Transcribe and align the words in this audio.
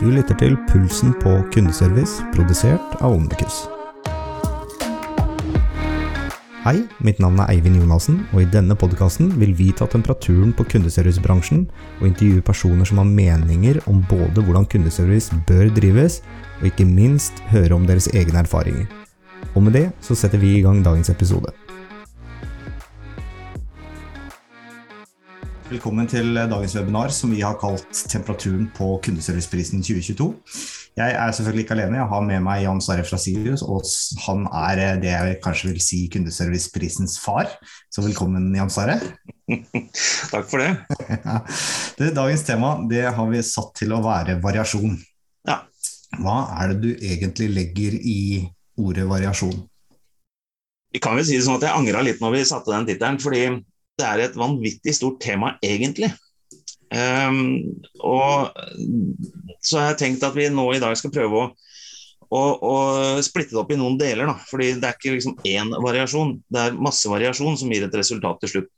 Du 0.00 0.06
lytter 0.08 0.32
til 0.40 0.54
Pulsen 0.64 1.10
på 1.20 1.28
kundeservice, 1.52 2.22
produsert 2.32 2.94
av 3.04 3.12
Omnikus. 3.12 3.66
Hei, 6.64 6.78
mitt 7.04 7.20
navn 7.20 7.42
er 7.42 7.52
Eivind 7.52 7.76
Jonassen, 7.76 8.22
og 8.32 8.40
i 8.40 8.48
denne 8.48 8.72
podkasten 8.80 9.28
vil 9.36 9.52
vi 9.58 9.66
ta 9.76 9.84
temperaturen 9.92 10.54
på 10.56 10.64
kundeservicebransjen 10.72 11.66
og 11.98 12.06
intervjue 12.08 12.46
personer 12.48 12.88
som 12.88 13.02
har 13.02 13.12
meninger 13.12 13.82
om 13.92 14.00
både 14.08 14.40
hvordan 14.46 14.64
kundeservice 14.72 15.36
bør 15.50 15.68
drives, 15.76 16.22
og 16.62 16.70
ikke 16.72 16.88
minst 16.88 17.44
høre 17.52 17.76
om 17.76 17.84
deres 17.84 18.08
egne 18.14 18.40
erfaringer. 18.40 18.88
Og 19.52 19.66
med 19.68 19.76
det 19.76 19.90
så 20.00 20.16
setter 20.16 20.40
vi 20.40 20.56
i 20.56 20.64
gang 20.64 20.80
dagens 20.80 21.12
episode. 21.12 21.52
Velkommen 25.70 26.08
til 26.10 26.34
dagens 26.34 26.72
webinar 26.74 27.12
som 27.14 27.30
vi 27.30 27.44
har 27.46 27.54
kalt 27.54 27.94
'Temperaturen 28.10 28.64
på 28.74 28.96
kundeserviceprisen 29.04 29.84
2022'. 29.86 30.32
Jeg 30.98 31.12
er 31.14 31.30
selvfølgelig 31.30 31.62
ikke 31.62 31.76
alene. 31.76 32.00
Jeg 32.00 32.08
har 32.10 32.24
med 32.26 32.40
meg 32.42 32.64
Jan 32.64 32.80
Sverre 32.82 33.04
fra 33.06 33.18
Sirius, 33.22 33.62
og 33.62 33.86
han 34.26 34.48
er 34.50 34.98
det 34.98 35.12
jeg 35.12 35.36
kanskje 35.44 35.70
vil 35.70 35.80
si 35.80 36.00
kundeserviceprisens 36.10 37.20
far. 37.22 37.46
Så 37.86 38.02
velkommen, 38.02 38.50
Jan 38.56 38.70
Sverre. 38.70 38.98
Takk 40.34 40.50
for 40.50 40.58
det. 40.58 40.74
det. 41.98 42.16
Dagens 42.18 42.42
tema 42.42 42.74
det 42.90 43.06
har 43.14 43.30
vi 43.30 43.38
satt 43.38 43.70
til 43.78 43.94
å 43.94 44.02
være 44.02 44.40
variasjon. 44.42 44.98
Ja. 45.46 45.60
Hva 46.18 46.50
er 46.58 46.74
det 46.74 46.82
du 46.82 46.90
egentlig 46.98 47.46
legger 47.54 47.94
i 47.94 48.42
ordet 48.74 49.06
variasjon? 49.06 49.54
Vi 50.90 50.98
kan 50.98 51.14
vel 51.14 51.22
si 51.30 51.38
det 51.38 51.46
sånn 51.46 51.62
at 51.62 51.70
jeg 51.70 51.78
angra 51.78 52.02
litt 52.02 52.18
når 52.18 52.40
vi 52.40 52.46
satte 52.56 52.74
den 52.74 52.90
tittelen, 52.90 53.22
fordi 53.22 53.44
det 54.00 54.08
er 54.08 54.24
et 54.24 54.38
vanvittig 54.38 54.94
stort 54.96 55.20
tema, 55.22 55.54
egentlig. 55.64 56.10
Um, 56.90 57.78
og 58.02 58.50
så 59.62 59.78
har 59.78 59.92
jeg 59.92 60.00
tenkt 60.00 60.24
at 60.26 60.34
vi 60.34 60.48
nå 60.50 60.64
i 60.74 60.80
dag 60.82 60.96
skal 60.98 61.12
prøve 61.14 61.38
å, 61.38 61.44
å, 62.34 62.42
å 62.42 62.74
splitte 63.22 63.54
det 63.54 63.62
opp 63.62 63.70
i 63.70 63.78
noen 63.78 63.98
deler. 64.00 64.26
Da. 64.32 64.36
Fordi 64.50 64.72
det 64.80 64.88
er 64.88 64.98
ikke 64.98 65.14
liksom 65.16 65.38
én 65.46 65.72
variasjon, 65.84 66.38
det 66.50 66.66
er 66.66 66.78
masse 66.88 67.10
variasjon 67.10 67.58
som 67.60 67.72
gir 67.72 67.86
et 67.86 67.98
resultat 68.00 68.42
til 68.42 68.54
slutt. 68.56 68.70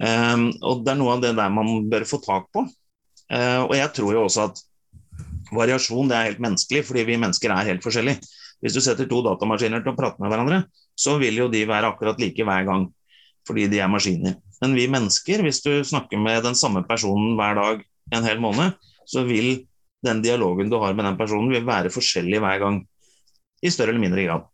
Um, 0.00 0.48
og 0.64 0.84
det 0.86 0.94
er 0.94 1.00
noe 1.00 1.16
av 1.16 1.24
det 1.24 1.34
der 1.36 1.52
man 1.52 1.88
bør 1.90 2.06
få 2.08 2.20
tak 2.24 2.48
på. 2.54 2.64
Uh, 3.30 3.62
og 3.66 3.74
jeg 3.78 3.94
tror 3.98 4.14
jo 4.16 4.26
også 4.26 4.46
at 4.48 4.62
variasjon 5.54 6.10
det 6.10 6.16
er 6.16 6.30
helt 6.30 6.44
menneskelig, 6.44 6.84
fordi 6.86 7.06
vi 7.08 7.18
mennesker 7.20 7.52
er 7.54 7.72
helt 7.72 7.84
forskjellige. 7.84 8.22
Hvis 8.60 8.76
du 8.76 8.82
setter 8.84 9.08
to 9.08 9.22
datamaskiner 9.24 9.82
til 9.82 9.92
å 9.92 9.98
prate 9.98 10.20
med 10.22 10.30
hverandre, 10.32 10.62
så 10.98 11.16
vil 11.20 11.38
jo 11.40 11.48
de 11.52 11.64
være 11.68 11.90
akkurat 11.90 12.20
like 12.20 12.44
hver 12.44 12.66
gang, 12.68 12.86
fordi 13.48 13.66
de 13.72 13.80
er 13.80 13.90
maskiner. 13.90 14.36
Men 14.60 14.76
vi 14.76 14.86
mennesker, 14.92 15.42
hvis 15.44 15.62
du 15.64 15.72
snakker 15.86 16.20
med 16.20 16.44
den 16.44 16.56
samme 16.58 16.82
personen 16.88 17.36
hver 17.38 17.56
dag 17.56 17.82
en 18.16 18.26
hel 18.26 18.40
måned, 18.42 18.76
så 19.08 19.24
vil 19.26 19.64
den 20.04 20.22
dialogen 20.24 20.70
du 20.70 20.78
har 20.80 20.94
med 20.96 21.06
den 21.08 21.18
personen, 21.18 21.52
vil 21.52 21.66
være 21.66 21.92
forskjellig 21.92 22.40
hver 22.42 22.60
gang. 22.62 22.80
I 23.60 23.72
større 23.72 23.92
eller 23.92 24.04
mindre 24.04 24.24
grad. 24.24 24.46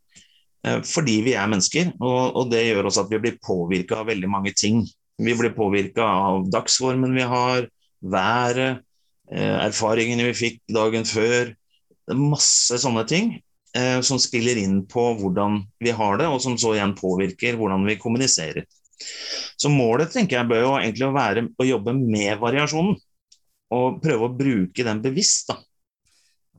Eh, 0.66 0.80
fordi 0.86 1.20
vi 1.26 1.36
er 1.38 1.50
mennesker, 1.50 1.92
og, 2.00 2.36
og 2.38 2.50
det 2.50 2.64
gjør 2.66 2.88
også 2.90 3.06
at 3.06 3.12
vi 3.14 3.22
blir 3.22 3.40
påvirka 3.42 4.00
av 4.02 4.10
veldig 4.10 4.30
mange 4.30 4.54
ting. 4.58 4.82
Vi 5.22 5.34
blir 5.38 5.54
påvirka 5.56 6.06
av 6.06 6.48
dagsformen 6.52 7.14
vi 7.16 7.26
har, 7.26 7.68
været, 8.02 8.82
eh, 9.30 9.56
erfaringene 9.66 10.26
vi 10.28 10.38
fikk 10.38 10.60
dagen 10.74 11.06
før. 11.08 11.54
Masse 12.14 12.78
sånne 12.82 13.06
ting 13.08 13.36
eh, 13.76 14.00
som 14.06 14.20
spiller 14.22 14.58
inn 14.60 14.82
på 14.90 15.08
hvordan 15.20 15.62
vi 15.82 15.94
har 15.94 16.18
det, 16.20 16.28
og 16.30 16.42
som 16.42 16.58
så 16.58 16.74
igjen 16.76 16.96
påvirker 16.98 17.58
hvordan 17.58 17.86
vi 17.88 17.98
kommuniserer. 18.02 18.66
Så 19.56 19.70
målet 19.72 20.12
tenker 20.14 20.40
jeg 20.40 20.50
bør 20.50 20.62
jo 20.62 20.72
egentlig 20.78 21.10
være 21.16 21.46
å 21.56 21.68
jobbe 21.68 21.96
med 21.98 22.38
variasjonen. 22.42 22.96
Og 23.76 23.98
prøve 24.02 24.28
å 24.28 24.34
bruke 24.36 24.86
den 24.86 25.02
bevisst. 25.02 25.50
da. 25.50 25.58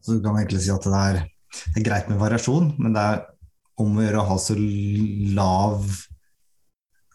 Så 0.04 0.18
du 0.18 0.22
kan 0.24 0.38
egentlig 0.40 0.62
si 0.66 0.74
at 0.74 0.84
det 0.84 1.00
er, 1.00 1.24
det 1.74 1.82
er 1.82 1.88
greit 1.88 2.12
med 2.12 2.20
variasjon, 2.20 2.74
men 2.82 2.94
det 2.96 3.04
er 3.04 3.26
om 3.82 3.98
å 3.98 4.04
gjøre 4.04 4.22
å 4.22 4.28
ha 4.32 4.38
så 4.42 4.56
lav 4.58 5.86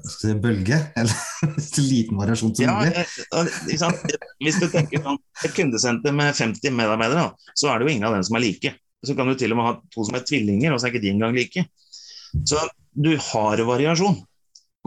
si, 0.07 0.33
bølge, 0.43 0.79
eller 0.99 1.61
så 1.63 1.85
liten 1.85 2.21
variasjon 2.21 2.55
som 2.57 2.73
mulig. 2.79 3.05
Ja, 3.33 3.93
Hvis 4.43 4.61
du 4.63 4.69
tenker 4.71 5.03
sånn, 5.05 5.21
et 5.43 5.57
kundesenter 5.57 6.15
med 6.17 6.35
50 6.39 6.75
medarbeidere, 6.79 7.31
så 7.59 7.73
er 7.73 7.81
det 7.81 7.89
jo 7.89 7.95
ingen 7.97 8.09
av 8.11 8.17
dem 8.17 8.27
som 8.27 8.39
er 8.39 8.47
like. 8.47 8.75
Så 9.03 9.17
kan 9.19 9.27
du 9.27 9.35
til 9.39 9.55
og 9.55 9.59
med 9.59 9.67
ha 9.67 9.77
to 9.91 10.05
som 10.07 10.19
er 10.19 10.27
tvillinger, 10.27 10.75
og 10.75 10.79
så 10.79 10.89
er 10.89 10.95
ikke 10.95 11.05
de 11.05 11.15
engang 11.15 11.35
like. 11.37 11.67
Så 12.49 12.61
du 12.95 13.15
har 13.33 13.65
variasjon. 13.67 14.21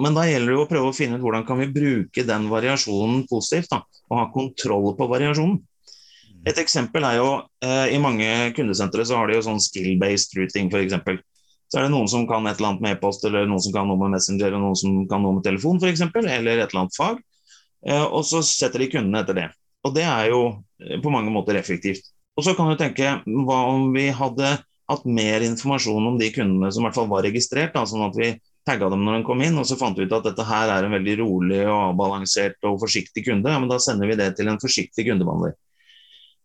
Men 0.02 0.18
da 0.18 0.26
gjelder 0.28 0.52
det 0.52 0.60
å 0.60 0.68
prøve 0.68 0.90
å 0.92 0.96
finne 0.96 1.18
ut 1.18 1.24
hvordan 1.24 1.46
kan 1.48 1.62
vi 1.62 1.70
bruke 1.72 2.26
den 2.28 2.50
variasjonen 2.52 3.24
positivt. 3.30 3.72
Da, 3.72 3.84
og 4.10 4.20
ha 4.20 4.26
kontroll 4.34 4.92
på 4.98 5.08
variasjonen. 5.12 5.62
Et 6.46 6.58
eksempel 6.62 7.06
er 7.08 7.18
jo 7.18 7.30
eh, 7.66 7.96
I 7.96 8.02
mange 8.02 8.28
kundesentre 8.58 9.06
så 9.08 9.18
har 9.18 9.30
de 9.30 9.40
jo 9.40 9.46
sånn 9.48 9.62
skill-based 9.64 10.36
routing 10.38 10.70
f.eks. 10.70 11.00
Så 11.72 11.80
er 11.80 11.88
det 11.88 11.94
noen 11.96 12.10
som 12.12 12.28
kan 12.30 12.46
et 12.46 12.60
eller 12.60 12.76
annet 12.76 12.84
med 12.84 12.98
e-post, 12.98 13.24
eller 13.26 13.48
noen 13.50 13.64
som 13.64 13.74
kan 13.74 13.88
noe 13.90 13.98
med 13.98 14.14
Messenger, 14.14 14.52
eller 14.52 14.62
noen 14.62 14.78
som 14.78 15.00
kan 15.10 15.24
noe 15.26 15.40
med 15.40 15.48
telefon 15.48 15.82
f.eks., 15.82 16.04
eller 16.14 16.60
et 16.60 16.68
eller 16.68 16.84
annet 16.84 16.98
fag. 16.98 17.24
Eh, 17.88 18.04
og 18.06 18.22
så 18.28 18.44
setter 18.46 18.84
de 18.84 18.92
kundene 18.94 19.24
etter 19.24 19.40
det. 19.40 19.48
Og 19.86 19.96
det 19.96 20.06
er 20.06 20.30
jo 20.30 20.42
eh, 20.84 21.00
på 21.02 21.14
mange 21.14 21.34
måter 21.34 21.58
effektivt. 21.58 22.12
Og 22.36 22.46
så 22.46 22.54
kan 22.58 22.70
du 22.70 22.78
tenke 22.78 23.16
hva 23.26 23.62
om 23.72 23.90
vi 23.96 24.10
hadde 24.14 24.58
hatt 24.86 25.06
mer 25.10 25.42
informasjon 25.46 26.12
om 26.12 26.20
de 26.20 26.30
kundene 26.36 26.70
som 26.70 26.84
i 26.84 26.88
hvert 26.90 27.00
fall 27.00 27.10
var 27.10 27.26
registrert, 27.26 27.74
da, 27.74 27.88
sånn 27.90 28.06
at 28.06 28.18
vi 28.20 28.36
tagga 28.66 28.90
dem 28.90 29.04
når 29.06 29.20
de 29.20 29.28
kom 29.28 29.42
inn, 29.46 29.58
og 29.62 29.68
så 29.70 29.78
fant 29.80 29.98
vi 29.98 30.08
ut 30.08 30.16
at 30.18 30.26
dette 30.26 30.46
her 30.48 30.72
er 30.74 30.88
en 30.88 30.96
veldig 30.96 31.16
rolig 31.22 31.62
og 31.68 31.92
avbalansert 31.92 32.66
og 32.66 32.80
forsiktig 32.82 33.26
kunde. 33.28 33.52
Ja, 33.52 33.62
men 33.62 33.72
da 33.72 33.78
sender 33.82 34.10
vi 34.10 34.18
det 34.20 34.32
til 34.40 34.50
en 34.52 34.62
forsiktig 34.62 35.08
kundebehandler. 35.08 35.54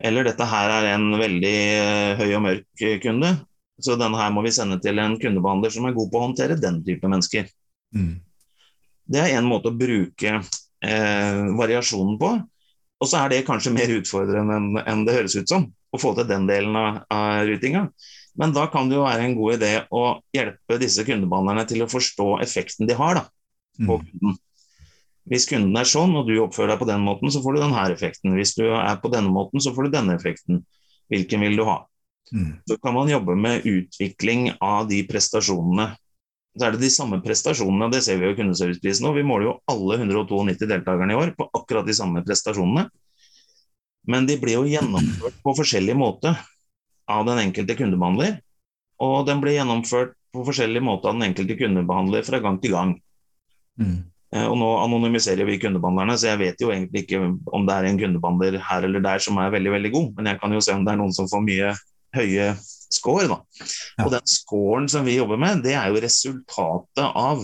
Eller 0.00 0.24
dette 0.24 0.46
her 0.48 0.74
er 0.78 0.88
en 0.94 1.10
veldig 1.20 1.56
eh, 1.76 2.20
høy 2.20 2.30
og 2.38 2.44
mørk 2.46 2.84
kunde, 3.04 3.34
så 3.80 3.96
denne 4.00 4.20
her 4.20 4.32
må 4.32 4.44
vi 4.44 4.52
sende 4.52 4.78
til 4.84 5.00
en 5.00 5.16
kundebehandler 5.20 5.72
som 5.72 5.88
er 5.88 5.96
god 5.96 6.12
på 6.12 6.20
å 6.20 6.26
håndtere 6.28 6.60
den 6.60 6.80
type 6.84 7.08
mennesker. 7.08 7.48
Mm. 7.96 8.14
Det 9.10 9.20
er 9.20 9.36
én 9.38 9.48
måte 9.48 9.72
å 9.72 9.76
bruke 9.76 10.36
eh, 10.36 11.42
variasjonen 11.58 12.16
på. 12.20 12.32
Og 13.00 13.08
så 13.08 13.22
er 13.22 13.32
det 13.32 13.44
kanskje 13.48 13.72
mer 13.72 13.92
utfordrende 13.96 14.84
enn 14.84 15.04
det 15.06 15.16
høres 15.16 15.36
ut 15.40 15.48
som, 15.48 15.64
å 15.90 16.00
få 16.00 16.12
til 16.18 16.28
den 16.28 16.44
delen 16.48 16.76
av, 16.76 17.02
av 17.12 17.46
rutinga. 17.48 17.86
Men 18.38 18.54
da 18.54 18.66
kan 18.70 18.90
det 18.90 18.98
jo 18.98 19.06
være 19.06 19.26
en 19.26 19.36
god 19.38 19.56
idé 19.58 19.72
å 19.90 20.04
hjelpe 20.34 20.78
disse 20.80 21.04
kundebehandlerne 21.06 21.66
til 21.68 21.84
å 21.84 21.90
forstå 21.90 22.28
effekten 22.44 22.88
de 22.88 22.96
har 22.98 23.18
da, 23.18 23.24
på 23.80 23.98
mm. 23.98 24.06
kunden. 24.06 24.38
Hvis 25.30 25.46
kunden 25.50 25.76
er 25.78 25.86
sånn, 25.88 26.14
og 26.18 26.26
du 26.26 26.36
oppfører 26.42 26.74
deg 26.74 26.80
på 26.80 26.88
den 26.88 27.02
måten, 27.06 27.30
så 27.30 27.42
får 27.44 27.56
du 27.56 27.62
denne 27.62 27.86
effekten. 27.92 28.34
Hvis 28.38 28.54
du 28.56 28.64
er 28.72 29.00
på 29.02 29.10
denne 29.12 29.30
måten, 29.30 29.62
så 29.62 29.74
får 29.76 29.86
du 29.86 29.94
denne 29.94 30.16
effekten. 30.16 30.62
Hvilken 31.12 31.44
vil 31.44 31.58
du 31.60 31.64
ha? 31.68 31.82
Mm. 32.34 32.54
Så 32.66 32.78
kan 32.82 32.94
man 32.96 33.10
jobbe 33.10 33.36
med 33.38 33.66
utvikling 33.66 34.52
av 34.62 34.88
de 34.90 35.02
prestasjonene. 35.08 35.90
Så 36.58 36.66
er 36.66 36.74
det 36.74 36.82
de 36.82 36.90
samme 36.90 37.20
prestasjonene, 37.22 37.90
det 37.92 38.02
ser 38.06 38.18
vi 38.18 38.26
jo 38.26 38.34
i 38.34 38.38
kundeserviceprisen 38.38 39.06
nå. 39.06 39.14
Vi 39.14 39.26
måler 39.26 39.50
jo 39.50 39.58
alle 39.70 40.00
192 40.00 40.66
deltakerne 40.70 41.14
i 41.14 41.18
år 41.18 41.34
på 41.38 41.46
akkurat 41.60 41.86
de 41.86 41.94
samme 41.94 42.24
prestasjonene. 42.26 42.88
Men 44.10 44.26
de 44.26 44.38
blir 44.40 44.58
jo 44.58 44.66
gjennomført 44.66 45.38
på 45.44 45.54
forskjellig 45.58 45.94
måte 45.98 46.34
av 47.10 47.26
den 47.28 47.42
enkelte 47.46 47.76
kundebehandler. 47.78 48.38
Og 49.00 49.26
den 49.28 49.40
blir 49.42 49.56
gjennomført 49.56 50.16
på 50.30 50.46
forskjellig 50.46 50.82
måte 50.84 51.10
av 51.10 51.16
den 51.16 51.30
enkelte 51.30 51.56
kundebehandler 51.58 52.24
fra 52.26 52.40
gang 52.42 52.58
til 52.62 52.76
gang. 52.76 52.94
Mm. 53.80 53.98
Eh, 54.34 54.46
og 54.46 54.56
Nå 54.60 54.68
anonymiserer 54.84 55.48
vi 55.48 55.58
kundebehandlerne, 55.62 56.16
så 56.18 56.30
jeg 56.30 56.42
vet 56.44 56.62
jo 56.62 56.72
egentlig 56.74 57.04
ikke 57.04 57.22
om 57.26 57.64
det 57.66 57.76
er 57.76 57.88
en 57.88 58.00
kundebehandler 58.00 58.60
her 58.66 58.86
eller 58.86 59.02
der 59.04 59.22
som 59.22 59.40
er 59.42 59.54
veldig 59.54 59.72
veldig 59.74 59.94
god, 59.94 60.12
men 60.18 60.30
jeg 60.30 60.42
kan 60.42 60.54
jo 60.54 60.60
se 60.64 60.76
om 60.76 60.84
det 60.86 60.92
er 60.92 61.00
noen 61.00 61.16
som 61.16 61.30
får 61.30 61.42
mye 61.46 61.72
høye 62.16 62.52
score. 62.90 63.26
da. 63.30 63.40
Ja. 63.98 64.04
Og 64.04 64.12
den 64.14 64.28
scoren 64.30 64.86
som 64.92 65.08
vi 65.08 65.16
jobber 65.18 65.40
med, 65.40 65.64
det 65.66 65.74
er 65.78 65.90
jo 65.90 66.02
resultatet 66.04 67.06
av 67.08 67.42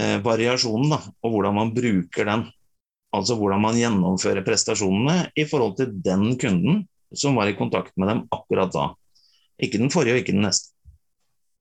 eh, 0.00 0.18
variasjonen, 0.24 0.96
da, 0.96 1.00
og 1.22 1.36
hvordan 1.36 1.58
man 1.60 1.72
bruker 1.76 2.28
den. 2.30 2.48
Altså 3.12 3.36
hvordan 3.36 3.60
man 3.60 3.76
gjennomfører 3.76 4.44
prestasjonene 4.46 5.28
i 5.36 5.44
forhold 5.44 5.76
til 5.78 5.90
den 6.02 6.32
kunden 6.40 6.86
som 7.18 7.36
var 7.38 7.50
i 7.50 7.56
kontakt 7.56 7.94
med 8.00 8.08
dem 8.10 8.22
akkurat 8.32 8.72
da. 8.74 8.86
Ikke 9.62 9.80
den 9.80 9.92
forrige 9.92 10.16
og 10.16 10.22
ikke 10.22 10.34
den 10.34 10.46
neste. 10.46 10.72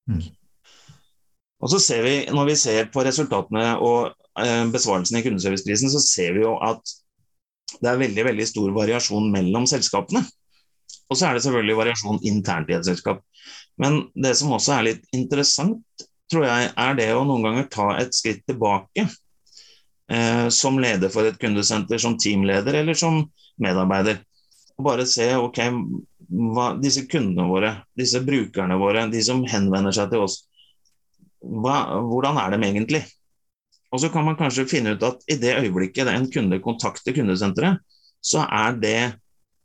Mm. 0.10 0.24
Og 1.62 1.70
så 1.70 1.80
ser 1.80 2.02
vi, 2.04 2.14
Når 2.34 2.46
vi 2.50 2.58
ser 2.58 2.90
på 2.94 3.04
resultatene 3.06 3.78
og 3.78 4.14
eh, 4.40 4.66
besvarelsen 4.74 5.20
i 5.20 5.24
kundeserviceprisen, 5.26 5.92
så 5.94 6.02
ser 6.02 6.34
vi 6.38 6.46
jo 6.46 6.56
at 6.58 6.82
det 7.82 7.88
er 7.88 8.02
veldig 8.02 8.26
veldig 8.28 8.48
stor 8.48 8.72
variasjon 8.76 9.30
mellom 9.32 9.68
selskapene. 9.70 10.24
Og 11.12 11.18
så 11.18 11.28
er 11.28 11.36
det 11.36 11.44
selvfølgelig 11.46 11.78
variasjon 11.78 12.24
internt 12.28 12.72
i 12.72 12.76
et 12.76 12.88
selskap. 12.88 13.22
Men 13.80 14.08
det 14.16 14.34
som 14.40 14.52
også 14.56 14.74
er 14.76 14.88
litt 14.90 15.06
interessant, 15.16 15.84
tror 16.32 16.48
jeg, 16.48 16.72
er 16.80 16.98
det 16.98 17.10
å 17.14 17.24
noen 17.28 17.46
ganger 17.46 17.70
ta 17.72 17.88
et 18.00 18.16
skritt 18.16 18.44
tilbake. 18.48 19.08
Eh, 20.12 20.48
som 20.52 20.80
leder 20.82 21.12
for 21.12 21.28
et 21.28 21.40
kundesenter, 21.40 22.00
som 22.02 22.18
teamleder 22.20 22.82
eller 22.82 22.98
som 22.98 23.22
medarbeider. 23.62 24.20
Og 24.82 24.88
bare 24.88 25.06
se 25.06 25.28
ok, 25.38 25.60
hva, 26.56 26.72
disse 26.82 27.04
kundene 27.06 27.46
våre, 27.46 27.76
disse 27.94 28.18
brukerne 28.26 28.80
våre, 28.82 29.06
de 29.14 29.20
som 29.22 29.44
henvender 29.46 29.94
seg 29.94 30.10
til 30.10 30.24
oss, 30.26 30.40
hva, 31.42 32.02
hvordan 32.02 32.40
er 32.42 32.56
dem 32.56 32.66
egentlig? 32.66 33.04
Og 33.94 34.02
så 34.02 34.10
kan 34.10 34.26
man 34.26 34.40
kanskje 34.40 34.66
finne 34.72 34.96
ut 34.96 35.06
at 35.06 35.22
i 35.30 35.38
det 35.38 35.60
øyeblikket 35.60 36.10
en 36.10 36.26
kunde 36.34 36.58
kontakter 36.66 37.14
kundesenteret, 37.14 37.78
så 38.26 38.48
er 38.50 38.74
det 38.82 39.02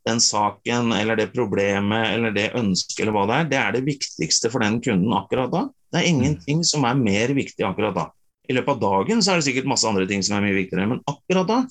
den 0.06 0.20
saken 0.20 0.92
eller 0.98 1.16
det 1.16 1.30
problemet 1.32 2.12
eller 2.12 2.36
det 2.36 2.50
ønsket 2.58 3.06
eller 3.06 3.16
hva 3.16 3.24
det 3.30 3.38
er, 3.38 3.48
det 3.48 3.60
er 3.62 3.74
det 3.78 3.86
viktigste 3.88 4.52
for 4.52 4.66
den 4.66 4.76
kunden 4.84 5.16
akkurat 5.16 5.52
da. 5.54 5.64
Det 5.96 6.02
er 6.02 6.10
ingenting 6.12 6.60
som 6.66 6.84
er 6.84 7.00
mer 7.00 7.32
viktig 7.40 7.64
akkurat 7.64 7.96
da. 7.96 8.06
I 8.46 8.54
løpet 8.54 8.76
av 8.76 8.84
dagen 8.84 9.24
så 9.24 9.32
er 9.32 9.40
det 9.40 9.48
sikkert 9.48 9.72
masse 9.72 9.88
andre 9.88 10.04
ting 10.10 10.20
som 10.22 10.36
er 10.36 10.44
mye 10.44 10.60
viktigere, 10.60 10.92
men 10.92 11.02
akkurat 11.08 11.48
da 11.48 11.62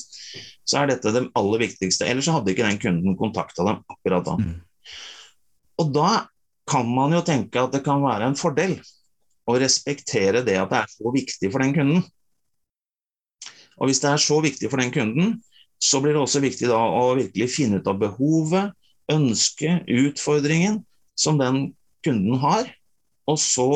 så 0.66 0.82
er 0.82 0.92
dette 0.92 1.14
det 1.14 1.28
aller 1.38 1.62
viktigste. 1.62 2.08
Ellers 2.10 2.28
så 2.28 2.38
hadde 2.38 2.54
ikke 2.54 2.66
den 2.66 2.82
kunden 2.82 3.18
kontakta 3.20 3.66
dem 3.68 3.84
akkurat 3.92 4.26
da. 4.26 4.36
Mm. 4.42 4.56
Og 5.82 5.92
da 5.94 6.10
kan 6.70 6.88
man 6.90 7.14
jo 7.14 7.22
tenke 7.26 7.62
at 7.62 7.74
det 7.76 7.84
kan 7.86 8.04
være 8.04 8.32
en 8.32 8.40
fordel 8.40 8.80
å 9.46 9.58
respektere 9.62 10.42
det 10.46 10.58
at 10.58 10.72
det 10.72 10.80
er 10.82 10.94
så 10.96 11.12
viktig 11.14 11.52
for 11.54 11.62
den 11.62 11.76
kunden. 11.76 12.06
Og 13.76 13.90
hvis 13.90 14.02
det 14.02 14.10
er 14.10 14.24
så 14.24 14.40
viktig 14.42 14.72
for 14.72 14.82
den 14.82 14.94
kunden, 14.96 15.36
så 15.82 16.00
blir 16.02 16.16
det 16.16 16.24
også 16.24 16.42
viktig 16.42 16.70
da 16.72 16.80
å 16.80 17.14
virkelig 17.20 17.52
finne 17.54 17.82
ut 17.82 17.90
av 17.92 18.00
behovet, 18.02 18.74
ønsket, 19.12 19.86
utfordringen 19.86 20.80
som 21.20 21.38
den 21.38 21.76
kunden 22.06 22.40
har, 22.42 22.72
og 23.30 23.38
så 23.42 23.70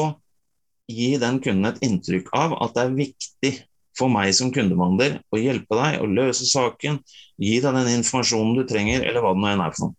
gi 0.89 1.11
den 1.21 1.37
kunden 1.43 1.69
et 1.69 1.83
inntrykk 1.85 2.31
av 2.33 2.55
at 2.63 2.73
det 2.73 2.85
er 2.85 2.97
viktig 2.97 3.51
for 3.97 4.11
meg 4.11 4.33
som 4.35 4.51
kundemandler 4.53 5.19
å 5.33 5.39
hjelpe 5.39 5.77
deg 5.79 6.03
å 6.03 6.09
løse 6.09 6.47
saken, 6.47 6.99
gi 7.39 7.57
deg 7.63 7.75
den 7.75 7.95
informasjonen 7.99 8.59
du 8.59 8.65
trenger, 8.69 9.05
eller 9.07 9.23
hva 9.23 9.33
det 9.35 9.43
nå 9.43 9.49
enn 9.51 9.65
er 9.65 9.75
for 9.75 9.89
noe. 9.89 9.97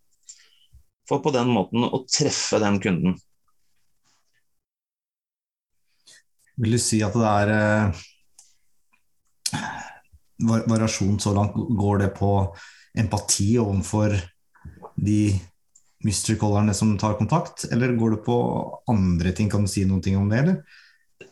For 1.11 1.25
på 1.25 1.33
den 1.35 1.51
måten 1.51 1.83
å 1.83 2.05
treffe 2.07 2.61
den 2.63 2.79
kunden. 2.83 3.17
Vil 6.61 6.77
du 6.77 6.81
si 6.83 7.01
at 7.03 7.17
det 7.17 7.27
er 7.27 7.53
eh, 7.55 8.03
variasjon 10.45 11.19
så 11.23 11.33
langt? 11.35 11.57
Går 11.57 12.05
det 12.05 12.11
på 12.19 12.33
empati 13.01 13.55
overfor 13.61 14.15
de 15.01 15.23
mystery-callerne 16.05 16.75
som 16.77 16.93
tar 17.01 17.19
kontakt, 17.19 17.65
eller 17.73 17.97
går 17.97 18.17
det 18.17 18.23
på 18.29 18.37
andre 18.93 19.33
ting? 19.37 19.51
Kan 19.53 19.65
du 19.67 19.73
si 19.73 19.87
noe 19.89 20.17
om 20.21 20.29
det, 20.31 20.45
eller? 20.45 20.61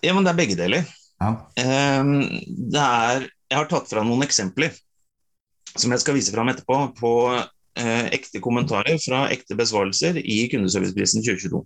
Ja, 0.00 0.14
men 0.14 0.24
det 0.24 0.32
er 0.32 0.40
begge 0.40 0.58
deler. 0.58 0.88
Ja. 1.18 1.30
Um, 2.00 2.12
det 2.46 2.82
er, 2.82 3.24
jeg 3.50 3.58
har 3.58 3.70
tatt 3.70 3.90
fram 3.90 4.06
noen 4.10 4.26
eksempler 4.26 4.74
som 5.78 5.92
jeg 5.92 6.02
skal 6.02 6.16
vise 6.16 6.32
fram 6.34 6.50
etterpå, 6.50 6.78
på 6.98 7.12
uh, 7.38 8.06
ekte 8.14 8.42
kommentarer 8.42 8.98
fra 9.02 9.26
ekte 9.34 9.56
besvarelser 9.58 10.18
i 10.22 10.44
Kundeserviceprisen 10.50 11.24
2022. 11.26 11.62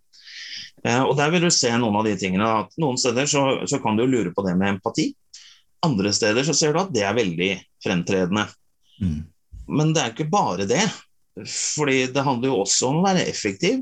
Uh, 0.83 1.03
og 1.05 1.15
Der 1.21 1.33
vil 1.35 1.47
du 1.47 1.53
se 1.55 1.71
noen 1.77 2.01
av 2.01 2.09
de 2.09 2.17
tingene. 2.19 2.49
at 2.65 2.75
Noen 2.83 2.99
steder 3.01 3.29
så, 3.31 3.45
så 3.69 3.81
kan 3.83 3.99
du 3.99 4.07
lure 4.07 4.35
på 4.35 4.45
det 4.47 4.57
med 4.59 4.77
empati. 4.77 5.13
Andre 5.83 6.13
steder 6.15 6.47
så 6.47 6.55
ser 6.57 6.75
du 6.75 6.83
at 6.83 6.93
det 6.95 7.07
er 7.07 7.17
veldig 7.17 7.53
fremtredende. 7.85 8.47
Mm. 9.03 9.23
Men 9.73 9.95
det 9.95 10.03
er 10.03 10.13
ikke 10.13 10.31
bare 10.33 10.67
det. 10.69 10.85
Fordi 11.49 12.07
det 12.13 12.25
handler 12.27 12.53
jo 12.53 12.61
også 12.63 12.91
om 12.91 13.01
å 13.01 13.07
være 13.07 13.25
effektiv. 13.31 13.81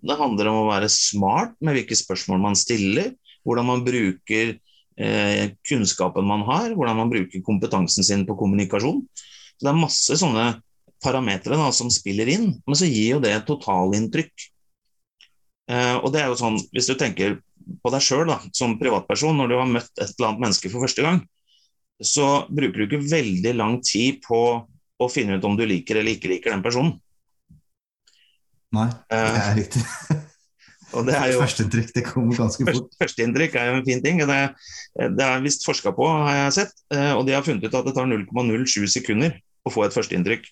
Det 0.00 0.16
handler 0.16 0.50
om 0.50 0.62
å 0.62 0.70
være 0.70 0.90
smart 0.92 1.56
med 1.64 1.76
hvilke 1.76 1.98
spørsmål 1.98 2.42
man 2.42 2.58
stiller. 2.58 3.12
Hvordan 3.46 3.68
man 3.68 3.84
bruker 3.84 4.54
eh, 4.98 5.52
kunnskapen 5.66 6.26
man 6.26 6.46
har. 6.48 6.72
Hvordan 6.74 6.98
man 7.02 7.12
bruker 7.12 7.44
kompetansen 7.46 8.06
sin 8.06 8.26
på 8.28 8.38
kommunikasjon. 8.40 9.02
Så 9.56 9.66
det 9.66 9.72
er 9.72 9.82
masse 9.82 10.16
sånne 10.16 10.46
parametere 11.04 11.58
som 11.72 11.90
spiller 11.92 12.28
inn, 12.28 12.50
men 12.66 12.76
så 12.76 12.88
gir 12.88 13.16
jo 13.16 13.20
det 13.24 13.32
et 13.34 13.46
totalinntrykk. 13.48 14.48
Eh, 15.70 15.96
og 16.00 16.10
det 16.14 16.22
er 16.22 16.32
jo 16.32 16.40
sånn, 16.40 16.58
Hvis 16.74 16.90
du 16.90 16.96
tenker 16.98 17.38
på 17.80 17.92
deg 17.92 18.02
sjøl 18.02 18.32
som 18.56 18.78
privatperson, 18.80 19.36
når 19.36 19.52
du 19.52 19.56
har 19.60 19.68
møtt 19.70 19.92
et 20.00 20.10
eller 20.16 20.30
annet 20.30 20.44
menneske 20.46 20.72
for 20.72 20.84
første 20.84 21.04
gang, 21.06 21.22
så 22.00 22.46
bruker 22.48 22.80
du 22.80 22.86
ikke 22.86 23.10
veldig 23.10 23.54
lang 23.56 23.78
tid 23.84 24.22
på 24.24 24.40
å 25.00 25.08
finne 25.12 25.36
ut 25.36 25.46
om 25.46 25.56
du 25.56 25.66
liker 25.68 26.00
eller 26.00 26.16
ikke 26.16 26.32
liker 26.32 26.54
den 26.54 26.64
personen. 26.64 26.96
Nei, 28.76 28.88
det 29.10 29.20
er 29.20 29.30
eh, 29.36 29.54
riktig. 29.60 29.84
Og 30.96 31.06
det 31.06 31.14
er 31.14 31.28
jo, 31.32 31.40
Førsteinntrykk 31.44 31.92
det 31.94 32.02
kommer 32.06 32.38
ganske 32.38 32.66
fort. 32.66 32.88
Førsteinntrykk 32.98 33.56
er 33.60 33.68
jo 33.68 33.76
en 33.78 33.86
fin 33.86 34.02
ting. 34.02 34.22
Det, 34.26 34.38
det 35.18 35.26
er 35.26 35.44
visst 35.44 35.66
forska 35.66 35.92
på, 35.94 36.08
har 36.08 36.38
jeg 36.44 36.56
sett. 36.60 36.74
Eh, 36.94 37.12
og 37.14 37.22
de 37.28 37.36
har 37.36 37.46
funnet 37.46 37.66
ut 37.66 37.76
at 37.78 37.86
det 37.86 37.94
tar 37.96 38.10
0,07 38.10 38.88
sekunder 38.90 39.36
å 39.66 39.72
få 39.72 39.86
et 39.86 39.94
førsteinntrykk. 39.94 40.48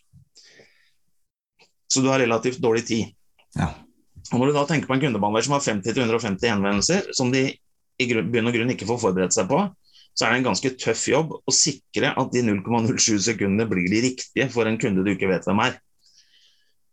Så 1.88 2.04
du 2.04 2.10
har 2.12 2.22
relativt 2.22 2.62
dårlig 2.62 2.84
tid. 2.86 3.10
Ja. 3.56 3.72
Og 4.32 4.38
Når 4.38 4.50
du 4.50 4.58
da 4.58 4.64
tenker 4.68 4.90
på 4.90 4.98
en 4.98 5.02
kundebehandler 5.02 5.46
som 5.46 5.56
har 5.56 5.64
50-150 5.64 6.52
henvendelser, 6.52 7.10
som 7.16 7.32
de 7.32 7.48
i 7.98 8.08
bunn 8.14 8.50
og 8.50 8.54
grunn 8.54 8.70
ikke 8.74 8.86
får 8.86 9.00
forberedt 9.08 9.34
seg 9.34 9.48
på, 9.50 9.62
så 10.14 10.26
er 10.26 10.34
det 10.34 10.40
en 10.40 10.48
ganske 10.50 10.70
tøff 10.82 11.04
jobb 11.10 11.34
å 11.38 11.54
sikre 11.54 12.12
at 12.18 12.32
de 12.34 12.42
0,07 12.46 13.18
sekundene 13.22 13.66
blir 13.70 13.86
de 13.90 14.02
riktige 14.08 14.48
for 14.52 14.68
en 14.68 14.78
kunde 14.80 15.04
du 15.06 15.12
ikke 15.14 15.30
vet 15.30 15.46
hvem 15.46 15.62
er. 15.64 15.78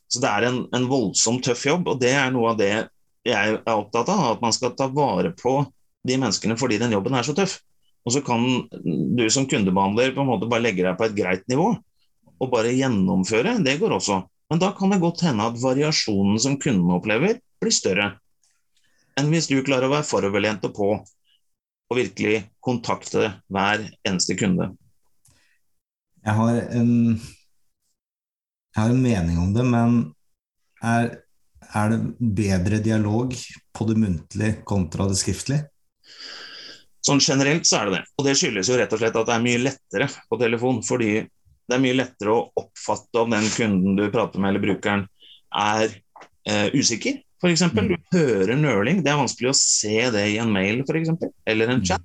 Så 0.10 0.22
det 0.22 0.30
er 0.30 0.48
en, 0.50 0.60
en 0.78 0.86
voldsomt 0.90 1.44
tøff 1.46 1.66
jobb, 1.66 1.90
og 1.90 2.02
det 2.02 2.14
er 2.14 2.30
noe 2.34 2.54
av 2.54 2.60
det 2.62 2.74
jeg 3.26 3.56
er 3.58 3.74
opptatt 3.76 4.12
av. 4.14 4.26
At 4.36 4.44
man 4.44 4.54
skal 4.56 4.76
ta 4.78 4.90
vare 4.92 5.34
på 5.38 5.58
de 6.06 6.20
menneskene 6.22 6.58
fordi 6.60 6.80
den 6.82 6.94
jobben 6.96 7.18
er 7.18 7.26
så 7.26 7.36
tøff. 7.38 7.58
Og 8.06 8.14
så 8.14 8.22
kan 8.22 8.44
du 9.18 9.26
som 9.34 9.48
kundebehandler 9.50 10.14
på 10.14 10.22
en 10.22 10.30
måte 10.30 10.50
bare 10.50 10.68
legge 10.68 10.86
deg 10.86 10.98
på 11.00 11.08
et 11.08 11.18
greit 11.18 11.46
nivå 11.50 11.72
og 12.36 12.52
bare 12.52 12.76
gjennomføre. 12.76 13.58
Det 13.66 13.80
går 13.82 13.96
også. 13.98 14.22
Men 14.52 14.62
da 14.62 14.70
kan 14.78 14.94
det 14.94 15.02
godt 15.02 15.24
hende 15.26 15.48
at 15.50 15.58
variasjonen 15.58 16.38
som 16.42 16.60
kunden 16.62 16.94
opplever, 16.94 17.40
blir 17.62 17.74
større 17.74 18.14
enn 19.16 19.30
hvis 19.32 19.48
du 19.48 19.62
klarer 19.64 19.88
å 19.88 19.94
være 19.94 20.08
foroverlent 20.08 20.66
og 20.68 20.74
på 20.76 20.90
og 21.86 22.00
virkelig 22.00 22.42
kontakte 22.66 23.30
hver 23.54 23.84
eneste 24.08 24.36
kunde. 24.40 24.72
Jeg 26.26 26.34
har 26.34 26.58
en, 26.74 26.94
jeg 28.74 28.80
har 28.80 28.90
en 28.90 29.04
mening 29.04 29.38
om 29.38 29.52
det, 29.54 29.66
men 29.70 30.00
er, 30.82 31.12
er 31.74 31.94
det 31.94 32.00
bedre 32.20 32.82
dialog 32.84 33.34
på 33.76 33.88
det 33.90 33.98
muntlige 34.00 34.62
kontra 34.68 35.08
det 35.10 35.18
skriftlige? 35.20 35.68
Sånn 37.06 37.22
generelt 37.22 37.68
så 37.70 37.80
er 37.80 37.90
det 37.90 37.98
det. 38.00 38.06
Og 38.18 38.26
det 38.26 38.38
skyldes 38.40 38.70
jo 38.72 38.78
rett 38.80 38.94
og 38.96 39.02
slett 39.02 39.18
at 39.20 39.28
det 39.30 39.36
er 39.36 39.44
mye 39.44 39.62
lettere 39.62 40.08
på 40.30 40.40
telefon. 40.42 40.82
Fordi 40.86 41.12
det 41.22 41.78
er 41.78 41.84
mye 41.84 41.98
lettere 42.00 42.34
å 42.34 42.48
oppfatte 42.64 43.22
om 43.22 43.36
den 43.36 43.46
kunden 43.54 43.98
du 43.98 44.08
prater 44.14 44.42
med 44.42 44.54
eller 44.54 44.64
brukeren 44.64 45.06
er 45.56 45.88
eh, 46.50 46.68
usikker. 46.74 47.22
For 47.42 47.52
Mm. 47.52 47.92
Du 47.92 48.18
hører 48.18 48.56
nøling. 48.58 49.04
Det 49.04 49.12
er 49.12 49.20
vanskelig 49.20 49.52
å 49.52 49.58
se 49.60 50.10
det 50.10 50.24
i 50.32 50.38
en 50.42 50.50
mail 50.50 50.82
for 50.88 50.98
eksempel, 50.98 51.30
eller 51.46 51.70
en 51.70 51.82
mm. 51.82 51.86
chat. 51.86 52.02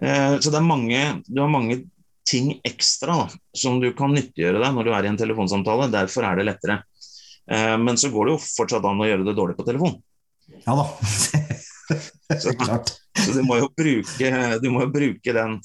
Eh, 0.00 0.36
så 0.40 0.52
det 0.52 0.60
er 0.60 0.64
mange, 0.64 1.00
du 1.26 1.42
har 1.42 1.50
mange 1.52 1.82
ting 2.24 2.54
ekstra 2.64 3.16
da, 3.18 3.40
som 3.56 3.80
du 3.82 3.90
kan 3.96 4.14
nyttiggjøre 4.14 4.62
deg 4.62 4.76
når 4.76 4.86
du 4.86 4.92
er 4.94 5.04
i 5.04 5.10
en 5.10 5.20
telefonsamtale. 5.20 5.90
Derfor 5.92 6.24
er 6.24 6.40
det 6.40 6.46
lettere. 6.48 6.78
Eh, 7.50 7.76
men 7.78 7.98
så 7.98 8.10
går 8.12 8.28
det 8.28 8.36
jo 8.36 8.44
fortsatt 8.44 8.86
an 8.86 9.02
å 9.02 9.08
gjøre 9.08 9.26
det 9.26 9.36
dårlig 9.38 9.58
på 9.58 9.66
telefon. 9.66 9.98
Ja 10.66 10.76
da. 10.78 10.86
så, 12.42 12.54
så 12.54 13.34
du 13.34 13.42
må 13.46 13.58
jo 13.60 13.70
bruke, 13.76 14.32
må 14.70 14.84
jo 14.84 14.92
bruke 14.94 15.34
den, 15.34 15.56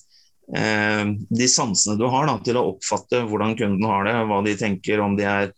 eh, 0.56 1.04
de 1.30 1.50
sansene 1.51 1.98
du 2.00 2.08
har 2.10 2.30
da, 2.30 2.39
til 2.46 2.60
å 2.60 2.65
oppfatte 2.74 3.25
hvordan 3.30 3.58
kunden 3.60 3.86
har 3.89 4.08
det, 4.08 4.15
hva 4.30 4.42
de 4.46 4.56
tenker, 4.60 5.04
om 5.04 5.18
de 5.20 5.27
er 5.30 5.51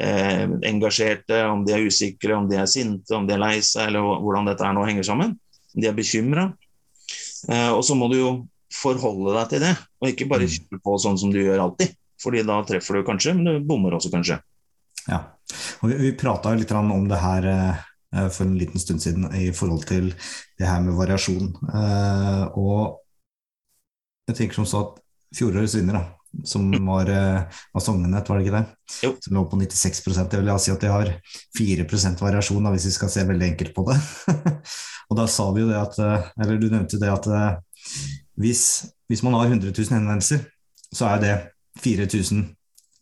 eh, 0.00 0.46
engasjerte, 0.70 1.42
om 1.48 1.66
de 1.66 1.76
er 1.76 1.88
usikre, 1.88 2.36
om 2.36 2.48
de 2.50 2.60
er 2.60 2.70
sinte, 2.70 3.14
om 3.16 3.28
de 3.28 3.36
er 3.36 3.44
lei 3.44 3.58
seg, 3.60 3.90
eller 3.90 4.24
hvordan 4.24 4.48
dette 4.48 4.64
er 4.64 4.76
nå 4.76 4.86
henger 4.88 5.10
sammen. 5.10 5.36
De 5.74 5.88
er 5.90 5.96
bekymra. 5.96 6.48
Eh, 7.48 7.70
og 7.70 7.84
så 7.86 7.96
må 7.98 8.10
du 8.12 8.18
jo 8.18 8.32
forholde 8.74 9.34
deg 9.36 9.52
til 9.52 9.64
det, 9.64 9.74
og 10.00 10.10
ikke 10.10 10.28
bare 10.30 10.48
mm. 10.48 10.54
kjøre 10.56 10.84
på 10.84 11.00
sånn 11.00 11.18
som 11.20 11.32
du 11.32 11.40
gjør 11.40 11.64
alltid. 11.68 11.94
Fordi 12.18 12.42
da 12.46 12.58
treffer 12.66 12.98
du 12.98 13.06
kanskje, 13.06 13.36
men 13.38 13.46
du 13.46 13.66
bommer 13.66 13.94
også 13.94 14.10
kanskje. 14.10 14.40
Ja, 15.08 15.22
og 15.80 15.90
Vi, 15.90 15.96
vi 16.02 16.16
prata 16.18 16.52
litt 16.54 16.72
om 16.74 17.08
det 17.08 17.20
her 17.22 17.48
eh, 17.52 18.28
for 18.28 18.46
en 18.46 18.58
liten 18.58 18.80
stund 18.80 19.02
siden 19.04 19.28
i 19.36 19.50
forhold 19.52 19.86
til 19.88 20.12
det 20.58 20.68
her 20.68 20.80
med 20.84 20.98
variasjon. 20.98 21.52
Eh, 21.72 22.44
og 22.58 22.98
jeg 24.28 24.36
tenker 24.36 24.60
som 24.60 24.68
så 24.68 24.84
at 24.84 25.02
fjorårets 25.38 25.76
vinner, 25.78 25.96
da, 25.98 26.42
som 26.44 26.66
var, 26.86 27.08
av 27.08 27.62
var 27.72 27.84
Sognenet, 27.84 28.28
var 28.28 28.38
det 28.38 28.46
ikke 28.46 28.58
det? 28.58 28.64
Jo. 29.04 29.12
Som 29.24 29.38
lå 29.38 29.44
på 29.48 29.56
96% 29.60 30.28
Det 30.32 30.40
vil 30.42 30.52
si 30.60 30.72
at 30.72 30.84
de 30.84 30.92
har 30.92 31.10
4 31.56 31.86
variasjon, 32.20 32.64
da, 32.64 32.72
hvis 32.74 32.88
vi 32.90 32.94
skal 32.96 33.12
se 33.12 33.24
veldig 33.28 33.48
enkelt 33.52 33.74
på 33.76 33.86
det. 33.88 33.96
og 35.08 35.20
da 35.20 35.26
sa 35.30 35.48
vi 35.54 35.64
jo 35.64 35.70
det 35.70 35.80
at 35.80 35.98
eh, 36.04 36.28
Eller 36.42 36.60
du 36.60 36.68
nevnte 36.68 37.00
det 37.00 37.12
at 37.12 37.28
eh, 37.32 37.50
hvis, 38.38 38.62
hvis 39.08 39.24
man 39.24 39.34
har 39.34 39.48
100 39.48 39.72
000 39.72 39.96
henvendelser, 39.96 40.44
så 40.94 41.08
er 41.14 41.24
det 41.24 41.34
4000 41.82 42.44
eh, 42.44 42.54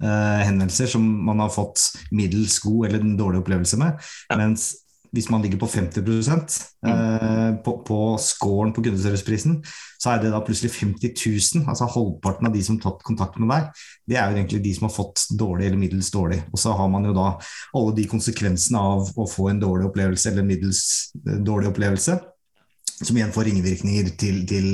henvendelser 0.03 0.91
som 0.93 1.05
man 1.25 1.38
har 1.41 1.49
fått 1.49 1.81
middels 2.12 2.59
god 2.61 2.88
eller 2.88 3.00
en 3.00 3.15
dårlig 3.17 3.41
opplevelse 3.41 3.79
med. 3.81 4.03
Ja. 4.29 4.37
Mens 4.37 4.75
hvis 5.17 5.31
man 5.31 5.43
ligger 5.43 5.59
på 5.59 5.67
50 5.67 6.00
mm. 6.00 6.93
eh, 6.93 7.57
på, 7.65 7.79
på 7.87 7.99
scoren 8.21 8.73
på 8.73 8.83
kundeserviceprisen, 8.85 9.59
så 10.03 10.12
er 10.12 10.23
det 10.23 10.33
da 10.35 10.43
plutselig 10.45 10.73
50 10.75 11.15
000. 11.57 11.65
Altså 11.71 11.88
halvparten 11.95 12.49
av 12.49 12.55
de 12.55 12.62
som 12.65 12.76
har 12.76 12.91
tatt 12.91 13.07
kontakt 13.07 13.38
med 13.41 13.50
deg, 13.53 13.71
det 14.11 14.19
er 14.21 14.31
jo 14.31 14.41
egentlig 14.41 14.62
de 14.67 14.75
som 14.76 14.88
har 14.88 14.95
fått 14.97 15.26
dårlig 15.38 15.69
eller 15.69 15.81
middels 15.81 16.12
dårlig. 16.15 16.43
Og 16.53 16.61
så 16.61 16.75
har 16.76 16.91
man 16.93 17.09
jo 17.09 17.17
da 17.17 17.29
alle 17.73 17.97
de 17.97 18.09
konsekvensene 18.11 18.83
av 18.93 19.12
å 19.17 19.29
få 19.31 19.50
en 19.53 19.62
dårlig 19.62 19.88
opplevelse 19.91 20.33
eller 20.33 20.49
middels 20.49 20.83
eh, 21.25 21.38
dårlig 21.47 21.73
opplevelse. 21.73 22.19
Som 22.97 23.17
igjen 23.17 23.33
får 23.35 23.49
ringvirkninger 23.50 24.12
til, 24.17 24.43
til 24.49 24.69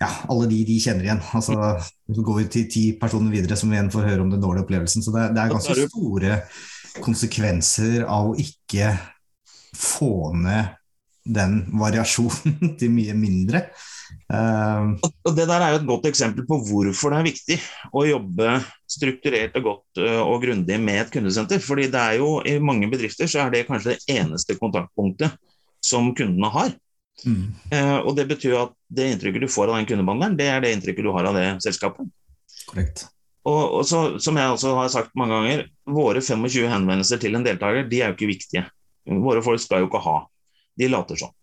ja, 0.00 0.08
alle 0.32 0.46
de 0.48 0.60
de 0.68 0.78
kjenner 0.80 1.08
igjen. 1.08 1.24
Altså, 1.36 1.56
så 2.08 2.26
går 2.26 2.38
vi 2.40 2.44
til 2.54 2.68
ti 2.72 2.84
personer 3.00 3.34
videre 3.34 3.58
som 3.60 3.72
igjen 3.72 3.92
får 3.92 4.08
høre 4.08 4.24
om 4.24 4.30
den 4.32 4.42
dårlige 4.42 4.64
opplevelsen. 4.64 5.04
Så 5.04 5.12
det, 5.14 5.30
det 5.36 5.42
er 5.42 5.52
ganske 5.52 5.88
store 5.90 6.38
konsekvenser 7.04 8.06
av 8.06 8.30
å 8.30 8.38
ikke 8.40 8.94
få 9.76 10.32
ned 10.38 10.72
den 11.24 11.62
variasjonen 11.80 12.74
til 12.80 12.92
mye 12.94 13.16
mindre. 13.16 13.66
Uh, 14.30 14.94
og 15.26 15.32
Det 15.36 15.46
der 15.48 15.60
er 15.64 15.74
jo 15.74 15.80
et 15.80 15.88
godt 15.88 16.06
eksempel 16.08 16.46
på 16.48 16.58
hvorfor 16.68 17.12
det 17.12 17.18
er 17.18 17.26
viktig 17.26 17.56
å 17.96 18.04
jobbe 18.06 18.58
strukturert 18.94 19.56
og 19.58 19.66
godt 19.68 20.02
og 20.22 20.36
grundig 20.44 20.76
med 20.80 21.00
et 21.02 21.12
kundesenter. 21.12 21.58
fordi 21.60 21.88
det 21.92 22.00
er 22.00 22.20
jo 22.20 22.38
I 22.46 22.58
mange 22.62 22.88
bedrifter 22.92 23.28
så 23.28 23.44
er 23.44 23.52
det 23.52 23.66
kanskje 23.68 23.96
det 23.96 24.16
eneste 24.20 24.56
kontaktpunktet 24.60 25.34
som 25.84 26.12
kundene 26.16 26.52
har. 26.52 26.76
Mm. 27.22 27.54
Uh, 27.70 27.98
og 28.02 28.16
Det 28.18 28.26
betyr 28.28 28.56
at 28.58 28.74
det 28.92 29.08
inntrykket 29.12 29.46
du 29.46 29.50
får 29.50 29.70
av 29.70 29.78
den 29.78 29.88
kundebehandleren, 29.88 30.38
det 30.38 30.48
er 30.50 30.64
det 30.64 30.72
inntrykket 30.74 31.06
du 31.06 31.12
har 31.14 31.30
av 31.30 31.38
det 31.38 31.46
selskapet. 31.64 32.10
Korrekt. 32.68 33.06
Og, 33.44 33.62
og 33.80 33.86
så, 33.86 34.02
Som 34.22 34.38
jeg 34.40 34.50
også 34.50 34.74
har 34.78 34.90
sagt 34.92 35.14
mange 35.18 35.36
ganger, 35.36 35.64
våre 35.84 36.22
25 36.24 36.68
henvendelser 36.72 37.20
til 37.22 37.36
en 37.36 37.44
deltaker 37.44 37.88
de 37.90 38.00
er 38.00 38.12
jo 38.12 38.18
ikke 38.18 38.32
viktige. 38.32 38.66
Våre 39.04 39.42
folk 39.44 39.60
skal 39.60 39.84
jo 39.84 39.90
ikke 39.90 40.02
ha. 40.04 40.18
De 40.80 40.88
later 40.90 41.18
sånn. 41.20 41.34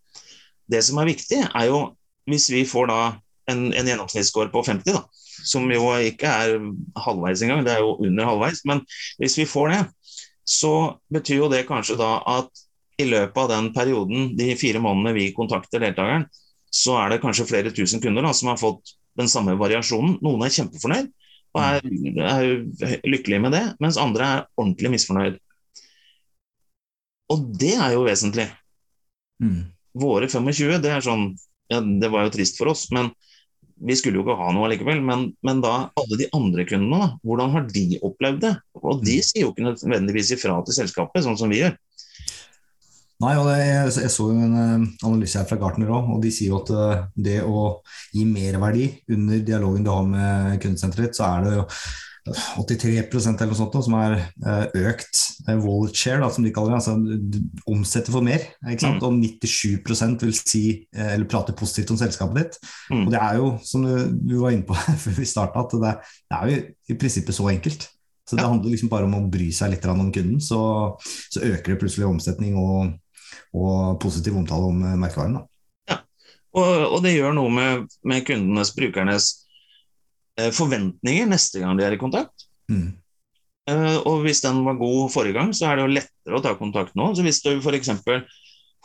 Det 0.72 0.82
som 0.86 1.00
er 1.01 1.12
viktig, 1.12 1.44
er 1.46 1.68
jo 1.70 1.82
hvis 2.30 2.50
vi 2.54 2.63
får 2.68 2.90
da 2.90 3.01
en, 3.51 3.70
en 3.74 3.88
gjennomsnittsscore 3.88 4.51
på 4.54 4.63
50, 4.66 4.96
da, 4.96 5.01
som 5.48 5.66
jo 5.74 5.90
ikke 6.06 6.30
er 6.30 6.58
halvveis 7.01 7.42
engang, 7.44 7.63
det 7.66 7.75
er 7.75 7.84
jo 7.84 7.96
under 8.06 8.30
halvveis, 8.30 8.62
men 8.70 8.84
hvis 9.22 9.38
vi 9.42 9.48
får 9.50 9.74
det, 9.74 9.82
så 10.48 10.74
betyr 11.13 11.44
jo 11.44 11.50
det 11.51 11.66
kanskje 11.70 11.98
da 12.00 12.16
at 12.38 12.63
i 13.01 13.10
løpet 13.10 13.41
av 13.43 13.50
den 13.51 13.72
perioden, 13.75 14.31
de 14.38 14.53
fire 14.60 14.81
månedene 14.84 15.15
vi 15.17 15.31
kontakter 15.36 15.84
deltakeren, 15.84 16.27
så 16.72 16.96
er 17.01 17.13
det 17.13 17.22
kanskje 17.24 17.50
flere 17.50 17.74
tusen 17.75 18.01
kunder 18.03 18.24
da, 18.25 18.31
som 18.36 18.51
har 18.51 18.60
fått 18.62 18.96
den 19.20 19.29
samme 19.31 19.58
variasjonen. 19.60 20.17
Noen 20.24 20.46
er 20.46 20.53
kjempefornøyd 20.55 21.10
og 21.51 21.63
er, 21.65 21.81
er 22.31 23.01
lykkelige 23.03 23.43
med 23.43 23.55
det, 23.55 23.63
mens 23.84 24.00
andre 24.00 24.27
er 24.27 24.46
ordentlig 24.55 24.93
misfornøyd. 24.93 25.39
Og 27.31 27.43
det 27.60 27.74
er 27.75 27.96
jo 27.96 28.05
vesentlig. 28.05 28.48
Mm. 29.43 29.65
Våre 30.00 30.29
25, 30.31 30.77
det 30.84 30.91
er 30.93 31.03
sånn 31.03 31.31
ja, 31.72 31.79
Det 31.81 32.08
var 32.12 32.27
jo 32.27 32.34
trist 32.36 32.60
for 32.60 32.72
oss, 32.72 32.86
men 32.96 33.10
vi 33.81 33.96
skulle 33.98 34.20
jo 34.20 34.25
ikke 34.25 34.38
ha 34.38 34.51
noe 34.53 34.67
allikevel. 34.67 35.01
Men, 35.03 35.29
men 35.46 35.62
da 35.63 35.89
alle 35.98 36.20
de 36.20 36.27
andre 36.38 36.65
kundene, 36.70 37.00
da, 37.01 37.20
hvordan 37.25 37.55
har 37.55 37.67
de 37.72 37.86
opplevd 38.05 38.43
det? 38.46 38.53
Og 38.81 39.03
de 39.03 39.17
mm. 39.20 39.27
sier 39.27 39.46
jo 39.46 39.53
ikke 39.53 39.67
nødvendigvis 39.70 40.36
ifra 40.38 40.60
til 40.67 40.77
selskapet, 40.77 41.25
sånn 41.25 41.39
som 41.39 41.51
vi 41.51 41.63
gjør. 41.63 41.75
Nei, 43.22 43.34
og 43.38 43.50
jeg, 43.54 43.90
jeg, 44.01 44.12
så 44.13 44.30
en 44.34 44.56
uh, 44.58 44.86
analyse 45.08 45.38
her 45.38 45.50
fra 45.50 45.60
Gartner 45.62 45.92
òg, 45.94 46.13
og 46.16 46.24
de 46.24 46.32
sier 46.34 46.54
jo 46.54 46.62
at 46.62 46.72
uh, 46.74 47.04
det 47.13 47.42
å 47.46 47.66
gi 48.16 48.24
merverdi 48.25 48.88
under 49.13 49.44
dialogen 49.46 49.86
du 49.86 49.92
har 49.94 50.08
med 50.08 50.56
kundesenteret 50.63 51.12
ditt, 51.12 51.20
så 51.20 51.28
er 51.28 51.46
det 51.46 51.60
jo 51.60 51.68
83% 52.30 53.40
eller 53.42 53.50
noe 53.50 53.58
sånt 53.58 53.78
som 53.82 53.96
er 53.98 54.13
eh, 54.20 54.75
økt 54.92 55.22
eh, 55.48 55.58
wallet 55.58 55.98
share, 55.98 56.22
da, 56.22 56.30
som 56.30 56.46
de 56.46 56.51
kaller 56.54 56.75
det. 56.75 56.82
Altså 56.82 57.72
omsetter 57.72 58.13
for 58.13 58.25
mer. 58.25 58.44
Ikke 58.62 58.86
sant? 58.86 59.01
Mm. 59.01 59.08
Og 59.08 59.40
97 59.42 60.22
vil 60.22 60.36
si, 60.38 60.63
eh, 60.94 61.16
eller 61.16 61.30
prate 61.30 61.56
positivt 61.58 61.96
om 61.96 62.00
selskapet 62.00 62.38
ditt. 62.38 62.60
Mm. 62.92 63.08
Og 63.08 63.16
det 63.16 63.22
er 63.22 63.40
jo, 63.40 63.50
som 63.66 63.88
du 63.88 64.36
var 64.38 64.54
inne 64.54 64.68
på 64.68 64.78
før 65.06 65.18
vi 65.18 65.30
starta, 65.30 65.66
at 65.66 65.74
det, 65.74 65.96
det, 66.30 66.38
er 66.38 66.51
jo 66.51 66.62
i 66.94 67.00
prinsippet 67.01 67.38
så 67.38 67.50
enkelt. 67.50 67.90
Så 68.30 68.38
det 68.38 68.46
handler 68.46 68.70
liksom 68.70 68.92
bare 68.92 69.08
om 69.10 69.18
å 69.18 69.25
bry 69.32 69.50
seg 69.56 69.74
litt 69.74 69.86
om 69.90 70.12
kunden, 70.13 70.38
så, 70.40 70.62
så 71.01 71.42
øker 71.42 71.74
det 71.74 71.80
plutselig 71.82 72.06
omsetning 72.08 72.54
og, 72.62 72.94
og 73.51 74.00
positiv 74.03 74.38
omtale 74.39 74.70
om 74.72 74.84
merkevaren. 75.01 75.39
Ja, 75.89 76.01
og, 76.55 76.67
og, 76.88 77.00
det 77.05 77.15
gjør 77.15 77.36
noe 77.36 77.51
med, 77.53 77.88
med 78.08 78.25
kundenes, 78.27 78.74
brukernes 78.77 79.31
Eh, 80.39 80.51
forventninger 80.55 81.27
neste 81.29 81.62
gang 81.62 81.77
de 81.77 81.86
er 81.86 81.96
i 81.96 82.01
kontakt. 82.01 82.48
Mm. 82.72 82.93
Eh, 83.70 83.98
og 84.08 84.24
hvis 84.25 84.41
den 84.46 84.63
var 84.65 84.79
god 84.79 85.12
forrige 85.13 85.38
gang, 85.38 85.51
så 85.55 85.67
er 85.67 85.77
det 85.77 85.86
jo 85.86 85.96
lettere 85.98 86.38
å 86.38 86.43
ta 86.43 86.55
kontakt 86.60 86.96
nå. 87.00 87.12
Så 87.15 87.25
hvis 87.25 87.41
du 87.43 87.53
f.eks. 87.60 87.91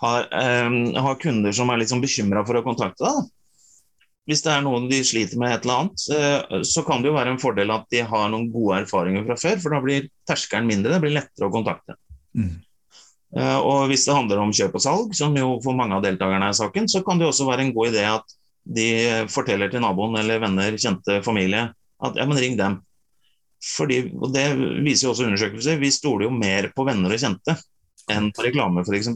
Har, 0.03 0.27
eh, 0.29 0.75
har 1.01 1.23
kunder 1.23 1.55
som 1.57 1.71
er 1.73 1.81
litt 1.81 1.93
sånn 1.93 2.05
bekymra 2.05 2.43
for 2.45 2.59
å 2.59 2.65
kontakte 2.67 3.07
deg, 3.07 3.31
hvis 4.27 4.43
det 4.43 4.51
er 4.53 4.65
noen 4.67 4.91
de 4.91 4.99
sliter 5.07 5.39
med 5.39 5.55
et 5.55 5.65
eller 5.65 5.85
annet, 5.85 6.03
uh, 6.11 6.63
så 6.67 6.83
kan 6.83 6.99
det 6.99 7.07
jo 7.07 7.15
være 7.15 7.31
en 7.31 7.39
fordel 7.39 7.71
at 7.71 7.85
de 7.95 8.01
har 8.11 8.25
noen 8.33 8.49
gode 8.51 8.81
erfaringer 8.81 9.23
fra 9.23 9.37
før, 9.39 9.61
for 9.63 9.77
da 9.77 9.79
blir 9.85 10.09
terskelen 10.27 10.67
mindre, 10.67 10.91
det 10.97 10.99
blir 11.05 11.15
lettere 11.15 11.47
å 11.47 11.53
kontakte. 11.55 11.95
Mm. 12.35 12.57
Uh, 13.35 13.59
og 13.59 13.91
hvis 13.91 14.07
det 14.07 14.15
handler 14.15 14.41
om 14.41 14.53
kjøp 14.55 14.77
og 14.79 14.83
salg, 14.83 15.15
som 15.19 15.35
jo 15.37 15.57
for 15.65 15.77
mange 15.79 15.97
av 15.97 16.05
deltakerne 16.05 16.51
er 16.53 16.57
saken, 16.57 16.87
så 16.89 17.03
kan 17.07 17.19
det 17.19 17.27
også 17.29 17.49
være 17.49 17.67
en 17.67 17.73
god 17.75 17.91
idé 17.91 18.05
at 18.09 18.37
de 18.67 18.89
forteller 19.31 19.71
til 19.71 19.83
naboen 19.83 20.19
eller 20.19 20.43
venner, 20.43 20.79
kjente 20.81 21.21
familie 21.27 21.69
at 22.03 22.19
ja, 22.19 22.27
men 22.27 22.39
ring 22.39 22.57
dem. 22.59 22.81
Fordi, 23.77 24.03
og 24.15 24.33
Det 24.35 24.45
viser 24.85 25.07
jo 25.07 25.13
også 25.15 25.27
undersøkelser. 25.27 25.81
Vi 25.81 25.91
stoler 25.95 26.27
jo 26.27 26.35
mer 26.35 26.71
på 26.77 26.85
venner 26.87 27.15
og 27.15 27.23
kjente 27.23 27.57
enn 28.13 28.31
på 28.35 28.45
reklame 28.47 28.85
f.eks. 28.87 29.11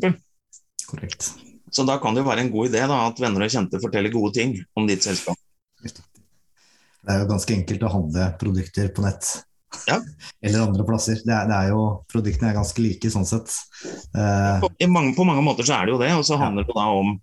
Korrekt. 0.89 1.33
Så 1.71 1.85
da 1.87 2.01
kan 2.03 2.17
det 2.17 2.25
jo 2.25 2.31
være 2.31 2.47
en 2.47 2.51
god 2.51 2.71
idé 2.73 2.83
da, 2.83 3.03
at 3.07 3.21
venner 3.23 3.47
og 3.47 3.53
kjente 3.53 3.79
forteller 3.83 4.15
gode 4.15 4.35
ting 4.41 4.57
om 4.79 4.89
ditt 4.91 5.07
selskap. 5.07 5.39
Det 5.85 7.15
er 7.15 7.23
jo 7.23 7.29
ganske 7.31 7.55
enkelt 7.55 7.85
å 7.87 7.93
handle 7.93 8.27
produkter 8.41 8.91
på 8.95 9.05
nett. 9.05 9.29
Ja. 9.87 10.01
Eller 10.43 10.65
andre 10.67 10.85
plasser. 10.87 11.21
Det 11.25 11.35
er, 11.35 11.49
det 11.51 11.57
er, 11.57 11.73
jo, 11.73 11.83
Produktene 12.11 12.51
er 12.51 12.59
ganske 12.59 12.83
like 12.83 13.11
sånn 13.13 13.29
sett. 13.29 13.53
Uh, 14.17 14.63
på, 14.65 14.71
mange, 14.91 15.15
på, 15.17 15.27
mange, 15.29 15.45
måter 15.47 15.67
så 15.67 15.79
er 15.79 15.87
det 15.89 15.95
jo 15.95 16.01
det. 16.03 16.11
Og 16.17 16.27
så 16.27 16.41
handler 16.41 16.67
det 16.69 16.77
da 16.77 16.89
om 16.97 17.15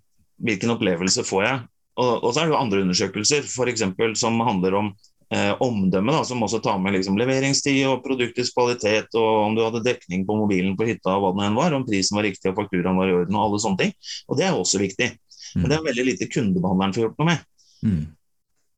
hvilken 0.44 0.74
opplevelse 0.76 1.26
får 1.28 1.44
jeg. 1.44 1.60
Og, 1.98 2.10
og, 2.22 2.32
så 2.32 2.40
er 2.40 2.48
det 2.48 2.54
jo 2.54 2.60
andre 2.60 2.82
undersøkelser 2.86 3.46
for 3.50 3.70
eksempel, 3.70 4.14
som 4.18 4.38
handler 4.46 4.76
om 4.78 4.90
eh, 5.34 5.50
omdømme, 5.64 6.14
da, 6.14 6.22
som 6.24 6.42
også 6.46 6.60
tar 6.62 6.78
med 6.82 6.94
liksom, 6.94 7.18
leveringstid 7.18 7.80
og 7.90 8.04
produktets 8.04 8.52
kvalitet, 8.54 9.10
og 9.18 9.48
om 9.48 9.56
du 9.56 9.64
hadde 9.64 9.82
dekning 9.86 10.22
på 10.28 10.36
mobilen 10.38 10.76
på 10.78 10.86
hytta, 10.88 11.16
og 11.16 11.24
hva 11.24 11.32
det 11.34 11.48
enn 11.48 11.58
var, 11.58 11.74
om 11.74 11.86
prisen 11.88 12.18
var 12.18 12.28
riktig 12.28 12.52
og 12.52 12.60
fakturaen 12.60 13.00
var 13.00 13.10
i 13.10 13.16
orden, 13.18 13.34
og 13.34 13.48
alle 13.48 13.62
sånne 13.64 13.82
ting. 13.82 13.96
Og 14.28 14.38
det 14.38 14.46
er 14.46 14.54
også 14.54 14.82
viktig. 14.82 15.10
Men 15.56 15.70
det 15.70 15.78
er 15.78 15.88
veldig 15.88 16.06
lite 16.06 16.30
kundebehandleren 16.30 16.94
får 16.94 17.06
gjort 17.06 17.20
noe 17.20 17.30
med. 17.32 17.44
Mm. 17.82 18.00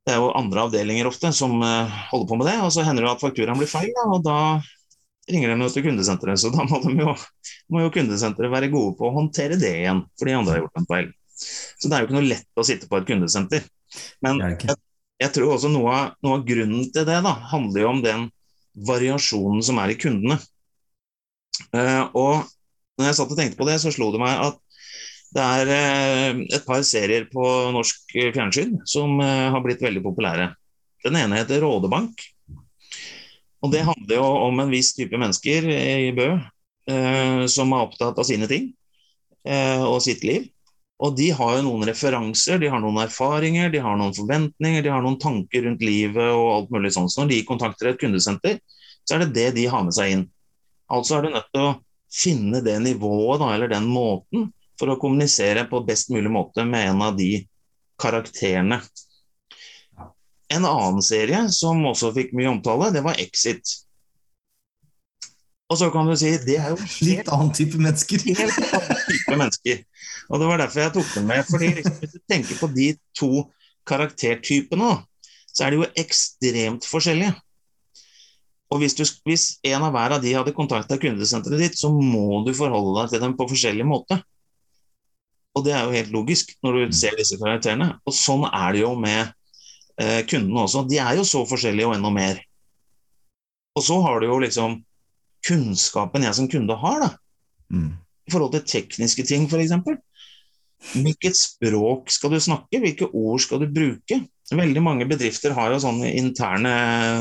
Det 0.01 0.15
er 0.15 0.21
jo 0.21 0.31
andre 0.33 0.63
avdelinger 0.65 1.09
ofte 1.09 1.29
som 1.35 1.59
uh, 1.61 1.89
holder 2.09 2.29
på 2.29 2.37
med 2.39 2.47
det, 2.49 2.57
og 2.65 2.71
så 2.73 2.85
hender 2.85 3.05
det 3.05 3.11
at 3.13 3.21
fakturaen 3.21 3.59
blir 3.59 3.69
feil, 3.69 3.91
og 4.07 4.23
da 4.25 4.37
ringer 5.29 5.53
de 5.53 5.69
til 5.69 5.85
kundesenteret. 5.85 6.41
Så 6.41 6.51
da 6.53 6.65
må, 6.65 6.79
jo, 6.97 7.15
må 7.71 7.83
jo 7.83 7.91
kundesenteret 7.93 8.51
være 8.53 8.71
gode 8.73 8.95
på 8.97 9.09
å 9.09 9.15
håndtere 9.19 9.59
det 9.61 9.73
igjen, 9.83 10.03
fordi 10.19 10.37
andre 10.37 10.55
har 10.55 10.63
gjort 10.63 10.81
en 10.81 10.89
feil. 10.89 11.11
Så 11.41 11.89
det 11.89 11.97
er 11.97 12.01
jo 12.01 12.09
ikke 12.09 12.17
noe 12.17 12.29
lett 12.29 12.61
å 12.61 12.65
sitte 12.65 12.89
på 12.89 12.99
et 12.99 13.07
kundesenter. 13.09 13.67
Men 14.25 14.41
jeg, 14.43 14.77
jeg, 15.21 15.33
tror 15.35 15.55
også 15.55 15.71
noe 15.71 15.93
av, 15.93 16.15
noe 16.25 16.39
av, 16.39 16.47
grunnen 16.47 16.89
til 16.93 17.07
det 17.07 17.19
da, 17.25 17.35
handler 17.51 17.85
jo 17.85 17.91
om 17.91 18.01
den 18.05 18.27
variasjonen 18.87 19.61
som 19.65 19.81
er 19.83 19.93
i 19.93 19.99
kundene. 19.99 20.39
Uh, 21.75 22.09
og 22.17 22.49
når 22.97 23.09
jeg 23.09 23.17
satt 23.19 23.33
og 23.33 23.39
tenkte 23.39 23.59
på 23.59 23.67
det, 23.69 23.77
så 23.83 23.93
slo 23.93 24.09
det 24.13 24.21
meg 24.21 24.45
at 24.49 24.60
det 25.35 25.43
er 25.43 25.71
uh, 25.71 26.41
et 26.51 26.65
par 26.67 26.83
serier 26.87 27.27
på 27.31 27.45
norsk 27.75 28.15
fjernsyn 28.35 28.79
som 28.89 29.19
uh, 29.21 29.51
har 29.53 29.63
blitt 29.63 29.83
veldig 29.83 30.03
populære. 30.03 30.49
Den 31.05 31.17
ene 31.17 31.39
heter 31.39 31.63
Rådebank. 31.63 32.23
Og 33.61 33.71
Det 33.71 33.85
handler 33.85 34.17
jo 34.17 34.25
om 34.47 34.59
en 34.59 34.73
viss 34.73 34.91
type 34.97 35.17
mennesker 35.17 35.67
i 35.69 36.09
Bø 36.17 36.31
som 37.45 37.73
er 37.75 37.83
opptatt 37.85 38.17
av 38.17 38.25
sine 38.25 38.47
ting 38.49 38.71
og 39.85 39.99
sitt 40.01 40.23
liv. 40.25 40.47
Og 41.01 41.15
de 41.17 41.31
har 41.33 41.55
jo 41.57 41.65
noen 41.65 41.85
referanser, 41.89 42.59
de 42.61 42.69
har 42.69 42.81
noen 42.81 42.99
erfaringer, 43.01 43.71
de 43.73 43.81
har 43.81 43.97
noen 43.97 44.13
forventninger, 44.13 44.83
de 44.85 44.91
har 44.93 45.01
noen 45.01 45.17
tanker 45.21 45.65
rundt 45.65 45.81
livet 45.85 46.29
og 46.29 46.49
alt 46.55 46.73
mulig 46.73 46.91
sånt. 46.93 47.13
Så 47.13 47.23
når 47.23 47.31
de 47.31 47.39
kontakter 47.47 47.89
et 47.89 48.01
kundesenter, 48.01 48.59
så 49.05 49.15
er 49.15 49.23
det 49.23 49.33
det 49.37 49.47
de 49.57 49.67
har 49.71 49.85
med 49.85 49.95
seg 49.97 50.13
inn. 50.13 50.25
Altså 50.93 51.17
er 51.17 51.25
du 51.25 51.33
nødt 51.33 51.49
til 51.53 51.63
å 51.65 51.75
finne 52.11 52.61
det 52.65 52.75
nivået, 52.83 53.41
da, 53.41 53.53
eller 53.55 53.71
den 53.71 53.87
måten, 53.89 54.49
for 54.81 54.89
å 54.89 54.97
kommunisere 55.01 55.67
på 55.69 55.83
best 55.85 56.09
mulig 56.09 56.31
måte 56.33 56.65
med 56.65 56.89
en 56.89 57.05
av 57.05 57.15
de 57.19 57.43
karakterene. 58.01 58.81
En 60.51 60.65
annen 60.67 61.05
serie 61.05 61.45
som 61.53 61.85
også 61.87 62.11
fikk 62.15 62.33
mye 62.35 62.49
omtale, 62.49 62.89
det 62.95 63.05
var 63.05 63.19
Exit. 63.21 63.77
Og 65.71 65.77
så 65.79 65.87
kan 65.93 66.09
du 66.09 66.17
si 66.19 66.33
det 66.43 66.57
er 66.59 66.73
jo 66.73 66.79
helt, 66.81 66.97
Litt 67.07 67.29
annen 67.31 67.53
type 67.55 67.79
mennesker. 67.79 68.25
Helt 68.25 68.57
annen 68.65 69.05
type 69.05 69.37
mennesker. 69.37 69.85
Og 70.27 70.41
det 70.41 70.49
var 70.49 70.59
derfor 70.65 70.83
jeg 70.83 70.95
tok 70.97 71.13
den 71.13 71.29
med. 71.29 71.45
fordi 71.47 71.69
Hvis 71.77 72.17
du 72.17 72.19
tenker 72.27 72.59
på 72.59 72.71
de 72.73 72.89
to 73.17 73.31
karaktertypene, 73.87 74.91
så 75.51 75.65
er 75.65 75.71
de 75.71 75.81
jo 75.81 75.87
ekstremt 75.99 76.87
forskjellige. 76.87 77.37
Og 78.71 78.79
hvis, 78.79 78.95
du, 78.95 79.03
hvis 79.27 79.45
en 79.67 79.83
av 79.83 79.91
hver 79.95 80.15
av 80.15 80.21
de 80.23 80.31
hadde 80.31 80.55
kontakta 80.55 80.95
kundesenteret 80.99 81.59
ditt, 81.59 81.79
så 81.79 81.91
må 81.91 82.41
du 82.45 82.53
forholde 82.55 83.01
deg 83.01 83.15
til 83.15 83.23
dem 83.25 83.33
på 83.39 83.47
forskjellig 83.51 83.87
måte. 83.87 84.21
Og 85.57 85.65
det 85.65 85.73
er 85.75 85.83
jo 85.83 85.95
helt 85.95 86.13
logisk 86.13 86.53
når 86.63 86.77
du 86.77 86.95
ser 86.95 87.17
disse 87.19 87.37
karakterene. 87.39 87.93
Og 88.07 88.15
sånn 88.15 88.45
er 88.47 88.75
det 88.75 88.83
jo 88.83 88.93
med 88.99 89.33
eh, 89.99 90.21
kundene 90.29 90.63
også. 90.63 90.85
De 90.87 91.01
er 91.03 91.17
jo 91.19 91.27
så 91.27 91.43
forskjellige 91.47 91.89
og 91.89 91.97
enda 91.97 92.13
mer. 92.13 92.39
Og 93.75 93.83
så 93.85 93.97
har 94.03 94.21
du 94.21 94.29
jo 94.29 94.39
liksom 94.43 94.79
kunnskapen 95.47 96.27
jeg 96.27 96.37
som 96.37 96.47
kunde 96.51 96.75
har, 96.77 97.01
da, 97.01 97.09
mm. 97.73 97.91
i 98.29 98.33
forhold 98.33 98.53
til 98.55 98.65
tekniske 98.67 99.25
ting 99.27 99.47
f.eks. 99.49 99.73
Hvilket 100.91 101.37
språk 101.37 102.09
skal 102.13 102.33
du 102.33 102.39
snakke, 102.41 102.79
hvilke 102.81 103.09
ord 103.09 103.41
skal 103.43 103.61
du 103.61 103.69
bruke? 103.71 104.21
Veldig 104.51 104.81
mange 104.83 105.05
bedrifter 105.07 105.53
har 105.55 105.71
jo 105.71 105.79
sånne 105.83 106.09
interne 106.19 106.71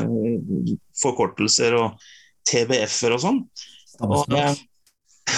eh, 0.03 0.73
forkortelser 0.99 1.77
og 1.79 2.01
TBF-er 2.49 3.15
og 3.15 3.23
sånn. 3.23 3.45
Og, 4.03 4.35
eh, 4.35 4.57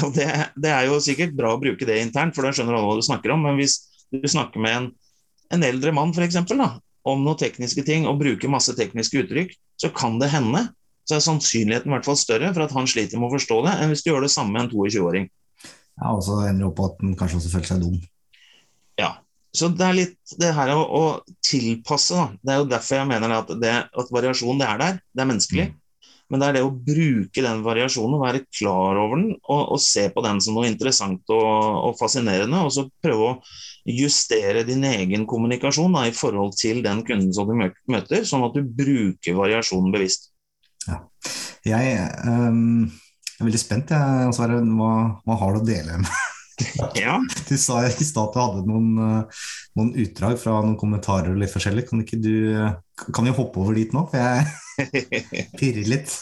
og 0.04 0.14
det, 0.16 0.28
det, 0.56 0.72
er 0.72 0.88
jo 0.88 1.00
sikkert 1.02 1.34
bra 1.38 1.54
å 1.54 1.60
bruke 1.60 1.88
det 1.88 2.00
internt, 2.02 2.36
for 2.36 2.46
da 2.46 2.52
skjønner 2.54 2.78
alle 2.78 2.90
hva 2.90 2.98
du 3.00 3.06
snakker 3.06 3.34
om. 3.34 3.44
Men 3.46 3.58
hvis 3.60 3.78
du 4.12 4.24
snakker 4.28 4.62
med 4.62 4.78
en, 4.78 4.88
en 5.54 5.66
eldre 5.66 5.94
mann 5.96 6.14
for 6.16 6.24
eksempel, 6.26 6.62
da, 6.62 6.76
om 7.08 7.24
noen 7.24 7.40
tekniske 7.40 7.84
ting 7.86 8.06
og 8.08 8.20
bruker 8.20 8.52
masse 8.52 8.74
tekniske 8.78 9.24
uttrykk, 9.24 9.56
så 9.80 9.90
kan 9.94 10.20
det 10.22 10.30
hende 10.32 10.68
så 11.08 11.16
er 11.16 11.24
sannsynligheten 11.24 11.90
i 11.90 11.96
hvert 11.96 12.06
fall 12.06 12.18
større 12.18 12.52
for 12.54 12.64
at 12.64 12.74
han 12.76 12.86
sliter 12.90 13.18
med 13.18 13.28
å 13.28 13.34
forstå 13.34 13.58
det, 13.66 13.74
enn 13.82 13.90
hvis 13.90 14.04
du 14.04 14.12
gjør 14.12 14.26
det 14.26 14.32
samme 14.34 14.54
med 14.54 14.68
en 14.68 14.70
22-åring. 14.70 15.28
Ja, 15.98 16.12
og 16.14 16.22
så 16.24 16.38
ender 16.46 16.62
det 16.62 16.68
opp 16.70 16.78
på 16.78 16.88
at 16.88 17.02
han 17.02 17.16
kanskje 17.18 17.40
også 17.40 17.52
føler 17.56 17.68
seg 17.68 17.82
dum. 17.82 17.98
Ja. 19.00 19.10
Så 19.52 19.68
det 19.76 19.84
er 19.84 19.96
litt 19.98 20.34
det 20.40 20.52
her 20.56 20.70
å, 20.72 20.80
å 20.80 21.02
tilpasse, 21.44 22.16
da. 22.16 22.38
Det 22.40 22.54
er 22.54 22.62
jo 22.62 22.68
derfor 22.70 23.00
jeg 23.02 23.10
mener 23.10 23.34
at, 23.36 23.50
det, 23.60 23.74
at 23.84 24.12
variasjon 24.14 24.62
det 24.62 24.68
er 24.68 24.80
der. 24.80 25.00
Det 25.12 25.24
er 25.24 25.28
menneskelig. 25.28 25.66
Mm. 25.68 25.81
Men 26.32 26.40
det 26.40 26.46
er 26.48 26.56
det 26.56 26.62
å 26.64 26.72
bruke 26.72 27.42
den 27.44 27.60
variasjonen, 27.60 28.20
være 28.22 28.46
klar 28.56 28.96
over 28.96 29.20
den 29.20 29.34
og, 29.36 29.74
og 29.74 29.80
se 29.84 30.06
på 30.14 30.24
den 30.24 30.40
som 30.40 30.56
noe 30.56 30.70
interessant 30.70 31.28
og, 31.28 31.50
og, 31.90 31.92
fascinerende. 32.00 32.62
Og 32.64 32.72
så 32.72 32.86
prøve 33.04 33.26
å 33.28 33.34
justere 33.92 34.64
din 34.64 34.86
egen 34.88 35.26
kommunikasjon 35.28 35.92
da, 35.92 36.06
i 36.08 36.16
forhold 36.16 36.56
til 36.56 36.80
den 36.86 37.04
kunden 37.04 37.34
som 37.36 37.50
du 37.50 37.54
møter, 37.60 38.24
sånn 38.24 38.46
at 38.48 38.56
du 38.56 38.64
bruker 38.64 39.36
variasjonen 39.36 39.92
bevisst. 39.92 40.30
Ja. 40.88 41.02
Jeg 41.68 41.98
um, 42.24 42.88
er 43.36 43.44
veldig 43.44 43.60
spent. 43.60 43.92
Jeg, 43.92 44.32
Sverre, 44.34 44.62
hva, 44.64 44.92
hva 45.26 45.40
har 45.44 45.52
du 45.52 45.60
å 45.60 45.66
dele 45.68 46.00
med 46.00 46.14
ja. 47.02 47.18
Du 47.48 47.54
sa 47.60 47.82
i 47.84 47.92
stad 47.92 48.30
at 48.30 48.34
du 48.34 48.40
hadde 48.40 48.64
noen, 48.68 48.88
eh, 48.96 49.44
noen, 49.78 49.92
utdrag 50.06 50.40
fra 50.40 50.62
noen 50.62 50.78
kommentarer 50.80 51.34
og 51.34 51.40
litt 51.42 51.52
forskjellig. 51.52 51.86
Kan 51.90 52.04
ikke 52.04 52.20
du 52.22 52.34
Kan 53.12 53.26
vi 53.26 53.34
hoppe 53.34 53.60
over 53.62 53.76
dit 53.76 53.92
nå? 53.94 54.04
For 54.10 54.20
jeg 54.20 55.46
pirrer 55.60 55.88
litt. 55.88 56.16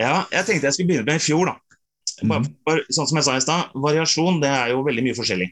ja, 0.00 0.24
jeg 0.32 0.46
tenkte 0.48 0.68
jeg 0.68 0.76
skulle 0.76 0.90
begynne 0.90 1.06
med 1.08 1.20
i 1.20 1.24
fjor, 1.24 1.52
da. 1.52 1.58
Bare, 2.22 2.42
mhm. 2.42 2.56
bare, 2.66 2.86
sånn 2.92 3.08
som 3.10 3.18
jeg 3.18 3.26
sa 3.26 3.36
i 3.38 3.44
stad, 3.44 3.76
variasjon 3.84 4.40
det 4.42 4.50
er 4.50 4.74
jo 4.74 4.82
veldig 4.86 5.06
mye 5.06 5.18
forskjellig. 5.18 5.48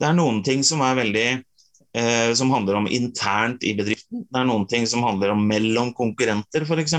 Det 0.00 0.08
er 0.08 0.16
noen 0.16 0.40
ting 0.46 0.62
som 0.66 0.82
er 0.84 0.98
veldig 0.98 1.26
eh, 1.30 2.30
som 2.38 2.52
handler 2.54 2.80
om 2.80 2.88
internt 2.90 3.64
i 3.66 3.74
bedriften. 3.78 4.24
Det 4.26 4.40
er 4.40 4.48
noen 4.48 4.66
ting 4.70 4.86
som 4.90 5.04
handler 5.06 5.34
om 5.34 5.42
mellom 5.46 5.92
konkurrenter, 5.96 6.66
f.eks. 6.66 6.96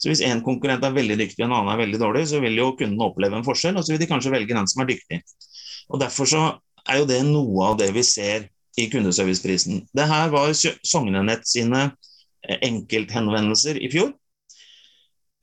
Så 0.00 0.08
Hvis 0.08 0.22
én 0.24 0.40
konkurrent 0.40 0.84
er 0.86 0.96
veldig 0.96 1.18
dyktig 1.20 1.42
og 1.42 1.50
en 1.50 1.58
annen 1.58 1.74
er 1.74 1.82
veldig 1.82 1.98
dårlig, 2.00 2.24
så 2.30 2.40
vil 2.40 2.56
jo 2.56 2.70
kunden 2.78 3.02
oppleve 3.04 3.36
en 3.36 3.44
forskjell, 3.44 3.76
og 3.76 3.84
så 3.84 3.92
vil 3.92 4.00
de 4.00 4.08
kanskje 4.08 4.32
velge 4.32 4.56
den 4.56 4.68
som 4.70 4.80
er 4.84 4.88
dyktig. 4.94 5.20
Og 5.92 6.00
Derfor 6.00 6.30
så 6.30 6.44
er 6.88 7.02
jo 7.02 7.08
det 7.10 7.20
noe 7.28 7.66
av 7.68 7.76
det 7.80 7.90
vi 7.92 8.04
ser 8.06 8.48
i 8.78 8.86
kundeserviceprisen. 8.90 9.84
Det 9.92 10.06
her 10.06 10.30
var 10.32 10.52
Sognenett 10.54 11.48
sine 11.48 11.88
eh, 12.46 12.58
enkelthenvendelser 12.68 13.80
i 13.82 13.90
fjor. 13.92 14.12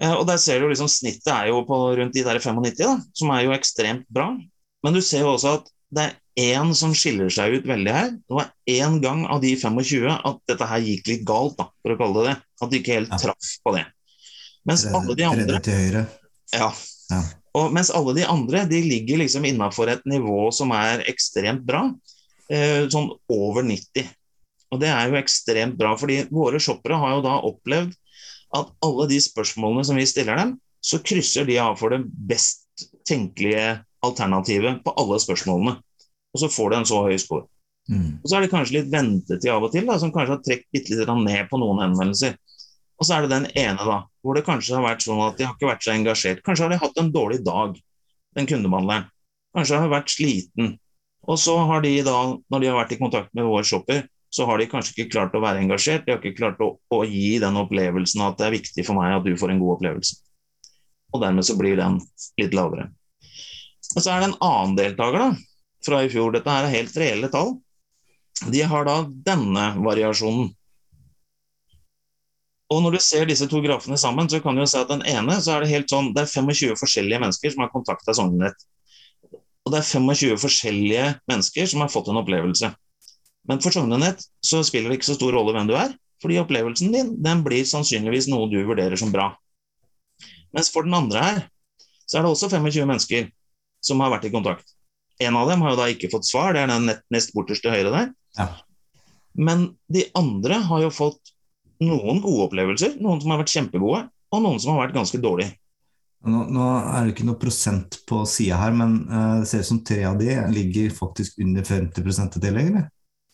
Eh, 0.03 0.13
og 0.13 0.27
der 0.29 0.39
ser 0.41 0.61
du 0.61 0.69
liksom 0.69 0.89
Snittet 0.91 1.33
er 1.33 1.49
jo 1.51 1.63
på 1.67 1.79
rundt 1.99 2.15
de 2.15 2.23
der 2.25 2.39
95, 2.39 2.77
da, 2.79 2.95
som 3.17 3.33
er 3.33 3.47
jo 3.47 3.55
ekstremt 3.57 4.07
bra. 4.13 4.31
Men 4.85 4.95
du 4.95 5.01
ser 5.01 5.25
jo 5.25 5.33
også 5.35 5.57
at 5.59 5.71
det 5.93 6.03
er 6.03 6.15
én 6.37 6.73
som 6.77 6.93
skiller 6.95 7.31
seg 7.33 7.57
ut 7.57 7.67
veldig 7.67 7.93
her. 7.93 8.11
Det 8.13 8.37
var 8.37 8.51
én 8.69 8.99
gang 9.03 9.25
av 9.31 9.41
de 9.43 9.55
25 9.57 10.07
at 10.13 10.41
dette 10.49 10.69
her 10.69 10.83
gikk 10.83 11.09
litt 11.11 11.25
galt, 11.27 11.57
da, 11.59 11.69
for 11.81 11.95
å 11.95 11.99
kalle 11.99 12.19
det 12.19 12.29
det. 12.29 12.37
At 12.61 12.71
de 12.71 12.81
ikke 12.81 12.99
helt 12.99 13.15
traff 13.17 13.51
på 13.63 13.73
det. 13.77 13.85
Mens 14.67 14.83
alle 14.91 15.15
de 15.15 15.25
andre 15.25 15.61
til 15.63 15.79
høyre. 15.79 16.03
Ja. 16.53 16.69
ja. 17.11 17.21
Og 17.57 17.71
mens 17.73 17.89
alle 17.95 18.13
de 18.17 18.25
andre 18.27 18.65
de 18.69 18.81
ligger 18.83 19.21
liksom 19.23 19.47
innafor 19.47 19.89
et 19.93 20.03
nivå 20.09 20.49
som 20.55 20.73
er 20.75 21.05
ekstremt 21.09 21.63
bra. 21.67 21.87
Eh, 22.47 22.85
sånn 22.91 23.09
over 23.33 23.65
90. 23.67 24.07
Og 24.71 24.79
det 24.79 24.91
er 24.91 25.09
jo 25.09 25.19
ekstremt 25.19 25.77
bra, 25.79 25.93
fordi 25.99 26.21
våre 26.31 26.59
shoppere 26.63 26.99
har 26.99 27.17
jo 27.17 27.25
da 27.25 27.35
opplevd 27.47 27.95
at 28.57 28.71
alle 28.83 29.07
de 29.11 29.19
spørsmålene 29.23 29.83
som 29.87 29.99
vi 29.99 30.07
stiller 30.07 30.39
dem, 30.39 30.55
så 30.83 31.01
krysser 31.03 31.47
de 31.47 31.57
av 31.59 31.75
for 31.79 31.91
det 31.91 32.05
best 32.07 32.87
tenkelige 33.07 33.81
alternativet 34.05 34.81
på 34.85 34.93
alle 34.99 35.19
spørsmålene. 35.19 35.75
Og 36.35 36.41
så 36.43 36.49
får 36.51 36.71
de 36.71 36.79
en 36.79 36.87
så 36.87 37.01
høy 37.03 37.17
score. 37.19 37.47
Mm. 37.87 38.19
Og 38.19 38.27
så 38.27 38.37
er 38.37 38.43
det 38.43 38.51
kanskje 38.51 38.77
litt 38.77 38.89
ventetid 38.91 39.49
av 39.51 39.67
og 39.67 39.73
til, 39.73 39.87
da, 39.87 39.97
som 39.99 40.11
kanskje 40.15 40.35
har 40.35 40.43
trukket 40.43 40.71
bitte 40.75 40.95
litt 40.95 41.11
ned 41.23 41.51
på 41.51 41.59
noen 41.59 41.83
henvendelser. 41.85 42.35
Og 42.97 43.07
så 43.07 43.15
er 43.15 43.25
det 43.25 43.33
den 43.33 43.47
ene, 43.53 43.83
da, 43.83 43.99
hvor 44.23 44.37
det 44.37 44.45
kanskje 44.47 44.75
har 44.77 44.85
vært 44.85 45.05
sånn 45.05 45.21
at 45.23 45.37
de 45.39 45.45
har 45.47 45.55
ikke 45.55 45.69
vært 45.69 45.85
så 45.85 45.93
engasjert. 45.93 46.43
Kanskje 46.45 46.65
har 46.65 46.73
de 46.73 46.81
hatt 46.81 46.99
en 46.99 47.13
dårlig 47.13 47.39
dag, 47.45 47.77
den 48.37 48.49
kundebehandleren. 48.49 49.07
Kanskje 49.55 49.77
har 49.77 49.87
de 49.87 49.95
vært 49.95 50.13
sliten. 50.13 50.75
Og 51.27 51.39
så 51.39 51.57
har 51.69 51.83
de 51.83 51.93
da, 52.07 52.19
når 52.51 52.63
de 52.63 52.69
har 52.69 52.77
vært 52.79 52.93
i 52.95 52.99
kontakt 53.01 53.33
med 53.35 53.47
vår 53.47 53.65
shopper, 53.67 54.05
så 54.33 54.45
har 54.47 54.59
de 54.59 54.67
kanskje 54.69 54.93
ikke 54.93 55.11
klart 55.15 55.35
å 55.35 55.41
være 55.43 55.63
engasjert. 55.63 56.05
De 56.05 56.13
har 56.13 56.21
ikke 56.21 56.37
klart 56.37 56.61
å, 56.63 56.73
å 56.93 56.99
gi 57.07 57.37
den 57.43 57.59
opplevelsen 57.59 58.23
at 58.25 58.39
det 58.39 58.47
er 58.47 58.55
viktig 58.57 58.85
for 58.87 58.99
meg 58.99 59.15
at 59.15 59.27
du 59.27 59.35
får 59.39 59.53
en 59.53 59.61
god 59.61 59.77
opplevelse. 59.77 60.19
Og 61.15 61.23
dermed 61.23 61.47
så 61.47 61.55
blir 61.59 61.79
den 61.79 61.99
litt 62.39 62.55
lavere. 62.55 62.89
Og 63.95 64.03
så 64.03 64.11
er 64.11 64.21
det 64.21 64.29
en 64.31 64.39
annen 64.43 64.75
deltaker 64.77 65.23
da, 65.23 65.29
fra 65.87 66.03
i 66.03 66.11
fjor. 66.11 66.35
Dette 66.35 66.53
er 66.53 66.69
helt 66.73 66.99
reelle 66.99 67.31
tall. 67.33 67.55
De 68.51 68.61
har 68.69 68.87
da 68.87 68.99
denne 69.07 69.69
variasjonen. 69.81 70.51
Og 72.67 72.81
når 72.83 72.97
du 72.97 72.99
ser 73.03 73.29
disse 73.29 73.47
to 73.47 73.61
grafene 73.63 73.97
sammen, 73.99 74.27
så 74.27 74.41
kan 74.43 74.55
du 74.55 74.61
jo 74.61 74.67
se 74.67 74.81
at 74.83 74.91
den 74.91 75.05
ene 75.07 75.37
så 75.39 75.55
er 75.55 75.63
det 75.63 75.71
helt 75.71 75.91
sånn, 75.91 76.11
det 76.15 76.25
er 76.25 76.33
25 76.33 76.75
forskjellige 76.79 77.21
mennesker 77.23 77.53
som 77.53 77.63
har 77.63 77.71
kontakta 77.71 78.15
Sognenett. 78.15 78.59
Og 79.67 79.73
det 79.73 79.81
er 79.81 79.87
25 79.99 80.37
forskjellige 80.39 81.07
mennesker 81.27 81.65
som 81.67 81.81
har 81.83 81.91
fått 81.91 82.07
en 82.07 82.21
opplevelse. 82.21 82.69
Men 83.51 83.59
for 83.63 83.75
Sognenett 83.75 84.21
så 84.43 84.61
spiller 84.63 84.87
det 84.87 85.01
ikke 85.01 85.09
så 85.09 85.17
stor 85.17 85.35
rolle 85.35 85.51
hvem 85.55 85.67
du 85.67 85.73
er, 85.75 85.91
fordi 86.23 86.39
opplevelsen 86.39 86.93
din 86.93 87.09
den 87.23 87.43
blir 87.43 87.67
sannsynligvis 87.67 88.29
noe 88.31 88.47
du 88.47 88.61
vurderer 88.63 88.95
som 88.99 89.11
bra. 89.11 89.33
Mens 90.55 90.71
for 90.71 90.87
den 90.87 90.95
andre 90.95 91.25
her, 91.25 91.41
så 92.07 92.19
er 92.19 92.23
det 92.23 92.31
også 92.31 92.47
25 92.53 92.87
mennesker 92.87 93.27
som 93.83 93.99
har 93.99 94.13
vært 94.15 94.29
i 94.29 94.31
kontakt. 94.31 94.71
En 95.19 95.35
av 95.35 95.51
dem 95.51 95.65
har 95.65 95.75
jo 95.75 95.81
da 95.81 95.89
ikke 95.91 96.13
fått 96.13 96.29
svar, 96.29 96.55
det 96.55 96.63
er 96.63 96.71
den 96.71 96.93
nest 97.11 97.35
bortest 97.35 97.65
til 97.65 97.75
høyre 97.75 97.91
der. 97.91 98.09
Ja. 98.39 98.47
Men 99.35 99.71
de 99.91 100.07
andre 100.17 100.61
har 100.63 100.87
jo 100.87 100.93
fått 100.93 101.35
noen 101.83 102.23
gode 102.23 102.47
opplevelser, 102.47 102.95
noen 103.03 103.19
som 103.19 103.35
har 103.35 103.43
vært 103.43 103.51
kjempegode, 103.51 104.05
og 104.31 104.43
noen 104.47 104.63
som 104.63 104.73
har 104.73 104.87
vært 104.87 104.95
ganske 104.95 105.19
dårlige. 105.21 105.57
Nå, 106.25 106.43
nå 106.49 106.67
er 106.81 107.05
det 107.05 107.13
ikke 107.13 107.27
noe 107.27 107.39
prosent 107.39 107.99
på 108.09 108.23
sida 108.27 108.57
her, 108.59 108.73
men 108.75 108.99
uh, 109.11 109.39
det 109.41 109.49
ser 109.51 109.61
ut 109.63 109.69
som 109.69 109.81
tre 109.85 110.01
av 110.09 110.17
de 110.19 110.33
ligger 110.51 110.93
faktisk 110.95 111.37
under 111.43 111.65
50 111.67 112.01
i 112.01 112.41
tillegg, 112.41 112.71
eller? 112.71 112.87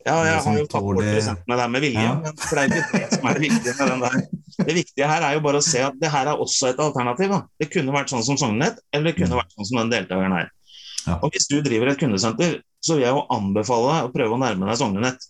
Ja, 0.03 0.17
jeg 0.27 0.39
har 0.43 0.57
jo 0.59 0.65
tatt 0.67 0.83
bort 0.83 0.99
prosentene 0.99 1.57
der 1.57 1.69
med 1.71 1.83
vilje, 1.85 2.03
ja. 2.03 2.31
for 2.43 2.59
det 2.59 2.63
er 2.63 2.81
ikke 2.81 2.99
det 2.99 3.05
som 3.13 3.27
er 3.29 3.37
det 3.37 3.43
viktige 3.45 3.75
med 3.77 3.91
den 3.93 4.03
der. 4.03 4.17
Det 4.53 4.73
viktige 4.77 5.07
her 5.09 5.23
er 5.25 5.31
jo 5.33 5.39
bare 5.41 5.57
å 5.57 5.65
se 5.65 5.79
at 5.81 5.95
det 5.97 6.09
her 6.13 6.27
er 6.29 6.41
også 6.43 6.67
et 6.69 6.81
alternativ. 6.83 7.31
Da. 7.31 7.39
Det 7.57 7.67
kunne 7.73 7.95
vært 7.95 8.11
sånn 8.11 8.21
som 8.27 8.37
Sognet, 8.37 8.77
eller 8.93 9.09
det 9.09 9.13
kunne 9.17 9.33
mm. 9.33 9.39
vært 9.39 9.55
sånn 9.55 9.65
som 9.65 9.79
den 9.79 9.93
deltakeren 9.95 10.35
her. 10.37 10.51
Ja. 11.07 11.15
Og 11.15 11.33
Hvis 11.33 11.47
du 11.49 11.55
driver 11.65 11.89
et 11.89 11.97
kundesenter, 11.97 12.59
så 12.83 12.99
vil 12.99 13.07
jeg 13.07 13.15
jo 13.15 13.23
anbefale 13.33 13.95
deg 13.95 14.05
å 14.05 14.11
prøve 14.13 14.37
å 14.37 14.41
nærme 14.43 14.69
deg 14.69 14.77
Sognenett 14.77 15.25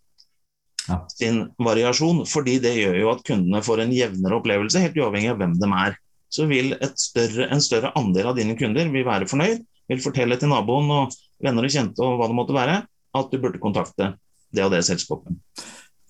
ja. 0.90 1.00
sin 1.16 1.40
variasjon. 1.56 2.26
fordi 2.30 2.58
det 2.66 2.76
gjør 2.82 3.00
jo 3.00 3.14
at 3.14 3.24
kundene 3.30 3.64
får 3.64 3.86
en 3.86 3.96
jevnere 3.96 4.40
opplevelse, 4.42 4.84
helt 4.84 5.00
uavhengig 5.00 5.32
av 5.32 5.40
hvem 5.40 5.56
de 5.62 5.72
er. 5.86 5.98
Så 6.34 6.48
vil 6.50 6.74
større, 6.98 7.48
en 7.54 7.62
større 7.62 7.92
andel 8.00 8.32
av 8.32 8.38
dine 8.40 8.56
kunder 8.58 8.90
vil 8.90 9.06
være 9.06 9.30
fornøyd, 9.30 9.62
vil 9.92 10.02
fortelle 10.02 10.38
til 10.42 10.50
naboen 10.50 10.90
og 10.96 11.16
venner 11.44 11.68
og 11.68 11.74
kjente 11.74 12.02
og 12.02 12.18
hva 12.18 12.30
det 12.32 12.38
måtte 12.38 12.56
være, 12.56 12.80
at 13.14 13.30
du 13.30 13.38
burde 13.42 13.62
kontakte 13.62 14.16
det 14.54 14.66
og 14.66 14.74
det 14.74 14.82
selskapet. 14.88 15.38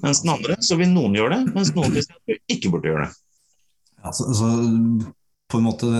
Mens 0.04 0.24
den 0.24 0.34
andre 0.34 0.56
så 0.64 0.78
vil 0.80 0.92
noen 0.92 1.16
gjøre 1.16 1.38
det, 1.38 1.54
mens 1.56 1.74
noen 1.76 1.94
vil 1.96 2.06
si 2.06 2.16
at 2.16 2.32
du 2.32 2.56
ikke 2.56 2.72
burde 2.72 2.92
gjøre 2.92 3.08
det. 3.08 3.20
Ja, 4.04 4.12
så, 4.16 4.28
så 4.36 4.50
på 5.52 5.60
en 5.60 5.68
måte 5.68 5.92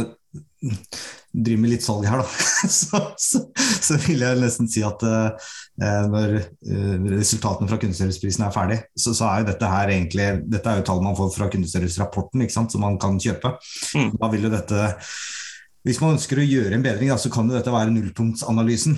driver 1.34 1.62
med 1.62 1.72
litt 1.74 1.84
salg 1.86 2.06
her, 2.08 2.22
da, 2.22 2.28
så, 2.80 3.00
så, 3.20 3.42
så, 3.58 3.98
vil 4.06 4.24
jeg 4.24 4.40
nesten 4.42 4.70
si 4.70 4.84
at 4.86 5.02
uh, 5.06 5.54
når 6.10 6.36
uh, 6.38 7.08
resultatene 7.16 7.70
fra 7.72 7.80
kundeserviceprisen 7.82 8.46
er 8.46 8.54
ferdig, 8.56 8.80
så, 8.94 9.16
så, 9.16 9.28
er 9.30 9.42
jo 9.42 9.50
dette 9.50 9.72
her 9.72 9.94
egentlig 9.96 10.30
Dette 10.54 10.70
er 10.70 10.80
jo 10.82 10.88
tall 10.88 11.02
man 11.06 11.18
får 11.18 11.34
fra 11.36 11.50
kundeservicerapporten, 11.54 12.46
ikke 12.46 12.56
sant, 12.56 12.76
som 12.76 12.86
man 12.86 13.00
kan 13.02 13.18
kjøpe. 13.22 13.56
Mm. 13.98 14.14
Da 14.22 14.30
vil 14.34 14.48
jo 14.48 14.54
dette 14.54 14.94
Hvis 15.84 16.00
man 16.04 16.16
ønsker 16.16 16.40
å 16.40 16.48
gjøre 16.48 16.78
en 16.78 16.86
bedring, 16.86 17.12
da, 17.12 17.20
så 17.20 17.34
kan 17.34 17.50
jo 17.50 17.58
dette 17.58 17.74
være 17.74 17.92
nullpunktsanalysen. 17.92 18.96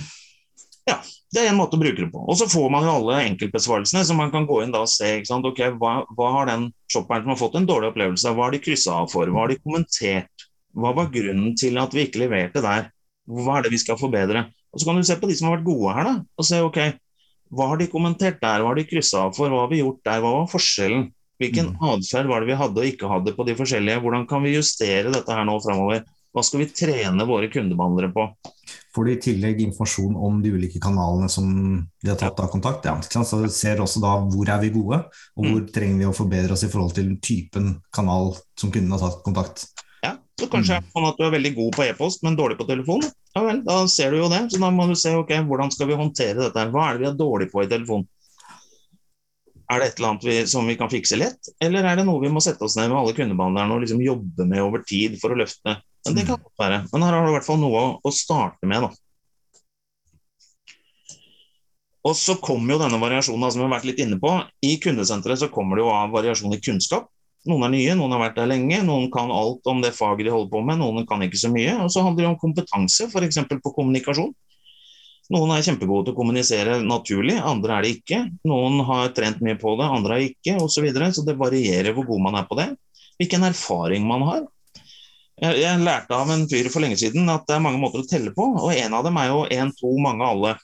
Ja, 0.86 1.00
det 1.34 1.42
er 1.42 1.50
en 1.50 1.58
måte 1.58 1.74
å 1.74 1.82
bruke 1.82 1.98
det 1.98 2.12
på. 2.12 2.20
Og 2.22 2.36
så 2.38 2.46
får 2.50 2.68
man 2.70 2.84
jo 2.86 2.92
alle 3.00 3.18
enkeltbesvarelsene, 3.26 4.04
så 4.06 4.14
man 4.14 4.30
kan 4.30 4.46
gå 4.46 4.60
inn 4.62 4.74
da 4.74 4.84
og 4.84 4.92
se 4.92 5.16
okay, 5.34 5.72
hva, 5.80 5.98
hva, 6.14 6.28
har 6.36 6.52
den 6.52 6.68
shopperen 6.92 7.24
som 7.24 7.32
har 7.34 7.40
fått 7.40 7.58
en 7.58 7.66
dårlig 7.66 7.90
opplevelse, 7.90 8.34
hva 8.36 8.46
har 8.46 8.54
de 8.54 8.62
kryssa 8.62 9.00
av 9.02 9.10
for, 9.10 9.26
hva 9.26 9.42
har 9.42 9.50
de 9.50 9.58
kommentert, 9.64 10.45
hva 10.76 10.92
var 10.96 11.10
grunnen 11.12 11.56
til 11.58 11.78
at 11.80 11.94
vi 11.96 12.06
ikke 12.06 12.22
leverte 12.24 12.62
der? 12.64 12.90
Hva 13.26 13.58
er 13.58 13.66
det 13.66 13.72
vi 13.74 13.82
skal 13.82 13.98
forbedre? 14.00 14.46
Og 14.72 14.80
Så 14.80 14.86
kan 14.86 14.98
du 14.98 15.06
se 15.08 15.16
på 15.16 15.28
de 15.28 15.36
som 15.38 15.48
har 15.48 15.56
vært 15.56 15.68
gode 15.68 15.94
her, 15.96 16.04
da, 16.04 16.14
og 16.36 16.46
se 16.46 16.60
ok, 16.62 16.80
hva 17.56 17.68
har 17.70 17.80
de 17.80 17.88
kommentert 17.88 18.42
der, 18.42 18.60
hva 18.60 18.72
har 18.72 18.78
de 18.78 18.88
kryssa 18.88 19.26
av 19.26 19.36
for, 19.36 19.48
hva 19.48 19.64
har 19.64 19.70
vi 19.72 19.80
gjort 19.80 20.02
der, 20.04 20.20
hva 20.20 20.34
var 20.34 20.50
forskjellen? 20.52 21.08
Hvilken 21.40 21.72
mm. 21.74 21.80
atferd 21.92 22.28
var 22.30 22.42
det 22.42 22.50
vi 22.50 22.60
hadde 22.60 22.80
og 22.80 22.90
ikke 22.90 23.08
hadde 23.12 23.34
på 23.36 23.44
de 23.44 23.56
forskjellige? 23.56 24.02
Hvordan 24.04 24.28
kan 24.28 24.44
vi 24.44 24.54
justere 24.56 25.12
dette 25.12 25.36
her 25.36 25.44
nå 25.48 25.56
framover? 25.64 26.04
Hva 26.36 26.44
skal 26.44 26.62
vi 26.62 26.70
trene 26.72 27.28
våre 27.28 27.48
kundebehandlere 27.52 28.12
på? 28.12 28.28
får 28.96 29.04
du 29.04 29.12
i 29.12 29.20
tillegg 29.20 29.60
informasjon 29.60 30.16
om 30.16 30.40
de 30.42 30.52
ulike 30.56 30.80
kanalene 30.82 31.28
som 31.32 31.48
de 32.02 32.08
har 32.08 32.18
tatt 32.20 32.40
av 32.40 32.48
kontakt. 32.52 32.86
Ja, 32.88 33.24
så 33.24 33.42
du 33.42 33.48
ser 33.52 33.82
også 33.84 34.00
da 34.02 34.14
hvor 34.24 34.48
er 34.48 34.62
vi 34.62 34.72
gode, 34.74 35.02
og 35.36 35.42
hvor 35.44 35.60
mm. 35.60 35.72
trenger 35.74 36.00
vi 36.00 36.08
å 36.08 36.16
forbedre 36.16 36.56
oss 36.56 36.64
i 36.64 36.70
forhold 36.72 36.96
til 36.96 37.12
typen 37.24 37.74
kanal 37.94 38.32
som 38.58 38.72
kunden 38.72 38.94
har 38.96 39.04
tatt 39.04 39.20
kontakt. 39.26 39.66
Så 40.36 40.48
kanskje 40.52 40.82
mm. 40.82 40.88
sånn 40.92 41.06
at 41.08 41.16
du 41.16 41.24
er 41.24 41.32
veldig 41.32 41.52
god 41.56 41.76
på 41.78 41.84
e-post, 41.86 42.20
men 42.26 42.36
dårlig 42.36 42.58
på 42.58 42.66
telefon. 42.68 43.04
Ja 43.36 43.44
vel, 43.46 43.62
da 43.64 43.78
ser 43.88 44.12
du 44.12 44.20
jo 44.20 44.28
det. 44.28 44.42
Så 44.52 44.60
da 44.60 44.68
må 44.74 44.84
du 44.88 44.92
se 44.98 45.14
ok, 45.16 45.32
hvordan 45.48 45.72
skal 45.72 45.88
vi 45.88 45.96
håndtere 45.96 46.42
dette. 46.42 46.60
her, 46.60 46.72
Hva 46.74 46.90
er 46.90 46.98
det 46.98 47.04
vi 47.06 47.08
er 47.08 47.16
dårlig 47.22 47.48
på 47.52 47.64
i 47.64 47.70
telefon? 47.70 48.04
Er 49.72 49.80
det 49.80 49.88
et 49.88 49.98
eller 49.98 50.12
annet 50.12 50.26
vi, 50.28 50.36
som 50.46 50.68
vi 50.68 50.76
kan 50.78 50.90
fikse 50.92 51.16
lett, 51.18 51.48
eller 51.64 51.88
er 51.88 51.98
det 51.98 52.04
noe 52.06 52.22
vi 52.22 52.30
må 52.30 52.38
sette 52.44 52.62
oss 52.62 52.76
ned 52.78 52.92
med 52.92 53.00
alle 53.00 53.16
kundebehandlerne 53.16 53.74
og 53.74 53.82
liksom 53.82 54.04
jobbe 54.04 54.46
med 54.46 54.62
over 54.62 54.84
tid 54.86 55.16
for 55.18 55.34
å 55.34 55.38
løfte? 55.40 55.74
Men 56.06 56.20
det 56.20 56.26
kan 56.28 56.38
godt 56.38 56.62
være. 56.62 56.78
Men 56.92 57.02
her 57.02 57.16
har 57.16 57.26
du 57.26 57.32
i 57.32 57.34
hvert 57.34 57.48
fall 57.48 57.58
noe 57.58 57.82
å, 57.98 58.12
starte 58.14 58.68
med, 58.70 58.86
da. 58.86 58.92
Og 62.06 62.14
så 62.14 62.36
kommer 62.38 62.76
jo 62.76 62.82
denne 62.84 63.00
variasjonen 63.02 63.50
som 63.50 63.64
vi 63.64 63.66
har 63.66 63.74
vært 63.74 63.88
litt 63.88 64.04
inne 64.04 64.20
på. 64.22 64.36
I 64.62 64.76
kundesenteret 64.84 65.42
så 65.42 65.50
kommer 65.50 65.80
det 65.80 65.82
jo 65.82 65.90
av 65.90 66.14
variasjon 66.14 66.54
i 66.54 66.62
kunnskap. 66.62 67.10
Noen 67.46 67.68
er 67.68 67.72
nye, 67.76 67.94
noen 67.98 68.14
har 68.16 68.24
vært 68.24 68.40
der 68.40 68.48
lenge, 68.50 68.80
noen 68.82 69.06
kan 69.12 69.30
alt 69.30 69.68
om 69.70 69.82
det 69.84 69.92
faget 69.94 70.26
de 70.26 70.34
holder 70.34 70.50
på 70.50 70.62
med, 70.66 70.80
noen 70.82 71.06
kan 71.06 71.22
ikke 71.22 71.38
så 71.38 71.50
mye. 71.52 71.76
Og 71.84 71.92
så 71.94 72.02
handler 72.02 72.24
det 72.24 72.32
om 72.32 72.40
kompetanse, 72.40 73.06
f.eks. 73.06 73.38
på 73.62 73.74
kommunikasjon. 73.76 74.32
Noen 75.34 75.52
er 75.54 75.64
kjempegode 75.66 76.06
til 76.06 76.14
å 76.14 76.18
kommunisere 76.20 76.76
naturlig, 76.86 77.36
andre 77.42 77.76
er 77.76 77.86
det 77.86 77.94
ikke. 77.96 78.20
Noen 78.46 78.78
har 78.86 79.14
trent 79.14 79.40
mye 79.42 79.58
på 79.58 79.74
det, 79.78 79.86
andre 79.86 80.18
har 80.18 80.26
ikke, 80.26 80.58
osv. 80.58 80.76
Så, 80.76 80.84
videre. 80.84 81.08
så 81.14 81.24
det 81.26 81.38
varierer 81.38 81.96
hvor 81.96 82.06
god 82.10 82.22
man 82.28 82.38
er 82.38 82.46
på 82.46 82.58
det. 82.58 82.68
Hvilken 83.18 83.46
erfaring 83.48 84.06
man 84.06 84.26
har. 84.26 84.44
Jeg, 85.36 85.80
lærte 85.84 86.16
av 86.16 86.30
en 86.32 86.46
fyr 86.48 86.70
for 86.72 86.80
lenge 86.80 86.96
siden 87.00 87.26
at 87.28 87.44
det 87.48 87.56
er 87.58 87.64
mange 87.64 87.80
måter 87.82 88.00
å 88.00 88.08
telle 88.08 88.30
på, 88.32 88.46
og 88.56 88.70
en 88.72 88.94
av 88.96 89.04
dem 89.04 89.18
er 89.20 89.28
jo 89.28 89.42
én, 89.52 89.72
to, 89.76 89.90
mange, 90.00 90.24
alle. 90.24 90.54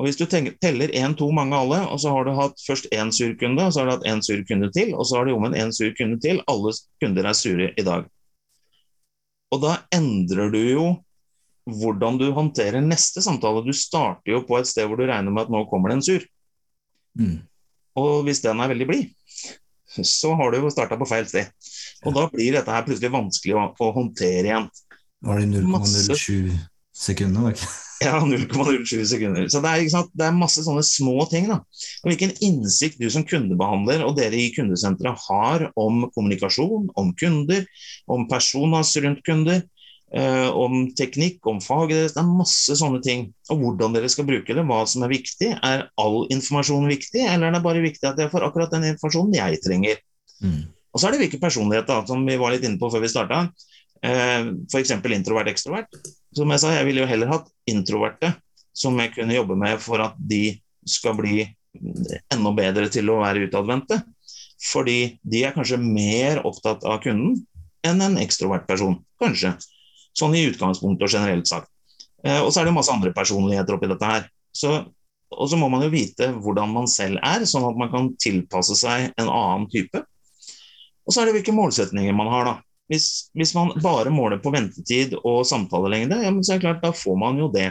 Og 0.00 0.06
Hvis 0.06 0.16
du 0.16 0.24
teller 0.24 0.94
én, 0.96 1.12
to, 1.12 1.26
mange, 1.36 1.52
alle, 1.52 1.82
og 1.92 1.98
så 2.00 2.08
har 2.14 2.24
du 2.24 2.32
hatt 2.32 2.62
først 2.64 2.86
én 2.96 3.10
sur 3.12 3.34
kunde, 3.36 3.66
og 3.66 3.74
så 3.74 3.82
har 3.82 3.90
du 3.90 3.92
hatt 3.98 4.06
én 4.08 4.22
sur 4.24 4.40
kunde 4.48 4.70
til, 4.72 4.94
og 4.96 5.04
så 5.04 5.18
har 5.18 5.28
du 5.28 5.34
omvendt 5.34 5.58
én 5.60 5.74
sur 5.76 5.92
kunde 5.98 6.16
til, 6.24 6.40
alle 6.48 6.72
kunder 7.02 7.28
er 7.28 7.36
sure 7.36 7.68
i 7.76 7.84
dag. 7.84 8.06
Og 9.52 9.60
da 9.60 9.74
endrer 9.92 10.48
du 10.54 10.58
jo 10.62 10.86
hvordan 11.68 12.16
du 12.16 12.30
håndterer 12.32 12.80
neste 12.80 13.20
samtale. 13.20 13.60
Du 13.66 13.76
starter 13.76 14.32
jo 14.32 14.40
på 14.48 14.56
et 14.56 14.70
sted 14.70 14.88
hvor 14.88 14.96
du 14.96 15.04
regner 15.04 15.28
med 15.28 15.44
at 15.44 15.52
nå 15.52 15.66
kommer 15.68 15.92
det 15.92 15.98
en 15.98 16.06
sur. 16.08 16.24
Mm. 17.20 17.36
Og 18.00 18.24
hvis 18.24 18.40
den 18.40 18.62
er 18.62 18.72
veldig 18.72 18.88
blid, 18.88 19.12
så 19.84 20.32
har 20.38 20.50
du 20.50 20.62
jo 20.62 20.72
starta 20.72 20.96
på 20.96 21.08
feil 21.12 21.28
sted. 21.28 21.52
Og 22.06 22.16
da 22.16 22.24
blir 22.32 22.56
dette 22.56 22.72
her 22.72 22.88
plutselig 22.88 23.12
vanskelig 23.12 23.58
å, 23.58 23.68
å 23.76 23.92
håndtere 24.00 24.48
igjen. 24.48 24.70
Var 25.28 25.42
det 25.42 25.60
0,07 25.60 26.69
sekunder? 27.00 27.48
Var 27.48 27.56
ikke? 27.58 27.70
Ja, 28.00 28.14
0,07 28.24 29.02
sekunder. 29.04 29.48
Så 29.52 29.60
det 29.60 29.70
er, 29.76 30.06
det 30.16 30.24
er, 30.24 30.32
masse 30.32 30.62
sånne 30.64 30.80
små 30.88 31.26
ting. 31.28 31.50
da. 31.50 31.58
Og 32.00 32.08
Hvilken 32.08 32.30
innsikt 32.40 32.96
du 32.96 33.10
som 33.12 33.26
kundebehandler 33.28 34.06
og 34.06 34.14
dere 34.16 34.38
i 34.40 34.46
kundesenteret 34.54 35.20
har 35.26 35.66
om 35.76 36.06
kommunikasjon, 36.14 36.88
om 36.96 37.10
kunder, 37.20 37.66
om 38.08 38.24
personas 38.30 38.94
rundt 39.04 39.20
kunder, 39.26 39.60
eh, 40.16 40.48
om 40.48 40.88
teknikk, 40.96 41.44
om 41.44 41.60
faget 41.60 41.98
deres. 41.98 42.16
Det 42.16 42.24
er 42.24 42.32
masse 42.40 42.78
sånne 42.80 43.02
ting. 43.04 43.28
Og 43.52 43.60
hvordan 43.66 43.98
dere 43.98 44.08
skal 44.08 44.28
bruke 44.32 44.56
det, 44.56 44.64
hva 44.64 44.80
som 44.88 45.04
er 45.04 45.12
viktig. 45.12 45.52
Er 45.60 45.90
all 46.00 46.22
informasjon 46.32 46.88
viktig, 46.88 47.26
eller 47.26 47.50
er 47.50 47.58
det 47.58 47.64
bare 47.68 47.84
viktig 47.84 48.08
at 48.08 48.24
jeg 48.24 48.32
får 48.32 48.48
akkurat 48.48 48.72
den 48.72 48.94
informasjonen 48.94 49.36
jeg 49.42 49.60
trenger? 49.66 50.00
Mm. 50.40 50.62
Og 50.90 50.98
så 50.98 51.06
er 51.06 51.14
det 51.14 51.26
hvilken 51.26 51.44
personlighet, 51.44 51.92
da, 51.92 52.00
som 52.08 52.24
vi 52.24 52.40
var 52.40 52.56
litt 52.56 52.64
inne 52.64 52.80
på 52.80 52.88
før 52.88 53.04
vi 53.04 53.12
starta. 53.12 53.44
Eh, 54.06 54.52
F.eks. 54.70 54.94
introvert-ekstrovert. 54.96 56.00
Som 56.36 56.52
jeg 56.54 56.62
sa, 56.62 56.72
jeg 56.76 56.88
ville 56.88 57.02
jo 57.02 57.10
heller 57.10 57.32
hatt 57.32 57.50
introverte 57.68 58.34
som 58.76 58.98
jeg 59.00 59.14
kunne 59.16 59.36
jobbe 59.36 59.56
med 59.58 59.80
for 59.82 60.02
at 60.02 60.16
de 60.16 60.54
skal 60.88 61.16
bli 61.18 61.42
enda 62.32 62.52
bedre 62.56 62.88
til 62.92 63.10
å 63.12 63.20
være 63.22 63.46
utadvendte. 63.48 64.00
Fordi 64.60 65.16
de 65.22 65.44
er 65.46 65.54
kanskje 65.56 65.80
mer 65.80 66.42
opptatt 66.46 66.84
av 66.88 67.00
kunden 67.04 67.38
enn 67.86 68.04
en 68.04 68.18
ekstrovert 68.20 68.66
person. 68.68 68.98
Kanskje. 69.20 69.54
Sånn 70.16 70.36
i 70.36 70.46
utgangspunktet 70.50 71.06
og 71.06 71.14
generelt 71.14 71.48
sagt. 71.48 71.70
Eh, 72.24 72.40
og 72.42 72.50
så 72.52 72.60
er 72.60 72.68
det 72.68 72.76
masse 72.76 72.92
andre 72.92 73.12
personligheter 73.16 73.76
oppi 73.76 73.88
dette 73.88 74.08
her. 74.08 74.26
Så, 74.52 74.74
og 75.32 75.48
så 75.48 75.56
må 75.56 75.70
man 75.72 75.84
jo 75.86 75.92
vite 75.92 76.28
hvordan 76.34 76.72
man 76.74 76.90
selv 76.90 77.20
er, 77.24 77.46
sånn 77.48 77.68
at 77.68 77.78
man 77.80 77.92
kan 77.92 78.10
tilpasse 78.20 78.76
seg 78.76 79.14
en 79.14 79.30
annen 79.30 79.68
type. 79.72 80.02
Og 81.06 81.14
så 81.14 81.22
er 81.22 81.30
det 81.30 81.38
hvilke 81.38 81.56
målsetninger 81.56 82.16
man 82.16 82.28
har, 82.32 82.50
da. 82.50 82.56
Hvis, 82.90 83.30
hvis 83.38 83.52
man 83.54 83.70
bare 83.82 84.10
måler 84.10 84.40
på 84.42 84.50
ventetid 84.50 85.14
og 85.20 85.44
samtalelengde, 85.46 86.24
ja, 86.24 86.32
men 86.34 86.42
så 86.42 86.56
er 86.56 86.58
det 86.58 86.64
klart, 86.64 86.82
da 86.82 86.90
får 86.96 87.18
man 87.20 87.38
jo 87.38 87.46
det. 87.54 87.68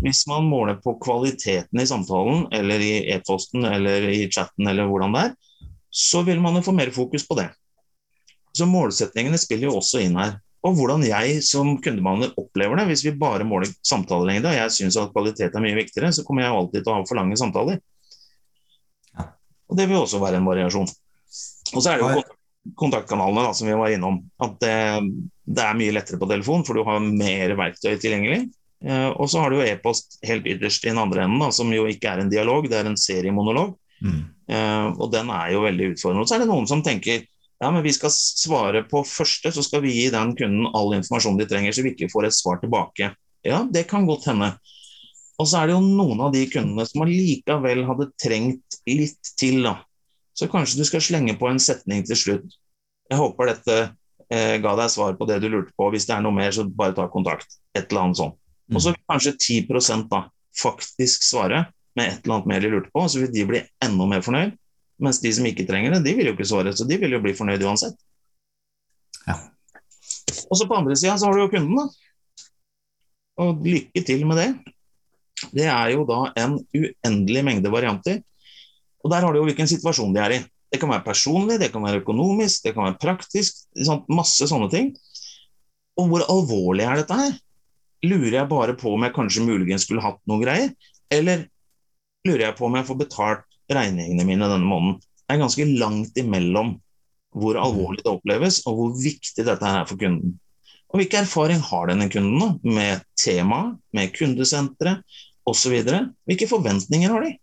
Hvis 0.00 0.22
man 0.30 0.46
måler 0.48 0.78
på 0.80 0.94
kvaliteten 1.02 1.82
i 1.82 1.86
samtalen, 1.88 2.46
eller 2.54 2.80
i 2.80 2.92
e-posten, 3.12 3.66
eller 3.68 4.06
i 4.08 4.22
chatten, 4.32 4.70
eller 4.70 4.88
hvordan 4.88 5.16
det 5.16 5.24
er, 5.26 5.34
så 5.90 6.22
vil 6.24 6.40
man 6.40 6.56
jo 6.56 6.64
få 6.64 6.72
mer 6.76 6.92
fokus 6.94 7.26
på 7.28 7.36
det. 7.36 7.48
Så 8.56 8.66
målsetningene 8.68 9.40
spiller 9.40 9.68
jo 9.68 9.76
også 9.82 10.00
inn 10.06 10.16
her. 10.16 10.38
Og 10.66 10.74
hvordan 10.78 11.04
jeg 11.06 11.42
som 11.46 11.76
kundebehandler 11.82 12.32
opplever 12.40 12.80
det. 12.80 12.88
Hvis 12.88 13.04
vi 13.06 13.14
bare 13.18 13.46
måler 13.46 13.70
samtalelengde, 13.86 14.48
og 14.50 14.58
jeg 14.58 14.74
syns 14.74 14.98
at 14.98 15.12
kvalitet 15.12 15.52
er 15.52 15.64
mye 15.64 15.76
viktigere, 15.76 16.10
så 16.14 16.24
kommer 16.26 16.46
jeg 16.46 16.56
alltid 16.56 16.80
til 16.80 16.94
å 16.94 16.96
ha 16.98 17.04
for 17.06 17.20
lange 17.20 17.38
samtaler. 17.38 17.78
Og 19.68 19.76
det 19.76 19.86
vil 19.90 20.00
også 20.00 20.22
være 20.22 20.40
en 20.40 20.48
variasjon. 20.48 20.88
Og 21.74 21.82
så 21.82 21.92
er 21.92 22.00
det 22.00 22.08
jo 22.16 22.37
kontaktkanalene 22.76 23.46
da, 23.48 23.54
som 23.54 23.68
vi 23.68 23.76
var 23.78 23.92
innom. 23.94 24.20
At 24.42 24.58
det, 24.62 24.76
det, 25.44 25.64
er 25.64 25.78
mye 25.78 25.94
lettere 25.96 26.20
på 26.20 26.28
telefon, 26.30 26.64
for 26.66 26.76
du 26.78 26.84
har 26.86 27.00
mer 27.04 27.54
verktøy 27.58 27.94
tilgjengelig. 27.96 28.46
Eh, 28.84 29.08
og 29.10 29.30
så 29.30 29.42
har 29.42 29.50
du 29.50 29.58
jo 29.58 29.66
e-post 29.66 30.18
helt 30.28 30.46
ytterst 30.46 30.86
i 30.86 30.92
den 30.92 31.00
andre 31.02 31.24
enden, 31.24 31.42
da, 31.42 31.50
som 31.54 31.72
jo 31.74 31.88
ikke 31.90 32.12
er 32.12 32.22
en 32.22 32.32
dialog, 32.32 32.68
det 32.70 32.78
er 32.80 32.90
en 32.90 33.00
seriemonolog. 33.00 33.74
Mm. 34.04 34.20
Eh, 34.52 34.86
og 34.94 35.10
den 35.14 35.32
er 35.34 35.52
jo 35.54 35.64
veldig 35.66 35.92
utfordrende. 35.94 36.24
Og 36.24 36.30
så 36.30 36.36
er 36.36 36.44
det 36.44 36.52
noen 36.52 36.68
som 36.70 36.84
tenker 36.86 37.26
ja, 37.58 37.72
men 37.74 37.82
vi 37.82 37.90
skal 37.90 38.12
svare 38.14 38.84
på 38.86 39.02
første, 39.02 39.50
så 39.50 39.64
skal 39.66 39.82
vi 39.82 39.96
gi 39.96 40.10
den 40.14 40.36
kunden 40.38 40.68
all 40.78 40.92
informasjon 40.94 41.40
de 41.40 41.46
trenger, 41.50 41.74
så 41.74 41.82
vi 41.82 41.90
ikke 41.96 42.10
får 42.12 42.28
et 42.28 42.36
svar 42.36 42.60
tilbake. 42.62 43.10
Ja, 43.46 43.64
det 43.66 43.88
kan 43.90 44.06
godt 44.06 44.28
hende. 44.30 44.52
Og 45.38 45.46
så 45.46 45.60
er 45.60 45.68
det 45.68 45.74
jo 45.74 45.82
noen 45.82 46.22
av 46.22 46.30
de 46.34 46.44
kundene 46.50 46.86
som 46.86 47.02
allikevel 47.02 47.82
hadde 47.86 48.08
trengt 48.18 48.78
litt 48.86 49.32
til. 49.38 49.62
da, 49.66 49.74
så 50.38 50.46
kanskje 50.50 50.78
du 50.78 50.86
skal 50.86 51.02
slenge 51.02 51.34
på 51.38 51.48
en 51.50 51.58
setning 51.62 52.04
til 52.06 52.18
slutt. 52.18 52.58
Jeg 53.10 53.18
håper 53.18 53.50
dette 53.50 53.78
eh, 54.30 54.56
ga 54.62 54.74
deg 54.78 54.92
svar 54.92 55.16
på 55.18 55.26
det 55.26 55.40
du 55.42 55.48
lurte 55.50 55.74
på. 55.74 55.88
Hvis 55.90 56.06
det 56.06 56.14
er 56.14 56.22
noe 56.22 56.36
mer, 56.36 56.52
så 56.54 56.66
bare 56.68 56.94
ta 56.94 57.08
kontakt. 57.10 57.58
Et 57.74 57.88
eller 57.88 58.06
annet 58.06 58.20
sånt. 58.20 58.38
Mm. 58.68 58.76
Og 58.76 58.84
så 58.84 58.92
vil 58.92 59.08
kanskje 59.10 59.34
10% 59.34 60.06
da 60.12 60.22
faktisk 60.58 61.24
svare 61.26 61.64
med 61.98 62.12
et 62.12 62.22
eller 62.22 62.36
annet 62.36 62.50
mer 62.52 62.62
de 62.62 62.72
lurte 62.72 62.92
på, 62.94 63.06
så 63.10 63.22
vil 63.24 63.32
de 63.34 63.46
bli 63.48 63.62
enda 63.84 64.08
mer 64.10 64.22
fornøyd. 64.22 64.54
Mens 65.02 65.20
de 65.22 65.32
som 65.34 65.46
ikke 65.46 65.66
trenger 65.66 65.96
det, 65.96 66.02
de 66.06 66.14
vil 66.18 66.30
jo 66.30 66.34
ikke 66.36 66.46
svare, 66.50 66.74
så 66.74 66.86
de 66.86 66.98
vil 67.00 67.14
jo 67.14 67.22
bli 67.22 67.34
fornøyd 67.38 67.64
uansett. 67.66 67.98
Ja. 69.26 69.40
Og 70.48 70.58
så 70.58 70.66
på 70.68 70.78
andre 70.78 70.96
sida 70.98 71.16
så 71.18 71.28
har 71.28 71.34
du 71.34 71.44
jo 71.44 71.52
kunden, 71.52 71.78
da. 71.78 72.54
Og 73.42 73.66
lykke 73.66 74.02
til 74.06 74.24
med 74.26 74.40
det. 74.42 74.48
Det 75.54 75.66
er 75.70 75.92
jo 75.94 76.02
da 76.06 76.24
en 76.38 76.58
uendelig 76.74 77.44
mengde 77.46 77.70
varianter. 77.70 78.18
Og 79.04 79.12
Der 79.12 79.24
har 79.24 79.32
du 79.32 79.40
jo 79.40 79.46
hvilken 79.46 79.70
situasjon 79.70 80.14
de 80.14 80.22
er 80.22 80.36
i. 80.36 80.40
Det 80.68 80.80
kan 80.80 80.90
være 80.92 81.06
personlig, 81.06 81.58
det 81.60 81.70
kan 81.72 81.84
være 81.84 82.02
økonomisk, 82.02 82.64
det 82.64 82.74
kan 82.76 82.88
være 82.88 83.00
praktisk. 83.00 83.62
Sånn, 83.86 84.02
masse 84.12 84.48
sånne 84.50 84.68
ting. 84.72 84.90
Og 85.98 86.10
hvor 86.10 86.26
alvorlig 86.28 86.84
er 86.84 87.00
dette 87.00 87.16
her? 87.18 87.36
Lurer 88.06 88.40
jeg 88.40 88.50
bare 88.50 88.74
på 88.78 88.92
om 88.94 89.06
jeg 89.06 89.14
kanskje 89.16 89.46
muligens 89.46 89.86
skulle 89.88 90.04
hatt 90.04 90.20
noen 90.28 90.44
greier? 90.44 90.74
Eller 91.10 91.46
lurer 92.28 92.48
jeg 92.48 92.58
på 92.58 92.68
om 92.68 92.76
jeg 92.78 92.86
får 92.90 93.00
betalt 93.00 93.46
regningene 93.72 94.26
mine 94.28 94.50
denne 94.50 94.68
måneden? 94.68 95.00
Det 95.00 95.34
er 95.34 95.42
ganske 95.42 95.70
langt 95.80 96.20
imellom 96.20 96.76
hvor 97.38 97.58
alvorlig 97.60 98.04
det 98.04 98.12
oppleves, 98.12 98.62
og 98.66 98.76
hvor 98.78 98.94
viktig 98.98 99.44
dette 99.44 99.72
er 99.72 99.88
for 99.88 100.00
kunden. 100.00 100.36
Og 100.88 101.02
hvilken 101.02 101.26
erfaring 101.26 101.60
har 101.64 101.90
denne 101.90 102.08
kunden 102.12 102.40
da, 102.40 102.48
med 102.64 103.02
temaet, 103.20 103.76
med 103.92 104.14
kundesenteret 104.16 105.02
osv.? 105.48 105.76
Hvilke 106.28 106.48
forventninger 106.48 107.12
har 107.12 107.26
de? 107.26 107.34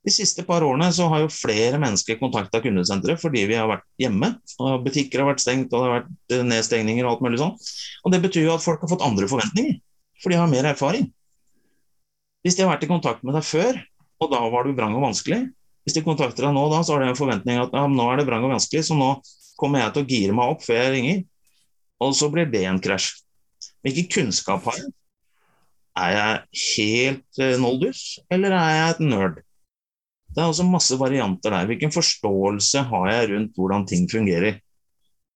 De 0.00 0.12
siste 0.14 0.42
par 0.48 0.64
årene 0.64 0.86
så 0.96 1.10
har 1.12 1.24
jo 1.24 1.32
flere 1.32 1.78
mennesker 1.80 2.16
kontakta 2.20 2.62
kundesenteret 2.64 3.20
fordi 3.20 3.44
vi 3.50 3.56
har 3.58 3.68
vært 3.68 3.84
hjemme. 4.00 4.32
og 4.56 4.84
Butikker 4.86 5.20
har 5.20 5.28
vært 5.28 5.42
stengt, 5.44 5.72
og 5.74 5.76
det 5.76 5.88
har 5.88 5.96
vært 5.98 6.36
eh, 6.36 6.44
nedstengninger 6.54 7.04
og 7.04 7.12
alt 7.12 7.24
mulig 7.26 7.40
sånn. 7.42 7.56
Og 8.04 8.14
Det 8.14 8.22
betyr 8.24 8.46
jo 8.46 8.54
at 8.54 8.64
folk 8.64 8.80
har 8.84 8.92
fått 8.94 9.04
andre 9.04 9.28
forventninger, 9.28 9.76
for 10.22 10.32
de 10.32 10.38
har 10.40 10.48
mer 10.48 10.70
erfaring. 10.72 11.10
Hvis 12.40 12.56
de 12.56 12.64
har 12.64 12.72
vært 12.72 12.86
i 12.86 12.90
kontakt 12.90 13.26
med 13.26 13.36
deg 13.36 13.44
før, 13.44 13.80
og 14.20 14.30
da 14.32 14.40
var 14.52 14.64
du 14.64 14.72
vrang 14.76 14.96
og 14.96 15.04
vanskelig 15.06 15.46
Hvis 15.84 15.94
de 15.96 16.02
kontakter 16.04 16.44
deg 16.44 16.52
nå, 16.52 16.62
da, 16.68 16.82
så 16.84 16.92
har 16.92 17.00
de 17.02 17.08
en 17.08 17.16
forventning 17.16 17.56
at 17.56 17.72
ja, 17.72 17.86
nå 17.88 18.04
er 18.12 18.20
det 18.20 18.26
vrang 18.28 18.44
og 18.44 18.52
vanskelig, 18.52 18.82
så 18.84 18.96
nå 18.96 19.14
kommer 19.60 19.80
jeg 19.80 19.94
til 19.94 20.02
å 20.02 20.08
gire 20.10 20.34
meg 20.36 20.52
opp 20.52 20.64
før 20.64 20.76
jeg 20.76 20.92
ringer. 20.92 21.22
Og 22.04 22.12
så 22.16 22.28
blir 22.32 22.48
det 22.52 22.64
en 22.68 22.80
krasj. 22.84 23.14
Hvilken 23.84 24.08
kunnskap 24.12 24.68
har 24.68 24.76
jeg? 24.76 24.90
Er 26.00 26.12
jeg 26.14 26.34
helt 26.64 27.40
eh, 27.40 27.56
noldus, 27.60 28.02
eller 28.32 28.54
er 28.56 28.74
jeg 28.76 28.92
et 28.92 29.02
nerd? 29.08 29.40
Det 30.30 30.42
er 30.42 30.48
også 30.48 30.66
masse 30.68 30.96
varianter 30.98 31.54
der. 31.54 31.68
Hvilken 31.70 31.92
forståelse 31.94 32.84
har 32.90 33.06
jeg 33.10 33.30
rundt 33.32 33.56
hvordan 33.58 33.86
ting 33.88 34.06
fungerer? 34.10 34.60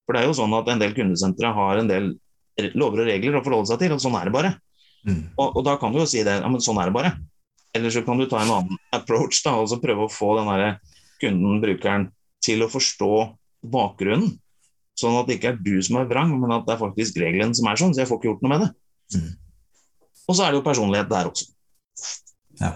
For 0.05 0.15
det 0.15 0.23
er 0.23 0.29
jo 0.29 0.37
sånn 0.37 0.55
at 0.55 0.69
En 0.71 0.83
del 0.83 0.95
kundesentre 0.97 1.51
har 1.57 1.81
en 1.81 1.91
del 1.91 2.13
lover 2.79 3.03
og 3.03 3.09
regler 3.11 3.41
å 3.41 3.43
forholde 3.43 3.73
seg 3.73 3.81
til, 3.83 3.95
og 3.97 4.03
sånn 4.03 4.15
er 4.19 4.29
det 4.29 4.35
bare. 4.35 4.53
Mm. 5.05 5.23
Og, 5.35 5.57
og 5.59 5.63
da 5.67 5.75
kan 5.81 5.93
du 5.93 5.99
jo 5.99 6.09
si 6.09 6.23
det, 6.25 6.37
ja, 6.39 6.51
men 6.51 6.63
sånn 6.63 6.79
er 6.79 6.91
det 6.91 6.97
bare. 6.97 7.15
Eller 7.75 7.91
så 7.91 8.05
kan 8.07 8.21
du 8.21 8.29
ta 8.31 8.45
en 8.45 8.53
annen 8.55 8.79
approach 8.95 9.41
da, 9.43 9.57
og 9.59 9.67
så 9.73 9.81
prøve 9.83 10.07
å 10.07 10.13
få 10.13 10.37
den 10.39 10.51
der 10.53 10.77
kunden, 11.19 11.59
brukeren, 11.65 12.07
til 12.45 12.63
å 12.63 12.71
forstå 12.71 13.11
bakgrunnen. 13.75 14.37
Sånn 14.95 15.17
at 15.19 15.27
det 15.27 15.41
ikke 15.41 15.51
er 15.51 15.59
du 15.59 15.75
som 15.83 15.99
er 15.99 16.07
vrang, 16.07 16.31
men 16.39 16.55
at 16.55 16.69
det 16.69 16.77
er 16.77 16.83
faktisk 16.85 17.19
regelen 17.19 17.55
som 17.59 17.67
er 17.67 17.81
sånn. 17.81 17.95
Så 17.97 18.05
jeg 18.05 18.11
får 18.11 18.21
ikke 18.21 18.31
gjort 18.31 18.45
noe 18.47 18.53
med 18.53 18.63
det. 18.63 18.71
Mm. 19.17 19.33
Og 20.25 20.37
så 20.37 20.45
er 20.45 20.53
det 20.53 20.61
jo 20.61 20.67
personlighet 20.69 21.11
der 21.11 21.31
også. 21.33 21.49
Ja. 22.61 22.71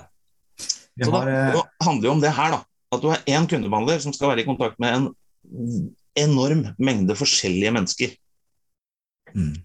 Så 1.07 1.13
da, 1.15 1.21
eh, 1.31 1.63
handler 1.85 2.03
det 2.03 2.11
om 2.11 2.21
det 2.21 2.33
her, 2.35 2.51
da. 2.51 2.65
At 2.93 3.03
du 3.03 3.09
har 3.13 3.19
én 3.29 3.47
kundebehandler 3.49 4.01
som 4.01 4.13
skal 4.17 4.31
være 4.33 4.41
i 4.43 4.49
kontakt 4.49 4.79
med 4.81 4.95
en 4.95 5.95
enorm 6.17 6.75
mengde 6.79 7.15
forskjellige 7.17 7.73
mennesker. 7.73 8.17
mm, 9.35 9.57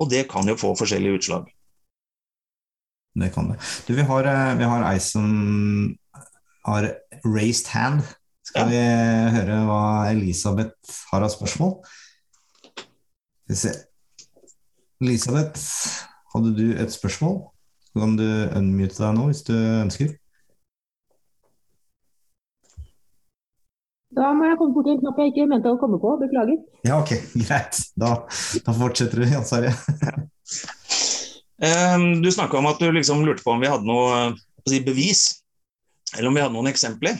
Og 0.00 0.08
det 0.10 0.28
kan 0.28 0.46
jo 0.48 0.56
få 0.56 0.74
forskjellige 0.76 1.18
utslag. 1.20 1.44
det 3.14 3.32
kan 3.34 3.48
det. 3.52 3.58
Du, 3.86 3.94
vi 3.94 4.02
har, 4.02 4.24
eh, 4.26 4.54
vi 4.58 4.64
har 4.64 4.82
ei 4.92 4.98
som 4.98 5.96
har 6.66 6.88
raised 7.24 7.68
hand. 7.68 8.02
Skal 8.42 8.68
Ja. 8.68 8.68
vi 8.68 9.36
høre 9.36 9.64
hva 9.66 10.10
Elisabeth 10.10 10.74
har 11.12 11.22
av 11.22 11.30
spørsmål? 11.30 11.84
Skal 12.64 13.48
vi 13.48 13.54
se. 13.54 13.72
Elisabeth, 15.00 15.62
hadde 16.34 16.56
du 16.56 16.72
et 16.76 16.90
spørsmål? 16.92 17.50
Så 17.94 18.00
kan 18.02 18.16
du 18.18 18.26
unmute 18.58 18.98
deg 18.98 19.12
nå 19.14 19.28
hvis 19.30 19.44
du 19.46 19.52
ønsker. 19.54 20.08
Da 24.14 24.32
må 24.34 24.46
jeg 24.48 24.56
komme 24.58 24.74
borti 24.74 24.92
en 24.94 24.98
knapp 25.02 25.20
jeg 25.22 25.30
ikke 25.30 25.44
mente 25.50 25.70
å 25.70 25.78
komme 25.78 26.00
på. 26.02 26.16
Beklager. 26.18 26.58
Ja, 26.86 26.98
ok, 27.00 27.12
greit. 27.44 27.78
Da, 27.98 28.10
da 28.66 28.74
fortsetter 28.74 29.22
du, 29.22 29.28
Jan 29.30 29.46
Sverre. 29.46 29.70
Eh, 31.62 32.04
Du 32.22 32.28
snakka 32.34 32.58
om 32.58 32.66
at 32.70 32.82
du 32.82 32.88
liksom 32.94 33.22
lurte 33.26 33.46
på 33.46 33.54
om 33.54 33.62
vi 33.62 33.70
hadde 33.70 33.86
noe 33.86 34.18
å 34.34 34.66
si, 34.70 34.80
bevis, 34.82 35.24
eller 36.16 36.32
om 36.32 36.34
vi 36.38 36.42
hadde 36.42 36.54
noen 36.56 36.70
eksempler. 36.70 37.18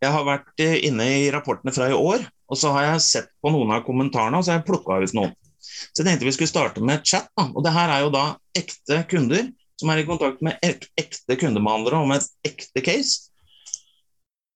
Jeg 0.00 0.12
har 0.16 0.24
vært 0.28 0.64
eh, 0.64 0.78
inne 0.88 1.10
i 1.24 1.28
rapportene 1.32 1.72
fra 1.76 1.88
i 1.92 1.96
år, 1.96 2.24
og 2.48 2.60
så 2.60 2.72
har 2.72 2.88
jeg 2.90 3.04
sett 3.04 3.28
på 3.44 3.52
noen 3.52 3.72
av 3.76 3.84
kommentarene, 3.84 4.40
og 4.40 4.44
så 4.48 4.54
har 4.54 4.62
jeg 4.62 4.68
plukka 4.72 4.96
ut 5.04 5.16
noen. 5.16 5.36
Så 5.60 6.00
jeg 6.00 6.08
tenkte 6.08 6.28
vi 6.28 6.32
skulle 6.36 6.52
starte 6.52 6.84
med 6.84 7.04
chat. 7.04 7.28
Da. 7.36 7.50
Og 7.52 7.64
det 7.64 7.72
her 7.76 7.92
er 7.92 8.04
jo 8.04 8.12
da 8.16 8.24
ekte 8.56 9.00
kunder 9.12 9.44
som 9.80 9.90
er 9.90 10.02
i 10.02 10.08
kontakt 10.08 10.42
med 10.44 10.58
ek 10.64 10.88
ekte 11.00 11.38
kundebehandlere 11.40 12.02
om 12.04 12.12
et 12.14 12.26
ekte 12.46 12.82
case. 12.84 13.30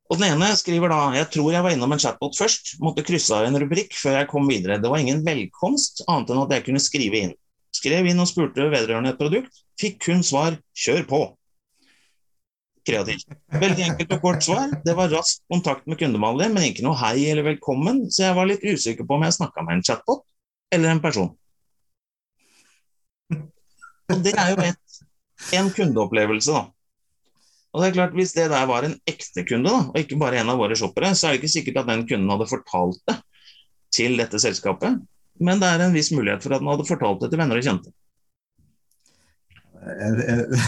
Og 0.08 0.16
Den 0.16 0.32
ene 0.32 0.54
skriver 0.56 0.88
da 0.88 1.00
jeg 1.18 1.28
tror 1.34 1.50
jeg 1.52 1.64
var 1.64 1.74
innom 1.74 1.92
en 1.92 2.00
chatbot 2.00 2.36
først, 2.38 2.78
måtte 2.80 3.04
krysse 3.04 3.34
av 3.36 3.48
en 3.48 3.58
rubrikk 3.60 3.92
før 3.98 4.22
jeg 4.22 4.30
kom 4.30 4.48
videre. 4.48 4.78
Det 4.80 4.88
var 4.88 5.02
ingen 5.02 5.20
velkomst, 5.26 6.04
annet 6.08 6.32
enn 6.32 6.44
at 6.46 6.54
jeg 6.56 6.64
kunne 6.68 6.80
skrive 6.80 7.24
inn. 7.26 7.34
Skrev 7.76 8.08
inn 8.08 8.22
og 8.22 8.30
spurte 8.30 8.70
vedrørende 8.72 9.12
et 9.12 9.20
produkt, 9.20 9.60
fikk 9.80 10.00
kun 10.06 10.24
svar 10.24 10.56
'kjør 10.72 11.04
på'. 11.10 11.26
Kreativt. 12.88 13.28
Veldig 13.52 13.84
enkelt 13.84 14.14
og 14.16 14.22
kort 14.22 14.46
svar. 14.46 14.70
Det 14.84 14.94
var 14.96 15.12
rask 15.12 15.42
kontakt 15.52 15.84
med 15.86 15.98
kundebehandler, 16.00 16.48
men 16.54 16.70
ikke 16.70 16.86
noe 16.86 16.96
hei 16.96 17.28
eller 17.28 17.44
velkommen, 17.44 18.06
så 18.08 18.30
jeg 18.30 18.38
var 18.38 18.48
litt 18.48 18.64
usikker 18.64 19.04
på 19.04 19.18
om 19.18 19.26
jeg 19.26 19.36
snakka 19.36 19.66
med 19.66 19.76
en 19.76 19.84
chatbot 19.84 20.24
eller 20.72 20.94
en 20.94 21.04
person. 21.04 21.28
Og 24.08 24.24
det 24.24 24.32
er 24.40 24.54
jo 24.54 24.62
et, 24.64 24.80
en 25.56 25.70
kundeopplevelse, 25.74 26.54
da. 26.54 26.66
Og 27.74 27.82
det 27.82 27.88
er 27.88 27.96
klart, 27.98 28.16
Hvis 28.16 28.32
det 28.32 28.48
der 28.50 28.66
var 28.66 28.86
en 28.86 28.96
ekte 29.06 29.44
kunde, 29.46 29.70
da, 29.70 29.84
og 29.92 29.98
ikke 30.00 30.18
bare 30.20 30.40
en 30.40 30.50
av 30.50 30.58
våre 30.58 30.76
shoppere, 30.76 31.12
så 31.14 31.28
er 31.28 31.36
det 31.36 31.42
ikke 31.42 31.56
sikkert 31.58 31.82
at 31.82 31.90
den 31.90 32.06
kunden 32.08 32.32
hadde 32.32 32.48
fortalt 32.50 33.00
det 33.06 33.18
til 33.94 34.18
dette 34.20 34.40
selskapet, 34.40 34.98
men 35.40 35.60
det 35.62 35.68
er 35.70 35.84
en 35.84 35.94
viss 35.94 36.10
mulighet 36.12 36.42
for 36.44 36.54
at 36.54 36.62
den 36.62 36.70
hadde 36.70 36.86
fortalt 36.88 37.22
det 37.22 37.30
til 37.32 37.40
venner 37.40 37.60
og 37.60 37.64
kjente. 37.64 37.92
Jeg, 39.78 40.16
jeg, 40.26 40.62